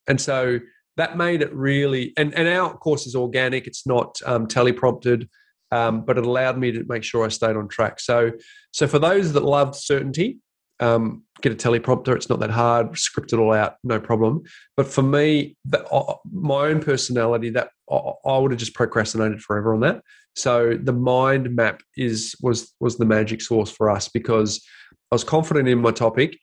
and 0.07 0.19
so 0.19 0.59
that 0.97 1.17
made 1.17 1.41
it 1.41 1.53
really. 1.53 2.13
And 2.17 2.33
and 2.35 2.47
our 2.47 2.75
course 2.77 3.05
is 3.05 3.15
organic; 3.15 3.67
it's 3.67 3.87
not 3.87 4.19
um, 4.25 4.47
teleprompted. 4.47 5.27
Um, 5.73 6.03
but 6.03 6.17
it 6.17 6.25
allowed 6.25 6.57
me 6.57 6.73
to 6.73 6.83
make 6.89 7.01
sure 7.01 7.23
I 7.25 7.29
stayed 7.29 7.55
on 7.55 7.69
track. 7.69 8.01
So, 8.01 8.33
so 8.71 8.87
for 8.87 8.99
those 8.99 9.31
that 9.31 9.45
loved 9.45 9.75
certainty, 9.75 10.39
um, 10.81 11.23
get 11.41 11.51
a 11.51 11.55
teleprompter. 11.55 12.15
It's 12.15 12.29
not 12.29 12.39
that 12.39 12.49
hard. 12.49 12.97
Script 12.97 13.31
it 13.31 13.37
all 13.37 13.53
out, 13.53 13.75
no 13.83 13.99
problem. 13.99 14.41
But 14.75 14.87
for 14.87 15.03
me, 15.03 15.55
the, 15.63 15.85
uh, 15.87 16.15
my 16.29 16.67
own 16.67 16.81
personality, 16.81 17.51
that 17.51 17.69
uh, 17.89 18.11
I 18.25 18.37
would 18.37 18.51
have 18.51 18.59
just 18.59 18.73
procrastinated 18.73 19.41
forever 19.41 19.73
on 19.73 19.81
that. 19.81 20.01
So 20.35 20.77
the 20.81 20.93
mind 20.93 21.55
map 21.55 21.81
is 21.97 22.35
was 22.41 22.73
was 22.79 22.97
the 22.97 23.05
magic 23.05 23.41
source 23.41 23.71
for 23.71 23.89
us 23.89 24.07
because 24.07 24.63
I 25.11 25.15
was 25.15 25.23
confident 25.23 25.67
in 25.67 25.81
my 25.81 25.91
topic. 25.91 26.37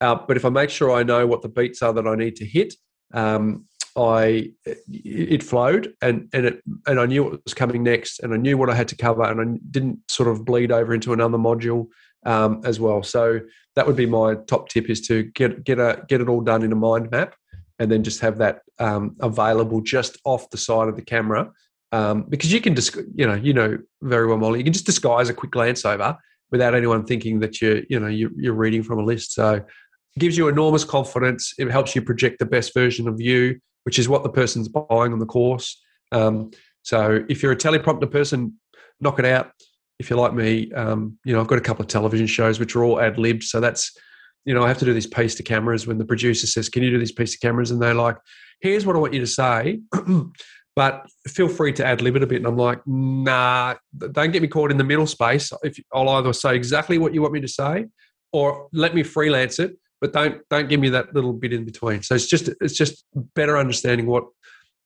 Uh, 0.00 0.16
but 0.26 0.36
if 0.36 0.44
I 0.44 0.48
make 0.48 0.70
sure 0.70 0.90
I 0.90 1.02
know 1.02 1.26
what 1.26 1.42
the 1.42 1.48
beats 1.48 1.82
are 1.82 1.92
that 1.92 2.06
I 2.06 2.14
need 2.14 2.36
to 2.36 2.44
hit, 2.44 2.74
um, 3.12 3.66
I 3.96 4.52
it 4.66 5.42
flowed 5.42 5.94
and 6.02 6.28
and 6.32 6.46
it 6.46 6.62
and 6.86 6.98
I 6.98 7.06
knew 7.06 7.24
what 7.24 7.44
was 7.44 7.54
coming 7.54 7.82
next, 7.82 8.20
and 8.20 8.34
I 8.34 8.36
knew 8.36 8.58
what 8.58 8.70
I 8.70 8.74
had 8.74 8.88
to 8.88 8.96
cover, 8.96 9.22
and 9.22 9.40
I 9.40 9.58
didn't 9.70 10.00
sort 10.08 10.28
of 10.28 10.44
bleed 10.44 10.72
over 10.72 10.94
into 10.94 11.12
another 11.12 11.38
module 11.38 11.86
um, 12.26 12.60
as 12.64 12.80
well. 12.80 13.02
So 13.02 13.40
that 13.76 13.86
would 13.86 13.96
be 13.96 14.06
my 14.06 14.34
top 14.46 14.68
tip: 14.68 14.90
is 14.90 15.06
to 15.08 15.22
get 15.22 15.64
get 15.64 15.78
a 15.78 16.02
get 16.08 16.20
it 16.20 16.28
all 16.28 16.40
done 16.40 16.62
in 16.62 16.72
a 16.72 16.76
mind 16.76 17.10
map, 17.10 17.36
and 17.78 17.90
then 17.90 18.02
just 18.02 18.20
have 18.20 18.38
that 18.38 18.62
um, 18.80 19.16
available 19.20 19.80
just 19.80 20.18
off 20.24 20.50
the 20.50 20.56
side 20.56 20.88
of 20.88 20.96
the 20.96 21.02
camera, 21.02 21.52
um, 21.94 22.24
because 22.28 22.52
you 22.52 22.60
can 22.60 22.74
just 22.74 22.96
you 23.14 23.26
know 23.26 23.34
you 23.34 23.52
know 23.52 23.78
very 24.02 24.26
well, 24.26 24.38
Molly. 24.38 24.58
You 24.58 24.64
can 24.64 24.72
just 24.72 24.86
disguise 24.86 25.28
a 25.28 25.34
quick 25.34 25.52
glance 25.52 25.84
over 25.84 26.16
without 26.50 26.74
anyone 26.74 27.04
thinking 27.04 27.38
that 27.40 27.60
you're 27.60 27.82
you 27.88 28.00
know 28.00 28.08
you're, 28.08 28.30
you're 28.36 28.54
reading 28.54 28.82
from 28.82 28.98
a 28.98 29.04
list. 29.04 29.32
So 29.32 29.54
it 29.54 30.18
gives 30.18 30.36
you 30.36 30.48
enormous 30.48 30.84
confidence. 30.84 31.54
It 31.58 31.70
helps 31.70 31.94
you 31.94 32.02
project 32.02 32.38
the 32.38 32.46
best 32.46 32.74
version 32.74 33.06
of 33.08 33.20
you, 33.20 33.60
which 33.84 33.98
is 33.98 34.08
what 34.08 34.22
the 34.22 34.28
person's 34.28 34.68
buying 34.68 35.12
on 35.12 35.18
the 35.18 35.26
course. 35.26 35.80
Um, 36.12 36.50
so 36.82 37.24
if 37.28 37.42
you're 37.42 37.52
a 37.52 37.56
teleprompter 37.56 38.10
person, 38.10 38.58
knock 39.00 39.18
it 39.18 39.24
out 39.24 39.52
if 39.98 40.10
you're 40.10 40.18
like 40.18 40.34
me, 40.34 40.72
um, 40.72 41.18
you 41.24 41.32
know, 41.32 41.40
I've 41.40 41.46
got 41.46 41.58
a 41.58 41.62
couple 41.62 41.82
of 41.82 41.88
television 41.88 42.26
shows 42.26 42.58
which 42.58 42.74
are 42.74 42.84
all 42.84 43.00
ad 43.00 43.18
libbed. 43.18 43.44
So 43.44 43.60
that's, 43.60 43.96
you 44.44 44.52
know, 44.52 44.62
I 44.62 44.68
have 44.68 44.78
to 44.78 44.84
do 44.84 44.92
these 44.92 45.06
piece 45.06 45.34
to 45.36 45.42
cameras 45.42 45.86
when 45.86 45.98
the 45.98 46.04
producer 46.04 46.46
says, 46.46 46.68
Can 46.68 46.82
you 46.82 46.90
do 46.90 46.98
these 46.98 47.12
piece 47.12 47.32
to 47.32 47.38
cameras? 47.38 47.70
And 47.70 47.80
they're 47.80 47.94
like, 47.94 48.16
Here's 48.60 48.84
what 48.84 48.96
I 48.96 48.98
want 48.98 49.14
you 49.14 49.20
to 49.20 49.26
say. 49.26 49.80
but 50.76 51.06
feel 51.28 51.48
free 51.48 51.72
to 51.74 51.84
ad 51.84 52.02
lib 52.02 52.16
it 52.16 52.22
a 52.22 52.26
bit. 52.26 52.38
And 52.38 52.46
I'm 52.46 52.56
like, 52.56 52.80
nah, 52.86 53.74
don't 54.12 54.32
get 54.32 54.42
me 54.42 54.48
caught 54.48 54.70
in 54.70 54.76
the 54.76 54.84
middle 54.84 55.06
space. 55.06 55.52
If 55.62 55.78
I'll 55.92 56.08
either 56.08 56.32
say 56.32 56.56
exactly 56.56 56.98
what 56.98 57.14
you 57.14 57.22
want 57.22 57.34
me 57.34 57.40
to 57.40 57.48
say, 57.48 57.86
or 58.32 58.68
let 58.72 58.94
me 58.94 59.04
freelance 59.04 59.58
it, 59.58 59.76
but 60.00 60.12
don't 60.12 60.42
don't 60.50 60.68
give 60.68 60.80
me 60.80 60.88
that 60.90 61.14
little 61.14 61.32
bit 61.32 61.52
in 61.52 61.64
between. 61.64 62.02
So 62.02 62.14
it's 62.14 62.26
just 62.26 62.50
it's 62.60 62.74
just 62.74 63.04
better 63.34 63.56
understanding 63.56 64.06
what 64.06 64.24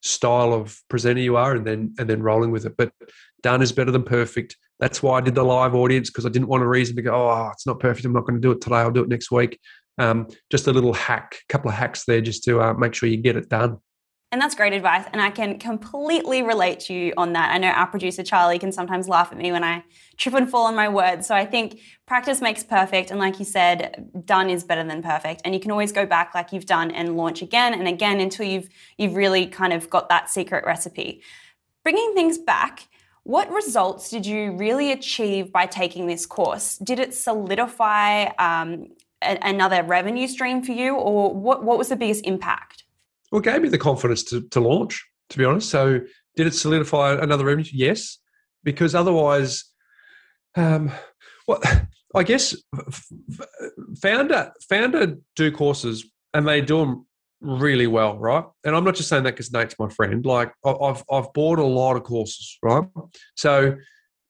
style 0.03 0.53
of 0.53 0.79
presenter 0.89 1.23
you 1.23 1.37
are, 1.37 1.55
and 1.55 1.67
then 1.67 1.95
and 1.99 2.09
then 2.09 2.23
rolling 2.23 2.51
with 2.51 2.67
it. 2.67 2.77
But 2.77 2.93
done 3.43 3.63
is 3.63 3.73
better 3.73 3.91
than 3.91 4.03
perfect. 4.03 4.57
That's 4.81 5.03
why 5.03 5.19
I 5.19 5.21
did 5.21 5.35
the 5.35 5.45
live 5.45 5.75
audience 5.75 6.11
because 6.11 6.27
I 6.27 6.29
didn't 6.29 6.49
want 6.49 6.63
a 6.63 6.69
reason 6.69 6.97
to 6.97 7.03
go, 7.03 7.15
oh, 7.15 7.51
it's 7.53 7.67
not 7.67 7.81
perfect. 7.81 8.05
I'm 8.05 8.13
not 8.13 8.27
going 8.27 8.41
to 8.41 8.41
do 8.41 8.53
it 8.53 8.61
today. 8.61 8.77
I'll 8.77 8.91
do 8.91 9.03
it 9.03 9.09
next 9.09 9.31
week. 9.31 9.59
Um, 9.99 10.29
just 10.51 10.69
a 10.69 10.73
little 10.73 10.93
hack, 10.93 11.39
couple 11.49 11.71
of 11.71 11.77
hacks 11.77 12.05
there 12.05 12.21
just 12.21 12.45
to 12.45 12.61
uh, 12.61 12.75
make 12.75 12.95
sure 12.95 13.09
you 13.09 13.17
get 13.17 13.37
it 13.37 13.49
done. 13.49 13.79
And 14.31 14.43
that's 14.43 14.55
great 14.55 14.75
advice. 14.75 15.07
And 15.11 15.23
I 15.23 15.31
can 15.31 15.59
completely 15.59 16.43
relate 16.43 16.81
to 16.81 16.93
you 16.93 17.15
on 17.17 17.33
that. 17.33 17.51
I 17.51 17.57
know 17.57 17.69
our 17.71 17.87
producer 17.87 18.23
Charlie 18.23 18.59
can 18.59 18.73
sometimes 18.73 19.09
laugh 19.09 19.33
at 19.33 19.39
me 19.39 19.53
when 19.53 19.65
I 19.65 19.85
trip 20.19 20.35
and 20.35 20.51
fall 20.51 20.67
on 20.67 20.75
my 20.75 20.89
words. 20.89 21.27
So 21.27 21.35
I 21.35 21.47
think 21.47 21.81
practice 22.07 22.43
makes 22.43 22.63
perfect. 22.63 23.11
And 23.11 23.19
like 23.19 23.39
you 23.39 23.47
said, 23.47 24.11
done 24.27 24.51
is 24.51 24.65
better 24.65 24.85
than 24.85 25.03
perfect. 25.03 25.41
And 25.47 25.55
you 25.55 25.61
can 25.61 25.71
always 25.71 25.93
go 25.93 26.05
back 26.05 26.35
like 26.35 26.53
you've 26.53 26.67
done 26.67 26.91
and 26.91 27.17
launch 27.17 27.41
again 27.41 27.73
and 27.73 27.89
again 27.89 28.21
until 28.21 28.45
you've 28.45 28.69
you've 28.99 29.15
really 29.15 29.47
kind 29.47 29.73
of 29.73 29.89
got 29.89 30.11
that 30.11 30.29
secret 30.29 30.67
recipe. 30.67 31.23
Bringing 31.83 32.13
things 32.13 32.37
back, 32.37 32.89
what 33.23 33.51
results 33.51 34.11
did 34.11 34.27
you 34.27 34.53
really 34.53 34.93
achieve 34.93 35.51
by 35.53 35.65
taking 35.65 36.07
this 36.07 36.27
course? 36.27 36.77
Did 36.77 36.99
it 36.99 37.15
solidify 37.15 38.25
um, 38.39 38.89
a- 39.23 39.39
another 39.41 39.83
revenue 39.83 40.27
stream 40.27 40.63
for 40.63 40.73
you, 40.73 40.97
or 40.97 41.35
what, 41.35 41.65
what 41.65 41.79
was 41.79 41.89
the 41.89 41.97
biggest 41.97 42.27
impact? 42.27 42.85
Well, 43.31 43.41
it 43.41 43.45
gave 43.45 43.63
me 43.63 43.69
the 43.69 43.79
confidence 43.79 44.23
to, 44.25 44.43
to 44.49 44.61
launch, 44.61 45.05
to 45.31 45.39
be 45.39 45.45
honest. 45.45 45.71
So, 45.71 46.01
did 46.37 46.47
it 46.47 46.55
solidify 46.55 47.15
another 47.15 47.45
revenue? 47.45 47.69
Yes, 47.73 48.19
because 48.65 48.95
otherwise, 48.95 49.65
um, 50.55 50.91
well, 51.47 51.61
I 52.15 52.23
guess 52.23 52.57
Foundr 54.01 54.53
Foundr 54.71 55.21
do 55.37 55.53
courses 55.53 56.05
and 56.33 56.47
they 56.47 56.61
do 56.61 56.79
them 56.79 57.07
really 57.41 57.87
well, 57.87 58.19
right? 58.19 58.45
And 58.65 58.75
I'm 58.75 58.85
not 58.85 58.95
just 58.95 59.09
saying 59.09 59.25
that 59.25 59.33
because 59.33 59.53
Nate's 59.53 59.79
my 59.79 59.89
friend. 59.89 60.25
Like 60.25 60.53
I've 60.65 61.05
I've 61.11 61.33
bought 61.33 61.59
a 61.59 61.65
lot 61.65 61.97
of 61.97 62.05
courses, 62.05 62.59
right? 62.63 62.85
So 63.37 63.77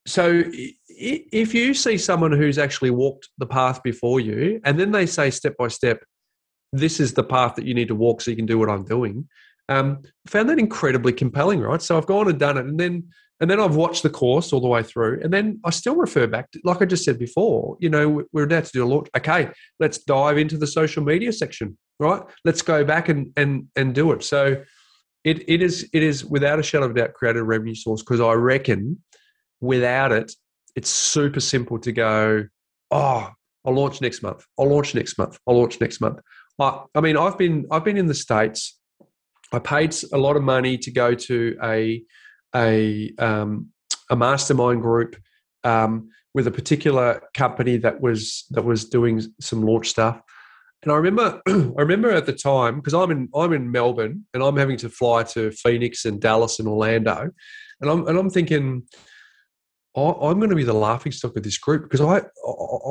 so 0.06 0.42
if 0.88 1.54
you 1.54 1.74
see 1.74 1.98
someone 1.98 2.32
who's 2.32 2.58
actually 2.58 2.90
walked 2.90 3.28
the 3.38 3.46
path 3.46 3.82
before 3.82 4.20
you, 4.20 4.60
and 4.64 4.78
then 4.78 4.90
they 4.90 5.06
say 5.06 5.30
step 5.30 5.56
by 5.56 5.68
step, 5.68 6.02
this 6.72 7.00
is 7.00 7.14
the 7.14 7.24
path 7.24 7.54
that 7.56 7.64
you 7.64 7.74
need 7.74 7.88
to 7.88 7.94
walk 7.94 8.20
so 8.20 8.30
you 8.30 8.36
can 8.36 8.46
do 8.46 8.58
what 8.58 8.70
I'm 8.70 8.84
doing. 8.84 9.28
Um, 9.68 10.02
found 10.26 10.48
that 10.48 10.58
incredibly 10.58 11.12
compelling, 11.12 11.60
right? 11.60 11.82
So 11.82 11.98
I've 11.98 12.06
gone 12.06 12.28
and 12.28 12.38
done 12.38 12.56
it, 12.56 12.66
and 12.66 12.78
then 12.78 13.08
and 13.40 13.48
then 13.48 13.60
I've 13.60 13.76
watched 13.76 14.02
the 14.02 14.10
course 14.10 14.52
all 14.52 14.60
the 14.60 14.68
way 14.68 14.82
through, 14.82 15.20
and 15.22 15.32
then 15.32 15.60
I 15.64 15.70
still 15.70 15.94
refer 15.94 16.26
back, 16.26 16.50
to, 16.52 16.60
like 16.64 16.82
I 16.82 16.86
just 16.86 17.04
said 17.04 17.18
before. 17.18 17.76
You 17.80 17.90
know, 17.90 18.24
we're 18.32 18.44
about 18.44 18.64
to 18.64 18.72
do 18.72 18.84
a 18.84 18.86
launch. 18.86 19.08
Okay, 19.16 19.50
let's 19.78 19.98
dive 19.98 20.38
into 20.38 20.56
the 20.56 20.66
social 20.66 21.04
media 21.04 21.32
section 21.32 21.76
right? 21.98 22.22
Let's 22.44 22.62
go 22.62 22.84
back 22.84 23.08
and 23.08 23.32
and 23.36 23.68
and 23.76 23.94
do 23.94 24.12
it. 24.12 24.22
So 24.22 24.62
it 25.24 25.48
it 25.48 25.62
is 25.62 25.88
it 25.92 26.02
is 26.02 26.24
without 26.24 26.58
a 26.58 26.62
shadow 26.62 26.86
of 26.86 26.92
a 26.92 26.94
doubt 26.94 27.14
created 27.14 27.40
a 27.40 27.44
revenue 27.44 27.74
source 27.74 28.02
because 28.02 28.20
I 28.20 28.32
reckon 28.32 29.02
without 29.60 30.12
it, 30.12 30.32
it's 30.76 30.90
super 30.90 31.40
simple 31.40 31.78
to 31.80 31.92
go, 31.92 32.44
oh, 32.90 33.30
I'll 33.64 33.74
launch 33.74 34.00
next 34.00 34.22
month. 34.22 34.44
I'll 34.58 34.68
launch 34.68 34.94
next 34.94 35.18
month. 35.18 35.38
I'll 35.46 35.58
launch 35.58 35.80
next 35.80 36.00
month. 36.00 36.20
I, 36.58 36.84
I 36.94 37.00
mean, 37.00 37.16
I've 37.16 37.38
been 37.38 37.66
I've 37.70 37.84
been 37.84 37.96
in 37.96 38.06
the 38.06 38.14
states. 38.14 38.78
I 39.52 39.58
paid 39.58 39.94
a 40.12 40.18
lot 40.18 40.36
of 40.36 40.42
money 40.42 40.76
to 40.78 40.90
go 40.90 41.14
to 41.14 41.56
a 41.62 42.02
a 42.54 43.12
um, 43.18 43.68
a 44.10 44.16
mastermind 44.16 44.82
group 44.82 45.16
um, 45.64 46.10
with 46.34 46.46
a 46.46 46.50
particular 46.50 47.22
company 47.34 47.76
that 47.78 48.00
was 48.00 48.46
that 48.50 48.62
was 48.62 48.84
doing 48.84 49.22
some 49.40 49.62
launch 49.62 49.88
stuff. 49.88 50.20
And 50.82 50.92
I 50.92 50.96
remember, 50.96 51.40
I 51.48 51.82
remember 51.82 52.10
at 52.10 52.26
the 52.26 52.32
time 52.32 52.76
because 52.76 52.94
I'm 52.94 53.10
in 53.10 53.28
I'm 53.34 53.52
in 53.52 53.70
Melbourne 53.70 54.26
and 54.34 54.42
I'm 54.42 54.56
having 54.56 54.76
to 54.78 54.88
fly 54.88 55.22
to 55.24 55.50
Phoenix 55.50 56.04
and 56.04 56.20
Dallas 56.20 56.58
and 56.58 56.68
Orlando, 56.68 57.30
and 57.80 57.90
I'm 57.90 58.06
and 58.06 58.18
I'm 58.18 58.30
thinking, 58.30 58.82
I'm 59.96 60.38
going 60.38 60.50
to 60.50 60.56
be 60.56 60.64
the 60.64 60.72
laughing 60.72 61.12
stock 61.12 61.36
of 61.36 61.42
this 61.42 61.58
group 61.58 61.82
because 61.82 62.00
I 62.00 62.18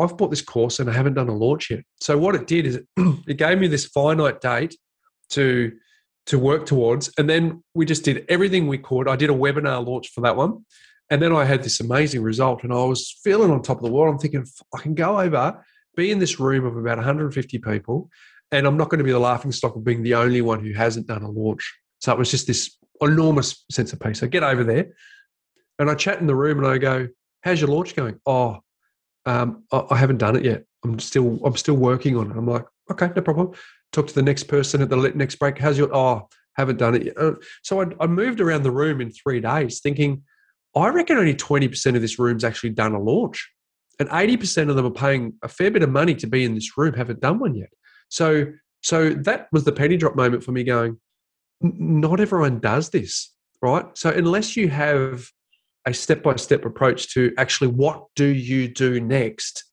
I've 0.02 0.18
bought 0.18 0.30
this 0.30 0.42
course 0.42 0.80
and 0.80 0.90
I 0.90 0.94
haven't 0.94 1.14
done 1.14 1.30
a 1.30 1.36
launch 1.36 1.70
yet. 1.70 1.84
So 2.02 2.18
what 2.18 2.36
it 2.36 2.48
did 2.48 2.66
is 2.66 2.82
it, 3.28 3.38
gave 3.38 3.60
me 3.60 3.68
this 3.68 3.86
finite 3.86 4.42
date 4.42 4.76
to 5.32 5.72
to 6.28 6.38
work 6.38 6.66
towards, 6.66 7.10
and 7.18 7.30
then 7.30 7.64
we 7.74 7.86
just 7.86 8.04
did 8.04 8.26
everything 8.28 8.68
we 8.68 8.78
could. 8.78 9.08
I 9.08 9.16
did 9.16 9.30
a 9.30 9.34
webinar 9.34 9.86
launch 9.86 10.10
for 10.10 10.22
that 10.22 10.36
one, 10.36 10.66
and 11.10 11.22
then 11.22 11.34
I 11.34 11.46
had 11.46 11.64
this 11.64 11.80
amazing 11.80 12.22
result, 12.22 12.64
and 12.64 12.74
I 12.74 12.84
was 12.84 13.18
feeling 13.24 13.52
on 13.52 13.62
top 13.62 13.78
of 13.78 13.84
the 13.84 13.92
world. 13.92 14.14
I'm 14.14 14.20
thinking 14.20 14.46
I 14.74 14.80
can 14.80 14.94
go 14.94 15.20
over 15.20 15.64
be 15.98 16.12
in 16.12 16.20
this 16.20 16.40
room 16.40 16.64
of 16.64 16.78
about 16.78 16.98
150 16.98 17.58
people, 17.58 18.10
and 18.52 18.66
I'm 18.66 18.78
not 18.78 18.90
going 18.90 19.00
to 19.00 19.04
be 19.04 19.12
the 19.12 19.20
laughing 19.20 19.52
stock 19.52 19.76
of 19.76 19.84
being 19.84 20.04
the 20.04 20.14
only 20.14 20.42
one 20.42 20.64
who 20.64 20.72
hasn't 20.74 21.08
done 21.08 21.24
a 21.24 21.30
launch. 21.30 21.76
So 22.00 22.14
it 22.14 22.20
was 22.20 22.32
just 22.32 22.48
this 22.48 22.78
enormous 23.02 23.66
sense 23.70 23.92
of 23.92 24.00
peace. 24.00 24.24
I 24.24 24.28
get 24.28 24.44
over 24.44 24.64
there, 24.64 24.94
and 25.80 25.90
I 25.90 25.96
chat 25.96 26.20
in 26.20 26.28
the 26.28 26.36
room, 26.36 26.58
and 26.60 26.68
I 26.68 26.78
go, 26.78 27.08
"How's 27.42 27.62
your 27.62 27.70
launch 27.70 27.96
going?" 27.96 28.20
Oh, 28.26 28.60
um, 29.26 29.64
I 29.72 29.96
haven't 29.98 30.18
done 30.18 30.36
it 30.36 30.46
yet. 30.46 30.64
I'm 30.84 31.00
still 31.00 31.40
I'm 31.46 31.56
still 31.56 31.76
working 31.76 32.16
on 32.18 32.32
it. 32.32 32.38
I'm 32.38 32.48
like, 32.48 32.66
okay, 32.92 33.10
no 33.16 33.22
problem. 33.22 33.54
Talk 33.92 34.08
to 34.08 34.16
the 34.16 34.22
next 34.22 34.44
person 34.44 34.82
at 34.82 34.90
the 34.90 35.12
next 35.16 35.36
break. 35.36 35.58
How's 35.58 35.78
your? 35.78 35.94
Oh, 35.94 36.28
haven't 36.56 36.78
done 36.78 36.96
it 36.96 37.06
yet. 37.06 37.18
Uh, 37.18 37.34
so 37.64 37.82
I, 37.82 37.86
I 38.00 38.08
moved 38.08 38.42
around 38.42 38.64
the 38.64 38.72
room 38.72 39.00
in 39.00 39.12
three 39.12 39.40
days, 39.40 39.80
thinking, 39.80 40.24
I 40.76 40.90
reckon 40.90 41.18
only 41.18 41.36
20% 41.36 41.96
of 41.96 42.02
this 42.02 42.20
room's 42.20 42.44
actually 42.44 42.72
done 42.72 42.94
a 42.94 43.00
launch 43.00 43.50
and 44.00 44.10
80% 44.10 44.70
of 44.70 44.76
them 44.76 44.86
are 44.86 44.92
paying 44.92 45.34
a 45.42 45.48
fair 45.48 45.72
bit 45.72 45.84
of 45.84 45.90
money 45.90 46.16
to 46.16 46.28
be 46.28 46.44
in 46.44 46.54
this 46.56 46.78
room 46.78 46.94
haven't 46.94 47.20
done 47.20 47.40
one 47.40 47.56
yet 47.56 47.70
so 48.10 48.46
so 48.84 49.10
that 49.10 49.48
was 49.52 49.64
the 49.64 49.72
penny 49.72 49.98
drop 49.98 50.16
moment 50.16 50.44
for 50.44 50.52
me 50.52 50.64
going 50.64 50.98
not 51.62 52.20
everyone 52.20 52.60
does 52.60 52.90
this 52.90 53.34
right 53.62 53.86
so 53.98 54.10
unless 54.10 54.56
you 54.56 54.70
have 54.70 55.28
a 55.88 55.94
step 55.94 56.22
by 56.22 56.36
step 56.36 56.66
approach 56.66 57.14
to 57.14 57.34
actually 57.38 57.70
what 57.70 58.06
do 58.16 58.26
you 58.26 58.68
do 58.68 59.00
next, 59.00 59.64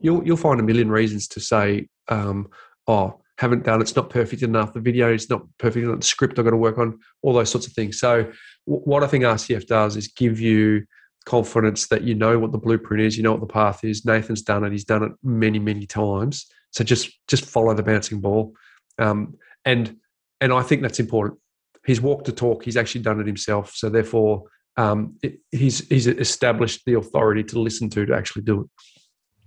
you'll 0.00 0.24
you'll 0.24 0.36
find 0.36 0.60
a 0.60 0.62
million 0.62 0.90
reasons 0.90 1.26
to 1.28 1.40
say, 1.40 1.88
um, 2.08 2.48
oh, 2.86 3.20
haven't 3.38 3.64
done 3.64 3.80
it's 3.80 3.96
not 3.96 4.10
perfect 4.10 4.42
enough. 4.42 4.74
The 4.74 4.80
video 4.80 5.12
is 5.12 5.30
not 5.30 5.42
perfect 5.58 5.84
enough. 5.84 6.00
The 6.00 6.06
script 6.06 6.38
I've 6.38 6.44
got 6.44 6.50
to 6.50 6.56
work 6.56 6.78
on. 6.78 6.98
All 7.22 7.32
those 7.32 7.50
sorts 7.50 7.66
of 7.66 7.72
things. 7.72 7.98
So 7.98 8.30
what 8.66 9.02
I 9.02 9.06
think 9.06 9.24
RCF 9.24 9.66
does 9.66 9.96
is 9.96 10.08
give 10.08 10.38
you 10.38 10.84
confidence 11.24 11.88
that 11.88 12.02
you 12.02 12.14
know 12.14 12.38
what 12.38 12.52
the 12.52 12.58
blueprint 12.58 13.02
is, 13.02 13.16
you 13.16 13.22
know 13.22 13.32
what 13.32 13.40
the 13.40 13.46
path 13.46 13.82
is. 13.82 14.04
Nathan's 14.04 14.42
done 14.42 14.64
it; 14.64 14.72
he's 14.72 14.84
done 14.84 15.02
it 15.02 15.12
many, 15.22 15.58
many 15.58 15.86
times. 15.86 16.46
So 16.70 16.84
just 16.84 17.10
just 17.28 17.46
follow 17.46 17.72
the 17.74 17.82
bouncing 17.82 18.20
ball, 18.20 18.54
um, 18.98 19.34
and 19.64 19.96
and 20.42 20.52
I 20.52 20.62
think 20.62 20.82
that's 20.82 21.00
important. 21.00 21.40
He's 21.86 22.00
walked 22.00 22.26
the 22.26 22.32
talk. 22.32 22.62
He's 22.62 22.76
actually 22.76 23.00
done 23.00 23.20
it 23.20 23.26
himself. 23.26 23.72
So 23.74 23.88
therefore, 23.88 24.44
um, 24.76 25.16
it, 25.22 25.40
he's 25.50 25.86
he's 25.88 26.06
established 26.06 26.82
the 26.86 26.94
authority 26.94 27.44
to 27.44 27.60
listen 27.60 27.90
to 27.90 28.06
to 28.06 28.14
actually 28.14 28.42
do 28.42 28.62
it. 28.62 28.66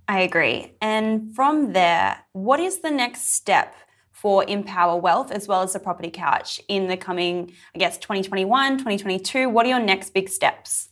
I 0.08 0.20
agree. 0.20 0.72
And 0.80 1.34
from 1.34 1.72
there, 1.72 2.18
what 2.32 2.60
is 2.60 2.78
the 2.78 2.90
next 2.90 3.34
step 3.34 3.74
for 4.12 4.44
Empower 4.44 4.96
Wealth 4.96 5.30
as 5.30 5.48
well 5.48 5.62
as 5.62 5.72
the 5.72 5.80
Property 5.80 6.10
Couch 6.10 6.60
in 6.68 6.86
the 6.86 6.96
coming, 6.96 7.52
I 7.74 7.78
guess, 7.78 7.98
2021, 7.98 8.78
2022? 8.78 9.48
What 9.48 9.66
are 9.66 9.68
your 9.68 9.80
next 9.80 10.14
big 10.14 10.28
steps? 10.28 10.90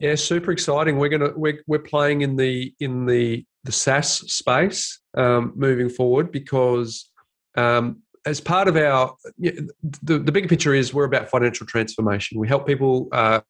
Yeah, 0.00 0.14
super 0.14 0.52
exciting. 0.52 0.98
We're 0.98 1.08
gonna 1.08 1.32
we're 1.36 1.62
we're 1.66 1.80
playing 1.80 2.22
in 2.22 2.36
the 2.36 2.72
in 2.80 3.06
the 3.06 3.44
the 3.64 3.72
SaaS 3.72 4.32
space 4.32 5.00
um, 5.16 5.52
moving 5.56 5.88
forward 5.88 6.30
because 6.30 7.10
um, 7.56 8.02
as 8.28 8.40
part 8.40 8.68
of 8.68 8.76
our 8.76 9.14
the 9.38 10.18
the 10.18 10.32
bigger 10.32 10.48
picture 10.48 10.74
is 10.74 10.92
we're 10.92 11.04
about 11.04 11.30
financial 11.30 11.66
transformation. 11.66 12.38
We 12.38 12.48
help 12.48 12.66
people. 12.66 13.08
Uh, 13.12 13.40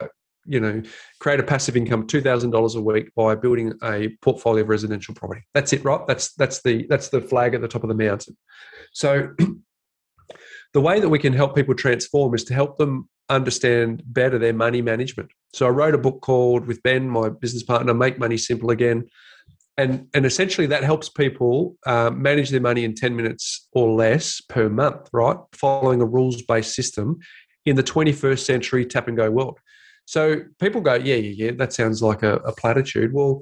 you 0.50 0.60
know, 0.60 0.80
create 1.20 1.38
a 1.38 1.42
passive 1.42 1.76
income 1.76 2.06
two 2.06 2.22
thousand 2.22 2.52
dollars 2.52 2.74
a 2.74 2.80
week 2.80 3.14
by 3.14 3.34
building 3.34 3.74
a 3.82 4.08
portfolio 4.22 4.62
of 4.62 4.70
residential 4.70 5.14
property. 5.14 5.42
That's 5.52 5.74
it, 5.74 5.84
right? 5.84 6.00
That's 6.06 6.32
that's 6.36 6.62
the 6.62 6.86
that's 6.88 7.10
the 7.10 7.20
flag 7.20 7.54
at 7.54 7.60
the 7.60 7.68
top 7.68 7.82
of 7.82 7.90
the 7.90 7.94
mountain. 7.94 8.34
So, 8.94 9.34
the 10.72 10.80
way 10.80 11.00
that 11.00 11.08
we 11.10 11.18
can 11.18 11.34
help 11.34 11.54
people 11.54 11.74
transform 11.74 12.34
is 12.34 12.44
to 12.44 12.54
help 12.54 12.78
them 12.78 13.10
understand 13.28 14.02
better 14.06 14.38
their 14.38 14.54
money 14.54 14.80
management. 14.80 15.30
So 15.52 15.66
I 15.66 15.70
wrote 15.70 15.94
a 15.94 15.98
book 15.98 16.22
called 16.22 16.66
with 16.66 16.82
Ben, 16.82 17.10
my 17.10 17.28
business 17.28 17.62
partner, 17.62 17.92
Make 17.92 18.18
Money 18.18 18.38
Simple 18.38 18.70
Again. 18.70 19.06
And, 19.78 20.08
and 20.12 20.26
essentially 20.26 20.66
that 20.66 20.82
helps 20.82 21.08
people 21.08 21.76
uh, 21.86 22.10
manage 22.10 22.50
their 22.50 22.60
money 22.60 22.84
in 22.84 22.94
10 22.94 23.14
minutes 23.14 23.68
or 23.72 23.94
less 23.94 24.40
per 24.40 24.68
month, 24.68 25.08
right? 25.12 25.36
Following 25.52 26.02
a 26.02 26.04
rules 26.04 26.42
based 26.42 26.74
system 26.74 27.18
in 27.64 27.76
the 27.76 27.82
21st 27.82 28.40
century 28.40 28.84
tap 28.84 29.08
and 29.08 29.16
go 29.16 29.30
world. 29.30 29.58
So 30.04 30.40
people 30.58 30.80
go, 30.80 30.94
yeah, 30.94 31.14
yeah, 31.14 31.44
yeah, 31.46 31.50
that 31.58 31.72
sounds 31.72 32.02
like 32.02 32.22
a, 32.22 32.36
a 32.36 32.52
platitude. 32.52 33.12
Well, 33.12 33.40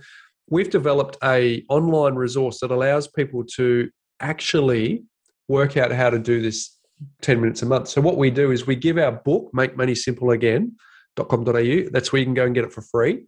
we've 0.50 0.68
developed 0.68 1.16
a 1.24 1.64
online 1.68 2.16
resource 2.16 2.60
that 2.60 2.70
allows 2.70 3.08
people 3.08 3.44
to 3.56 3.88
actually 4.20 5.04
work 5.48 5.76
out 5.76 5.92
how 5.92 6.10
to 6.10 6.18
do 6.18 6.42
this 6.42 6.76
10 7.22 7.40
minutes 7.40 7.62
a 7.62 7.66
month. 7.66 7.88
So 7.88 8.00
what 8.00 8.16
we 8.16 8.30
do 8.30 8.50
is 8.50 8.66
we 8.66 8.76
give 8.76 8.98
our 8.98 9.12
book, 9.12 9.50
Make 9.52 9.76
Money 9.76 9.94
Simple 9.94 10.30
Again.com.au. 10.30 11.90
That's 11.92 12.12
where 12.12 12.20
you 12.20 12.26
can 12.26 12.34
go 12.34 12.44
and 12.44 12.54
get 12.54 12.64
it 12.64 12.72
for 12.72 12.82
free. 12.82 13.24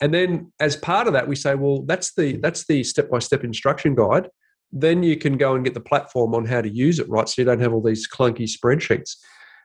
And 0.00 0.12
then 0.12 0.52
as 0.60 0.76
part 0.76 1.06
of 1.06 1.12
that, 1.14 1.28
we 1.28 1.36
say, 1.36 1.54
well, 1.54 1.82
that's 1.82 2.14
the 2.14 2.36
that's 2.38 2.66
the 2.66 2.84
step-by-step 2.84 3.44
instruction 3.44 3.94
guide. 3.94 4.28
Then 4.72 5.02
you 5.02 5.16
can 5.16 5.36
go 5.38 5.54
and 5.54 5.64
get 5.64 5.74
the 5.74 5.80
platform 5.80 6.34
on 6.34 6.44
how 6.44 6.60
to 6.60 6.68
use 6.68 6.98
it, 6.98 7.08
right? 7.08 7.28
So 7.28 7.40
you 7.40 7.46
don't 7.46 7.60
have 7.60 7.72
all 7.72 7.82
these 7.82 8.08
clunky 8.08 8.48
spreadsheets. 8.48 9.16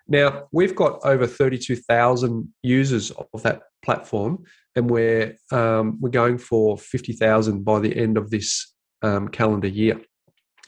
Now, 0.07 0.43
we've 0.51 0.75
got 0.75 0.99
over 1.03 1.27
32,000 1.27 2.53
users 2.63 3.11
of 3.11 3.43
that 3.43 3.61
platform, 3.83 4.43
and 4.75 4.89
we're 4.89 5.35
um, 5.51 5.97
we're 5.99 6.09
going 6.09 6.37
for 6.37 6.77
50,000 6.77 7.63
by 7.63 7.79
the 7.79 7.95
end 7.95 8.17
of 8.17 8.29
this 8.29 8.73
um, 9.01 9.27
calendar 9.27 9.67
year. 9.67 9.99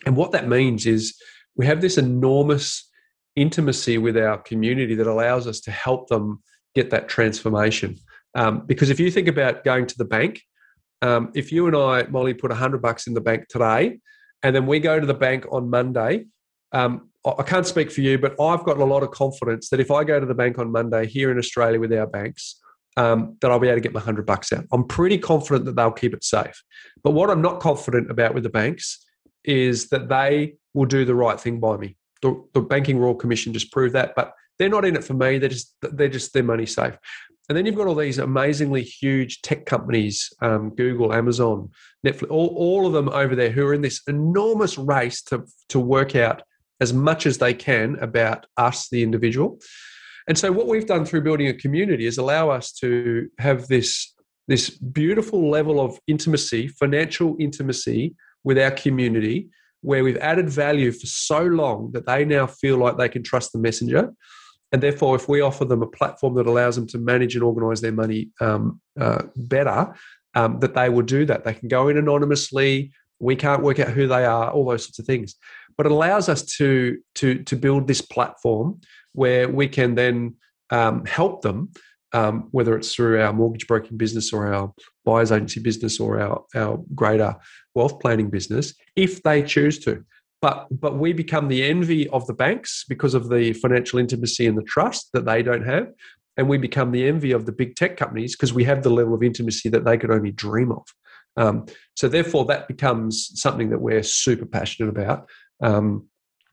And 0.06 0.16
what 0.16 0.32
that 0.32 0.48
means 0.48 0.86
is 0.86 1.16
we 1.56 1.66
have 1.66 1.82
this 1.82 1.98
enormous 1.98 2.90
intimacy 3.36 3.98
with 3.98 4.18
our 4.18 4.38
community 4.38 4.96
that 4.96 5.08
allows 5.08 5.48
us 5.48 5.60
to 5.62 5.72
help 5.72 6.10
them 6.10 6.42
get 6.76 6.90
that 6.90 7.08
transformation. 7.08 7.98
Um, 8.36 8.66
because 8.66 8.90
if 8.90 9.00
you 9.00 9.12
think 9.12 9.28
about 9.28 9.64
going 9.64 9.86
to 9.88 9.98
the 9.98 10.06
bank, 10.06 10.42
um, 11.02 11.32
if 11.36 11.52
you 11.52 11.68
and 11.68 11.76
I, 11.76 12.04
Molly, 12.04 12.34
put 12.34 12.52
a 12.52 12.56
hundred 12.56 12.82
bucks 12.82 13.08
in 13.08 13.14
the 13.14 13.22
bank 13.22 13.48
today, 13.50 14.00
and 14.42 14.56
then 14.56 14.66
we 14.66 14.80
go 14.80 15.00
to 15.00 15.06
the 15.06 15.14
bank 15.14 15.46
on 15.52 15.70
Monday, 15.70 16.26
um, 16.72 17.10
I 17.26 17.44
can't 17.44 17.66
speak 17.66 17.92
for 17.92 18.02
you, 18.02 18.18
but 18.18 18.40
I've 18.42 18.64
got 18.64 18.78
a 18.78 18.84
lot 18.86 19.04
of 19.04 19.12
confidence 19.12 19.70
that 19.70 19.80
if 19.80 19.92
I 19.92 20.04
go 20.04 20.20
to 20.20 20.26
the 20.26 20.34
bank 20.34 20.60
on 20.60 20.72
Monday 20.72 21.06
here 21.08 21.32
in 21.32 21.38
Australia 21.38 21.80
with 21.80 21.94
our 21.94 22.08
banks, 22.08 22.60
um, 22.98 23.38
that 23.42 23.50
I'll 23.50 23.60
be 23.60 23.68
able 23.68 23.78
to 23.78 23.82
get 23.82 23.94
my 23.94 24.02
hundred 24.02 24.26
bucks 24.26 24.52
out. 24.52 24.66
I'm 24.72 24.86
pretty 24.86 25.18
confident 25.18 25.66
that 25.66 25.76
they'll 25.76 25.92
keep 25.92 26.14
it 26.14 26.24
safe. 26.24 26.62
But 27.04 27.12
what 27.12 27.30
I'm 27.30 27.42
not 27.42 27.60
confident 27.60 28.12
about 28.12 28.34
with 28.34 28.44
the 28.44 28.50
banks 28.50 29.06
is 29.46 29.90
that 29.90 30.10
they 30.10 30.56
will 30.74 30.86
do 30.86 31.06
the 31.06 31.16
right 31.16 31.40
thing 31.40 31.60
by 31.60 31.78
me. 31.78 31.98
The, 32.22 32.44
the 32.54 32.62
Banking 32.62 33.00
Royal 33.00 33.16
Commission 33.16 33.54
just 33.54 33.72
proved 33.72 33.96
that, 33.96 34.14
but 34.16 34.34
they're 34.60 34.70
not 34.70 34.86
in 34.86 34.96
it 34.96 35.04
for 35.04 35.14
me. 35.14 35.38
They're 35.38 35.50
just 35.50 35.76
they're 35.82 36.08
just 36.08 36.34
their 36.34 36.44
money 36.44 36.66
safe. 36.66 36.98
And 37.54 37.58
then 37.60 37.68
you've 37.68 37.76
got 37.76 37.86
all 37.86 37.94
these 37.94 38.18
amazingly 38.18 38.82
huge 38.82 39.44
tech 39.44 39.68
companies, 39.68 40.34
um, 40.42 40.72
Google, 40.72 41.14
Amazon, 41.14 41.70
Netflix, 42.04 42.32
all, 42.32 42.48
all 42.48 42.88
of 42.88 42.94
them 42.94 43.10
over 43.10 43.36
there 43.36 43.52
who 43.52 43.64
are 43.68 43.76
in 43.76 43.84
this 43.84 44.02
enormous 44.08 44.76
race 44.76 45.22
to 45.26 45.46
to 45.70 45.80
work 45.80 46.16
out 46.16 46.42
as 46.82 46.94
much 46.94 47.28
as 47.28 47.38
they 47.38 47.54
can 47.54 47.96
about 48.00 48.48
us, 48.58 48.90
the 48.90 49.04
individual. 49.04 49.60
And 50.28 50.36
so 50.36 50.52
what 50.52 50.66
we've 50.66 50.88
done 50.88 51.06
through 51.06 51.22
building 51.22 51.48
a 51.48 51.54
community 51.54 52.08
is 52.08 52.18
allow 52.18 52.50
us 52.50 52.72
to 52.80 53.30
have 53.38 53.68
this 53.68 54.16
this 54.48 54.72
beautiful 54.72 55.48
level 55.48 55.80
of 55.80 56.00
intimacy, 56.08 56.70
financial 56.70 57.36
intimacy 57.40 58.16
with 58.44 58.58
our 58.58 58.72
community 58.72 59.50
where 59.82 60.04
we've 60.04 60.18
added 60.18 60.50
value 60.50 60.92
for 60.92 61.06
so 61.06 61.44
long 61.44 61.92
that 61.92 62.08
they 62.08 62.26
now 62.26 62.48
feel 62.48 62.78
like 62.78 62.98
they 62.98 63.10
can 63.10 63.22
trust 63.22 63.52
the 63.52 63.60
messenger. 63.60 64.12
And 64.74 64.84
therefore, 64.84 65.16
if 65.16 65.30
we 65.30 65.40
offer 65.40 65.64
them 65.64 65.82
a 65.82 65.88
platform 65.88 66.34
that 66.36 66.48
allows 66.48 66.76
them 66.76 66.88
to 66.88 66.98
manage 66.98 67.36
and 67.36 67.44
organize 67.44 67.80
their 67.80 67.92
money 67.94 68.30
um, 68.42 68.82
uh, 69.00 69.24
better, 69.36 69.94
um, 70.36 70.60
that 70.60 70.74
they 70.74 70.90
will 70.90 71.04
do 71.04 71.26
that. 71.26 71.46
They 71.46 71.54
can 71.54 71.70
go 71.70 71.88
in 71.88 71.98
anonymously. 71.98 72.92
We 73.20 73.36
can't 73.36 73.64
work 73.64 73.80
out 73.80 73.90
who 73.92 74.08
they 74.08 74.26
are, 74.26 74.50
all 74.52 74.66
those 74.66 74.84
sorts 74.84 75.00
of 75.00 75.06
things. 75.06 75.36
But 75.78 75.86
it 75.86 75.92
allows 75.92 76.28
us 76.28 76.44
to 76.58 76.98
to 77.16 77.44
to 77.44 77.56
build 77.56 77.88
this 77.88 78.02
platform 78.02 78.82
where 79.14 79.48
we 79.48 79.68
can 79.68 79.96
then 79.96 80.36
um, 80.72 81.06
help 81.06 81.44
them 81.44 81.70
um, 82.14 82.48
whether 82.52 82.78
it's 82.78 82.94
through 82.94 83.22
our 83.22 83.34
mortgage 83.34 83.68
broking 83.68 83.98
business 83.98 84.32
or 84.32 84.54
our 84.54 84.74
buyer's 85.04 85.32
agency 85.32 85.60
business 85.60 86.00
or 86.00 86.20
our, 86.20 86.46
our 86.56 86.80
greater 86.94 87.36
wealth 87.74 88.00
planning 88.00 88.30
business, 88.30 88.74
if 88.96 89.22
they 89.24 89.42
choose 89.42 89.80
to. 89.80 90.06
But, 90.44 90.68
but 90.70 90.98
we 90.98 91.14
become 91.14 91.48
the 91.48 91.64
envy 91.64 92.10
of 92.10 92.28
the 92.28 92.34
banks 92.34 92.84
because 92.90 93.14
of 93.14 93.30
the 93.30 93.54
financial 93.54 93.98
intimacy 93.98 94.46
and 94.46 94.58
the 94.58 94.64
trust 94.64 95.08
that 95.14 95.24
they 95.24 95.42
don't 95.42 95.66
have. 95.66 95.88
And 96.36 96.50
we 96.50 96.58
become 96.58 96.92
the 96.92 97.08
envy 97.08 97.32
of 97.32 97.46
the 97.46 97.54
big 97.54 97.78
tech 97.78 97.96
companies 97.96 98.36
because 98.36 98.54
we 98.54 98.66
have 98.66 98.84
the 98.84 98.90
level 98.90 99.14
of 99.14 99.24
intimacy 99.24 99.70
that 99.70 99.86
they 99.86 99.98
could 99.98 100.12
only 100.12 100.32
dream 100.32 100.74
of. 100.74 100.84
Um, 101.38 101.68
so, 101.96 102.10
therefore, 102.10 102.44
that 102.48 102.68
becomes 102.68 103.32
something 103.36 103.70
that 103.70 103.80
we're 103.80 104.04
super 104.04 104.46
passionate 104.46 104.90
about 104.90 105.30
um, 105.62 106.10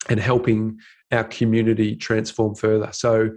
and 0.09 0.21
helping 0.21 0.79
our 1.11 1.25
community 1.25 1.97
transform 1.97 2.55
further. 2.55 2.91
So, 2.93 3.31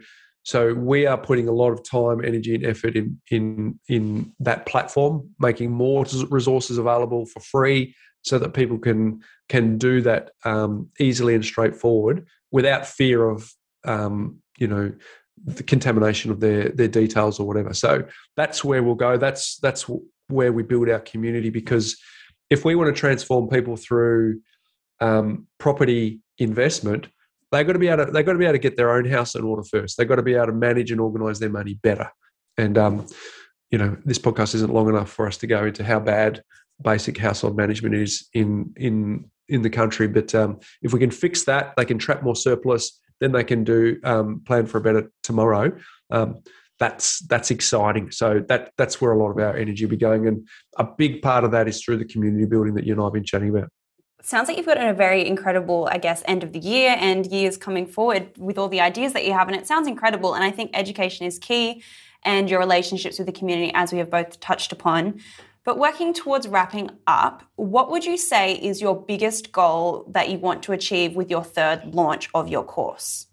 so 0.44 0.76
we 0.76 1.08
are 1.08 1.18
putting 1.18 1.48
a 1.48 1.52
lot 1.52 1.72
of 1.72 1.84
time, 1.84 2.24
energy, 2.24 2.54
and 2.54 2.64
effort 2.64 2.96
in 2.96 3.20
in 3.32 3.80
in 3.90 4.34
that 4.40 4.68
platform, 4.68 5.32
making 5.40 5.72
more 5.72 6.06
resources 6.30 6.78
available 6.78 7.26
for 7.26 7.40
free, 7.40 7.96
so 8.24 8.40
that 8.40 8.54
people 8.54 8.78
can 8.78 9.22
can 9.50 9.78
do 9.78 10.02
that 10.02 10.32
um, 10.46 10.90
easily 11.00 11.36
and 11.36 11.46
straightforward 11.46 12.26
without 12.52 12.88
fear 12.88 13.30
of 13.30 13.52
um, 13.86 14.40
you 14.58 14.68
know 14.68 14.92
the 15.46 15.64
contamination 15.64 16.32
of 16.32 16.40
their 16.40 16.70
their 16.70 16.88
details 16.88 17.40
or 17.40 17.48
whatever. 17.48 17.74
So 17.74 18.06
that's 18.36 18.64
where 18.64 18.82
we'll 18.82 18.96
go. 18.96 19.18
That's 19.18 19.58
that's 19.58 19.90
where 20.30 20.54
we 20.54 20.64
build 20.64 20.90
our 20.90 21.02
community 21.02 21.50
because 21.50 21.98
if 22.50 22.66
we 22.66 22.76
want 22.76 22.94
to 22.94 23.00
transform 23.00 23.50
people 23.50 23.76
through 23.76 24.40
um, 25.00 25.48
property 25.60 26.22
investment, 26.38 27.08
they've 27.52 27.68
got 27.68 27.74
to 27.74 27.80
be 27.80 27.90
able 27.90 28.06
to 28.06 28.12
they've 28.12 28.26
got 28.26 28.34
to 28.34 28.40
be 28.40 28.46
able 28.46 28.54
to 28.54 28.60
get 28.60 28.78
their 28.78 28.92
own 28.92 29.06
house 29.06 29.36
in 29.36 29.44
order 29.44 29.64
first. 29.64 29.98
They've 29.98 30.08
got 30.08 30.16
to 30.16 30.24
be 30.24 30.36
able 30.36 30.48
to 30.48 30.54
manage 30.54 30.92
and 30.92 31.02
organize 31.02 31.40
their 31.40 31.50
money 31.50 31.74
better. 31.74 32.10
And 32.58 32.78
um, 32.78 33.08
you 33.70 33.78
know, 33.80 33.98
this 34.06 34.20
podcast 34.20 34.56
isn't 34.56 34.74
long 34.74 34.88
enough 34.88 35.10
for 35.10 35.28
us 35.28 35.38
to 35.38 35.48
go 35.48 35.66
into 35.66 35.84
how 35.84 36.00
bad 36.00 36.44
basic 36.82 37.18
household 37.18 37.58
management 37.58 37.96
is 37.96 38.28
in 38.34 38.74
in 38.76 39.30
in 39.48 39.62
the 39.62 39.70
country. 39.70 40.08
But 40.08 40.34
um, 40.34 40.60
if 40.82 40.94
we 40.94 41.00
can 41.00 41.12
fix 41.12 41.44
that, 41.46 41.74
they 41.78 41.86
can 41.86 41.98
trap 41.98 42.24
more 42.24 42.36
surplus. 42.36 43.00
Then 43.20 43.32
they 43.32 43.44
can 43.44 43.64
do 43.64 44.00
um, 44.04 44.42
plan 44.46 44.66
for 44.66 44.80
a 44.80 44.82
better 44.82 45.12
tomorrow. 45.22 45.72
Um, 46.10 46.42
that's 46.80 47.20
that's 47.28 47.52
exciting. 47.52 48.12
So 48.12 48.44
that 48.50 48.72
that's 48.78 49.00
where 49.00 49.12
a 49.12 49.18
lot 49.18 49.32
of 49.32 49.38
our 49.38 49.56
energy 49.56 49.86
will 49.86 49.92
be 49.92 49.98
going, 49.98 50.28
and 50.28 50.48
a 50.78 50.84
big 50.84 51.22
part 51.22 51.44
of 51.44 51.52
that 51.52 51.68
is 51.68 51.82
through 51.82 51.98
the 51.98 52.06
community 52.06 52.46
building 52.46 52.74
that 52.76 52.86
you 52.86 52.94
and 52.94 53.02
I 53.02 53.06
have 53.06 53.14
been 53.14 53.24
chatting 53.24 53.50
about 53.50 53.70
sounds 54.24 54.48
like 54.48 54.56
you've 54.56 54.66
got 54.66 54.78
a 54.78 54.94
very 54.94 55.28
incredible, 55.28 55.88
I 55.92 55.98
guess, 55.98 56.24
end 56.26 56.44
of 56.44 56.54
the 56.54 56.60
year 56.60 56.96
and 56.98 57.26
years 57.26 57.58
coming 57.58 57.86
forward 57.86 58.32
with 58.38 58.58
all 58.58 58.70
the 58.70 58.80
ideas 58.80 59.12
that 59.14 59.26
you 59.26 59.34
have. 59.34 59.50
And 59.50 59.56
it 59.56 59.68
sounds 59.68 59.86
incredible. 59.86 60.34
And 60.34 60.44
I 60.44 60.50
think 60.50 60.72
education 60.74 61.28
is 61.28 61.38
key. 61.38 61.84
and 62.26 62.50
your 62.50 62.58
relationships 62.58 63.18
with 63.18 63.28
the 63.28 63.34
community, 63.34 63.70
as 63.76 63.92
we 63.92 63.98
have 63.98 64.10
both 64.10 64.40
touched 64.40 64.72
upon. 64.72 65.20
But 65.66 65.80
working 65.80 66.14
towards 66.14 66.48
wrapping 66.48 66.92
up, 67.08 67.44
what 67.56 67.90
would 67.90 68.04
you 68.04 68.18
say 68.18 68.56
is 68.56 68.82
your 68.82 69.02
biggest 69.02 69.52
goal 69.52 70.06
that 70.12 70.30
you 70.30 70.38
want 70.38 70.62
to 70.64 70.74
achieve 70.74 71.16
with 71.16 71.30
your 71.30 71.44
third 71.44 71.96
launch 71.96 72.30
of 72.34 72.50
your 72.50 72.64
course? 72.64 73.28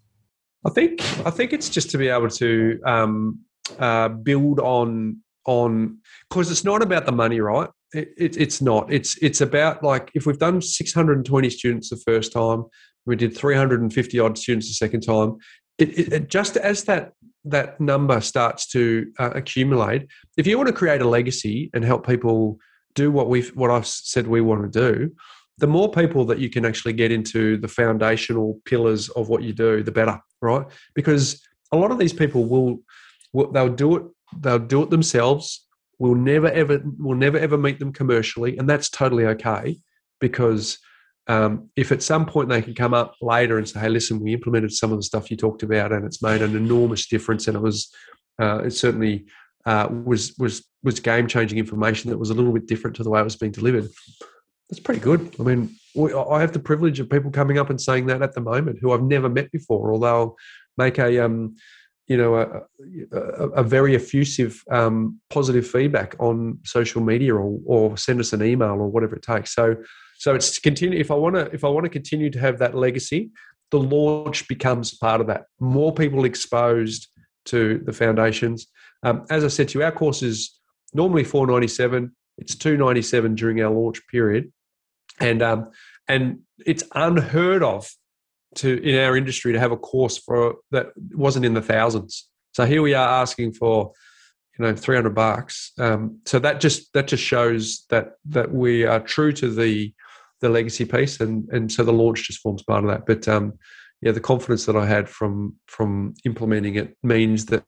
I 0.65 0.69
think 0.69 1.01
I 1.25 1.31
think 1.31 1.53
it's 1.53 1.69
just 1.69 1.89
to 1.91 1.97
be 1.97 2.07
able 2.07 2.29
to 2.29 2.79
um, 2.85 3.39
uh, 3.79 4.09
build 4.09 4.59
on 4.59 5.17
on 5.45 5.97
because 6.29 6.51
it's 6.51 6.63
not 6.63 6.81
about 6.81 7.05
the 7.05 7.11
money, 7.11 7.41
right? 7.41 7.69
It, 7.93 8.09
it, 8.17 8.37
it's 8.37 8.61
not. 8.61 8.91
It's 8.93 9.17
it's 9.21 9.41
about 9.41 9.83
like 9.83 10.11
if 10.13 10.25
we've 10.25 10.37
done 10.37 10.61
620 10.61 11.49
students 11.49 11.89
the 11.89 11.97
first 11.97 12.31
time, 12.31 12.63
we 13.05 13.15
did 13.15 13.35
350 13.35 14.19
odd 14.19 14.37
students 14.37 14.67
the 14.67 14.73
second 14.73 15.01
time. 15.01 15.37
It, 15.77 16.13
it 16.13 16.27
just 16.29 16.57
as 16.57 16.83
that 16.85 17.13
that 17.45 17.79
number 17.79 18.21
starts 18.21 18.67
to 18.67 19.11
uh, 19.19 19.31
accumulate, 19.33 20.07
if 20.37 20.45
you 20.45 20.57
want 20.57 20.67
to 20.67 20.73
create 20.73 21.01
a 21.01 21.07
legacy 21.07 21.69
and 21.73 21.83
help 21.83 22.05
people 22.05 22.59
do 22.93 23.11
what 23.11 23.29
we've 23.29 23.49
what 23.55 23.71
I've 23.71 23.87
said 23.87 24.27
we 24.27 24.41
want 24.41 24.71
to 24.71 24.79
do, 24.91 25.11
the 25.57 25.67
more 25.67 25.91
people 25.91 26.25
that 26.25 26.39
you 26.39 26.49
can 26.49 26.65
actually 26.65 26.93
get 26.93 27.11
into 27.11 27.57
the 27.57 27.67
foundational 27.67 28.59
pillars 28.65 29.09
of 29.09 29.29
what 29.29 29.43
you 29.43 29.53
do, 29.53 29.83
the 29.83 29.91
better, 29.91 30.19
right? 30.41 30.65
Because 30.93 31.41
a 31.71 31.77
lot 31.77 31.91
of 31.91 31.99
these 31.99 32.13
people 32.13 32.45
will, 32.45 32.79
will 33.33 33.51
they'll 33.51 33.69
do 33.69 33.95
it 33.97 34.03
they'll 34.39 34.59
do 34.59 34.83
it 34.83 34.89
themselves. 34.89 35.67
We'll 35.99 36.15
never 36.15 36.49
ever 36.49 36.81
we'll 36.97 37.17
never 37.17 37.37
ever 37.37 37.57
meet 37.57 37.79
them 37.79 37.93
commercially, 37.93 38.57
and 38.57 38.69
that's 38.69 38.89
totally 38.89 39.25
okay 39.27 39.79
because 40.19 40.79
um, 41.31 41.69
if 41.77 41.93
at 41.93 42.03
some 42.03 42.25
point 42.25 42.49
they 42.49 42.61
can 42.61 42.75
come 42.75 42.93
up 42.93 43.15
later 43.21 43.57
and 43.57 43.67
say, 43.67 43.79
"Hey, 43.79 43.87
listen, 43.87 44.19
we 44.19 44.33
implemented 44.33 44.73
some 44.73 44.91
of 44.91 44.99
the 44.99 45.03
stuff 45.03 45.31
you 45.31 45.37
talked 45.37 45.63
about, 45.63 45.93
and 45.93 46.03
it's 46.05 46.21
made 46.21 46.41
an 46.41 46.57
enormous 46.57 47.07
difference," 47.07 47.47
and 47.47 47.55
it 47.55 47.61
was 47.61 47.89
uh, 48.41 48.57
it 48.65 48.71
certainly 48.71 49.25
uh, 49.65 49.87
was 49.89 50.35
was 50.37 50.67
was 50.83 50.99
game 50.99 51.27
changing 51.27 51.57
information 51.57 52.09
that 52.09 52.17
was 52.17 52.31
a 52.31 52.33
little 52.33 52.51
bit 52.51 52.67
different 52.67 52.97
to 52.97 53.03
the 53.03 53.09
way 53.09 53.21
it 53.21 53.23
was 53.23 53.37
being 53.37 53.53
delivered. 53.53 53.87
That's 54.69 54.81
pretty 54.81 54.99
good. 54.99 55.33
I 55.39 55.43
mean, 55.43 55.73
we, 55.95 56.13
I 56.13 56.41
have 56.41 56.51
the 56.51 56.59
privilege 56.59 56.99
of 56.99 57.09
people 57.09 57.31
coming 57.31 57.57
up 57.57 57.69
and 57.69 57.79
saying 57.79 58.07
that 58.07 58.21
at 58.21 58.33
the 58.33 58.41
moment 58.41 58.79
who 58.81 58.91
I've 58.91 59.03
never 59.03 59.29
met 59.29 59.53
before, 59.53 59.89
or 59.89 59.99
they'll 59.99 60.35
make 60.77 60.99
a 60.99 61.23
um, 61.23 61.55
you 62.07 62.17
know 62.17 62.35
a, 62.35 62.45
a, 63.15 63.47
a 63.61 63.63
very 63.63 63.95
effusive 63.95 64.61
um, 64.69 65.17
positive 65.29 65.65
feedback 65.65 66.13
on 66.19 66.59
social 66.65 67.01
media 67.01 67.33
or, 67.33 67.57
or 67.65 67.95
send 67.95 68.19
us 68.19 68.33
an 68.33 68.43
email 68.43 68.71
or 68.71 68.89
whatever 68.89 69.15
it 69.15 69.21
takes. 69.23 69.55
So 69.55 69.77
so 70.21 70.35
it's 70.35 70.59
continue. 70.59 70.99
If 70.99 71.09
I 71.09 71.15
want 71.15 71.33
to, 71.33 71.49
if 71.51 71.63
I 71.63 71.67
want 71.67 71.85
to 71.85 71.89
continue 71.89 72.29
to 72.29 72.39
have 72.39 72.59
that 72.59 72.75
legacy, 72.75 73.31
the 73.71 73.79
launch 73.79 74.47
becomes 74.47 74.95
part 74.95 75.19
of 75.19 75.25
that. 75.25 75.45
More 75.59 75.91
people 75.91 76.25
exposed 76.25 77.07
to 77.45 77.81
the 77.87 77.91
foundations. 77.91 78.67
Um, 79.01 79.25
as 79.31 79.43
I 79.43 79.47
said 79.47 79.69
to 79.69 79.79
you, 79.79 79.83
our 79.83 79.91
course 79.91 80.21
is 80.21 80.59
normally 80.93 81.23
four 81.23 81.47
ninety 81.47 81.67
seven. 81.67 82.15
It's 82.37 82.53
two 82.53 82.77
ninety 82.77 83.01
seven 83.01 83.33
during 83.33 83.63
our 83.63 83.71
launch 83.71 83.99
period, 84.09 84.53
and 85.19 85.41
um, 85.41 85.71
and 86.07 86.41
it's 86.67 86.83
unheard 86.93 87.63
of 87.63 87.89
to 88.57 88.79
in 88.83 88.99
our 88.99 89.17
industry 89.17 89.53
to 89.53 89.59
have 89.59 89.71
a 89.71 89.77
course 89.77 90.19
for 90.19 90.57
that 90.69 90.89
wasn't 91.15 91.45
in 91.45 91.55
the 91.55 91.63
thousands. 91.63 92.29
So 92.51 92.65
here 92.65 92.83
we 92.83 92.93
are 92.93 93.21
asking 93.23 93.53
for 93.53 93.91
you 94.59 94.65
know 94.65 94.75
300 94.75 95.15
bucks 95.15 95.71
um, 95.79 96.19
so 96.25 96.37
that 96.37 96.59
just 96.59 96.93
that 96.93 97.07
just 97.07 97.23
shows 97.23 97.85
that 97.89 98.17
that 98.25 98.51
we 98.51 98.85
are 98.85 98.99
true 98.99 99.31
to 99.31 99.49
the 99.49 99.93
the 100.41 100.49
legacy 100.49 100.85
piece, 100.85 101.19
and 101.19 101.47
and 101.49 101.71
so 101.71 101.83
the 101.83 101.93
launch 101.93 102.27
just 102.27 102.39
forms 102.39 102.63
part 102.63 102.83
of 102.83 102.89
that. 102.89 103.05
But 103.05 103.27
um, 103.27 103.53
yeah, 104.01 104.11
the 104.11 104.19
confidence 104.19 104.65
that 104.65 104.75
I 104.75 104.85
had 104.85 105.07
from 105.09 105.55
from 105.67 106.13
implementing 106.25 106.75
it 106.75 106.95
means 107.03 107.45
that 107.47 107.63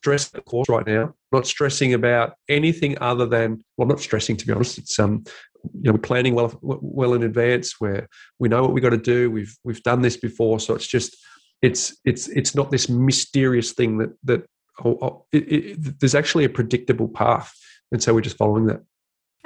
stress 0.00 0.28
the 0.28 0.40
course 0.40 0.68
right 0.68 0.86
now, 0.86 1.14
not 1.32 1.46
stressing 1.46 1.92
about 1.92 2.34
anything 2.48 2.96
other 3.00 3.26
than 3.26 3.64
well, 3.76 3.88
not 3.88 4.00
stressing 4.00 4.36
to 4.38 4.46
be 4.46 4.52
honest. 4.52 4.78
It's 4.78 4.98
um, 4.98 5.24
you 5.74 5.82
know, 5.84 5.92
we're 5.92 5.98
planning 5.98 6.34
well 6.34 6.56
well 6.62 7.14
in 7.14 7.22
advance. 7.22 7.74
Where 7.80 8.08
we 8.38 8.48
know 8.48 8.62
what 8.62 8.72
we 8.72 8.80
got 8.80 8.90
to 8.90 8.96
do. 8.96 9.30
We've 9.30 9.56
we've 9.64 9.82
done 9.82 10.02
this 10.02 10.16
before, 10.16 10.60
so 10.60 10.74
it's 10.74 10.86
just 10.86 11.16
it's 11.62 11.96
it's 12.04 12.28
it's 12.28 12.54
not 12.54 12.70
this 12.70 12.88
mysterious 12.88 13.72
thing 13.72 13.98
that 13.98 14.10
that 14.24 14.46
oh, 14.84 14.98
oh, 15.02 15.26
it, 15.32 15.52
it, 15.52 16.00
there's 16.00 16.14
actually 16.14 16.44
a 16.44 16.50
predictable 16.50 17.08
path, 17.08 17.52
and 17.92 18.02
so 18.02 18.14
we're 18.14 18.20
just 18.20 18.38
following 18.38 18.66
that. 18.66 18.82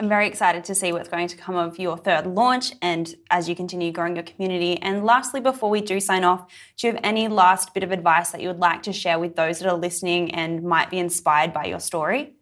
I'm 0.00 0.08
very 0.08 0.26
excited 0.26 0.64
to 0.64 0.74
see 0.74 0.94
what's 0.94 1.10
going 1.10 1.28
to 1.28 1.36
come 1.36 1.56
of 1.56 1.78
your 1.78 1.98
third 1.98 2.26
launch 2.26 2.72
and 2.80 3.14
as 3.30 3.50
you 3.50 3.54
continue 3.54 3.92
growing 3.92 4.16
your 4.16 4.22
community. 4.22 4.80
And 4.80 5.04
lastly, 5.04 5.42
before 5.42 5.68
we 5.68 5.82
do 5.82 6.00
sign 6.00 6.24
off, 6.24 6.50
do 6.78 6.86
you 6.86 6.94
have 6.94 7.02
any 7.04 7.28
last 7.28 7.74
bit 7.74 7.82
of 7.82 7.92
advice 7.92 8.30
that 8.30 8.40
you 8.40 8.48
would 8.48 8.60
like 8.60 8.82
to 8.84 8.94
share 8.94 9.18
with 9.18 9.36
those 9.36 9.58
that 9.58 9.70
are 9.70 9.76
listening 9.76 10.30
and 10.30 10.62
might 10.62 10.88
be 10.88 10.98
inspired 10.98 11.52
by 11.52 11.66
your 11.66 11.80
story? 11.80 12.34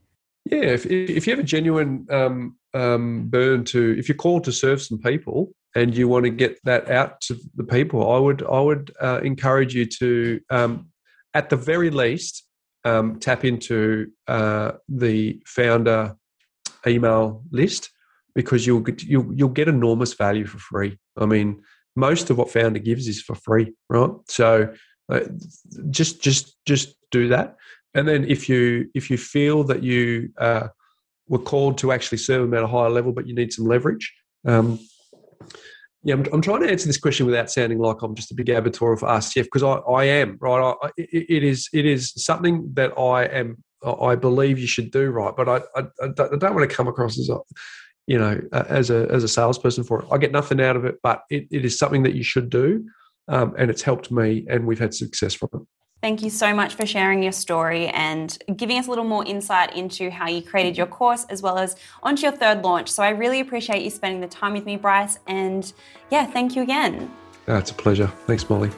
Yeah, 0.44 0.60
if, 0.60 0.86
if 0.86 1.26
you 1.26 1.32
have 1.32 1.40
a 1.40 1.42
genuine 1.42 2.06
um, 2.10 2.56
um, 2.74 3.26
burn 3.28 3.64
to, 3.64 3.98
if 3.98 4.08
you're 4.08 4.16
called 4.16 4.44
to 4.44 4.52
serve 4.52 4.80
some 4.80 4.98
people 4.98 5.50
and 5.74 5.96
you 5.96 6.06
want 6.06 6.26
to 6.26 6.30
get 6.30 6.60
that 6.62 6.88
out 6.88 7.20
to 7.22 7.36
the 7.56 7.64
people, 7.64 8.08
I 8.08 8.20
would 8.20 8.44
I 8.44 8.60
would 8.60 8.94
uh, 9.00 9.18
encourage 9.24 9.74
you 9.74 9.84
to, 9.98 10.40
um, 10.50 10.90
at 11.34 11.50
the 11.50 11.56
very 11.56 11.90
least, 11.90 12.44
um, 12.84 13.18
tap 13.18 13.44
into 13.44 14.12
uh, 14.28 14.72
the 14.88 15.42
Foundr 15.56 16.14
email 16.86 17.42
list 17.50 17.90
because 18.34 18.66
you'll 18.66 18.80
get 18.80 19.02
you'll, 19.02 19.32
you'll 19.34 19.48
get 19.48 19.68
enormous 19.68 20.14
value 20.14 20.46
for 20.46 20.58
free. 20.58 20.98
I 21.16 21.26
mean, 21.26 21.62
most 21.96 22.30
of 22.30 22.38
what 22.38 22.48
Foundr 22.48 22.82
gives 22.82 23.08
is 23.08 23.20
for 23.20 23.34
free, 23.34 23.74
right? 23.88 24.10
So 24.28 24.72
uh, 25.10 25.20
just 25.90 26.22
just 26.22 26.56
just 26.64 26.96
do 27.10 27.28
that, 27.28 27.56
and 27.94 28.06
then 28.06 28.24
if 28.24 28.48
you 28.48 28.90
if 28.94 29.10
you 29.10 29.18
feel 29.18 29.64
that 29.64 29.82
you 29.82 30.30
uh, 30.38 30.68
were 31.28 31.38
called 31.38 31.78
to 31.78 31.92
actually 31.92 32.18
serve 32.18 32.42
them 32.42 32.54
at 32.54 32.62
a 32.62 32.68
higher 32.68 32.90
level, 32.90 33.12
but 33.12 33.26
you 33.26 33.34
need 33.34 33.52
some 33.52 33.66
leverage. 33.66 34.14
Um, 34.46 34.78
yeah, 36.04 36.14
I'm, 36.14 36.24
I'm, 36.32 36.40
trying 36.40 36.62
to 36.62 36.70
answer 36.70 36.86
this 36.86 36.96
question 36.96 37.26
without 37.26 37.50
sounding 37.50 37.78
like 37.78 38.02
I'm 38.02 38.14
just 38.14 38.30
a 38.30 38.34
big 38.34 38.48
avatar 38.48 38.92
of 38.92 39.00
RCF 39.00 39.44
because 39.44 39.64
I, 39.64 39.72
I 39.72 40.04
am 40.04 40.38
right. 40.40 40.74
I, 40.82 40.90
it, 40.96 41.26
it 41.28 41.44
is 41.44 41.68
it 41.72 41.84
is 41.84 42.12
something 42.16 42.70
that 42.74 42.96
I 42.96 43.24
am 43.24 43.62
I 43.84 44.14
believe 44.16 44.58
you 44.58 44.66
should 44.66 44.90
do 44.90 45.10
right. 45.10 45.34
But 45.36 45.48
I, 45.48 45.56
I, 45.76 45.82
I 46.02 46.08
don't 46.08 46.54
want 46.54 46.68
to 46.68 46.76
come 46.76 46.88
across 46.88 47.18
as 47.18 47.28
a, 47.28 47.38
you 48.06 48.18
know, 48.18 48.40
as 48.52 48.90
a 48.90 49.06
as 49.10 49.24
a 49.24 49.28
salesperson 49.28 49.84
for 49.84 50.02
it. 50.02 50.08
I 50.10 50.18
get 50.18 50.32
nothing 50.32 50.60
out 50.60 50.76
of 50.76 50.84
it, 50.84 50.96
but 51.02 51.22
it, 51.30 51.46
it 51.50 51.64
is 51.64 51.78
something 51.78 52.02
that 52.02 52.14
you 52.14 52.22
should 52.22 52.50
do, 52.50 52.84
um, 53.28 53.54
and 53.58 53.70
it's 53.70 53.82
helped 53.82 54.10
me, 54.10 54.46
and 54.48 54.66
we've 54.66 54.78
had 54.78 54.94
success 54.94 55.34
from 55.34 55.50
it. 55.54 55.60
Thank 56.00 56.22
you 56.22 56.30
so 56.30 56.54
much 56.54 56.74
for 56.74 56.86
sharing 56.86 57.24
your 57.24 57.32
story 57.32 57.88
and 57.88 58.38
giving 58.54 58.78
us 58.78 58.86
a 58.86 58.90
little 58.90 59.04
more 59.04 59.24
insight 59.24 59.74
into 59.74 60.10
how 60.10 60.28
you 60.28 60.42
created 60.42 60.76
your 60.76 60.86
course 60.86 61.26
as 61.28 61.42
well 61.42 61.58
as 61.58 61.74
onto 62.04 62.22
your 62.22 62.30
third 62.30 62.62
launch. 62.62 62.88
So 62.88 63.02
I 63.02 63.08
really 63.08 63.40
appreciate 63.40 63.82
you 63.82 63.90
spending 63.90 64.20
the 64.20 64.28
time 64.28 64.52
with 64.52 64.64
me, 64.64 64.76
Bryce. 64.76 65.18
And 65.26 65.72
yeah, 66.12 66.24
thank 66.24 66.54
you 66.54 66.62
again. 66.62 67.10
That's 67.46 67.72
a 67.72 67.74
pleasure. 67.74 68.06
Thanks, 68.26 68.48
Molly. 68.48 68.70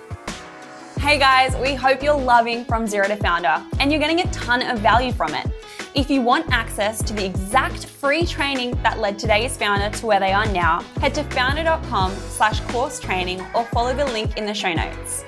Hey 1.01 1.19
guys, 1.19 1.57
we 1.57 1.75
hope 1.75 2.03
you're 2.03 2.15
loving 2.15 2.63
From 2.67 2.87
Zero 2.87 3.09
to 3.09 3.17
Foundr 3.17 3.65
and 3.81 3.91
you're 3.91 3.99
getting 3.99 4.21
a 4.21 4.31
ton 4.33 4.61
of 4.61 4.81
value 4.81 5.13
from 5.13 5.35
it. 5.35 5.47
If 5.95 6.11
you 6.11 6.21
want 6.21 6.53
access 6.53 7.03
to 7.03 7.15
the 7.15 7.25
exact 7.25 7.87
free 7.87 8.27
training 8.27 8.79
that 8.83 8.99
led 8.99 9.19
today's 9.19 9.57
founder 9.57 9.89
to 9.97 10.07
where 10.07 10.21
they 10.21 10.33
are 10.33 10.45
now, 10.53 10.83
head 11.01 11.15
to 11.15 11.25
foundr.com 11.25 12.15
slash 12.15 12.61
course 12.73 13.01
training 13.01 13.41
or 13.55 13.65
follow 13.65 13.95
the 13.95 14.05
link 14.05 14.37
in 14.37 14.45
the 14.45 14.53
show 14.53 14.75
notes. 14.75 15.25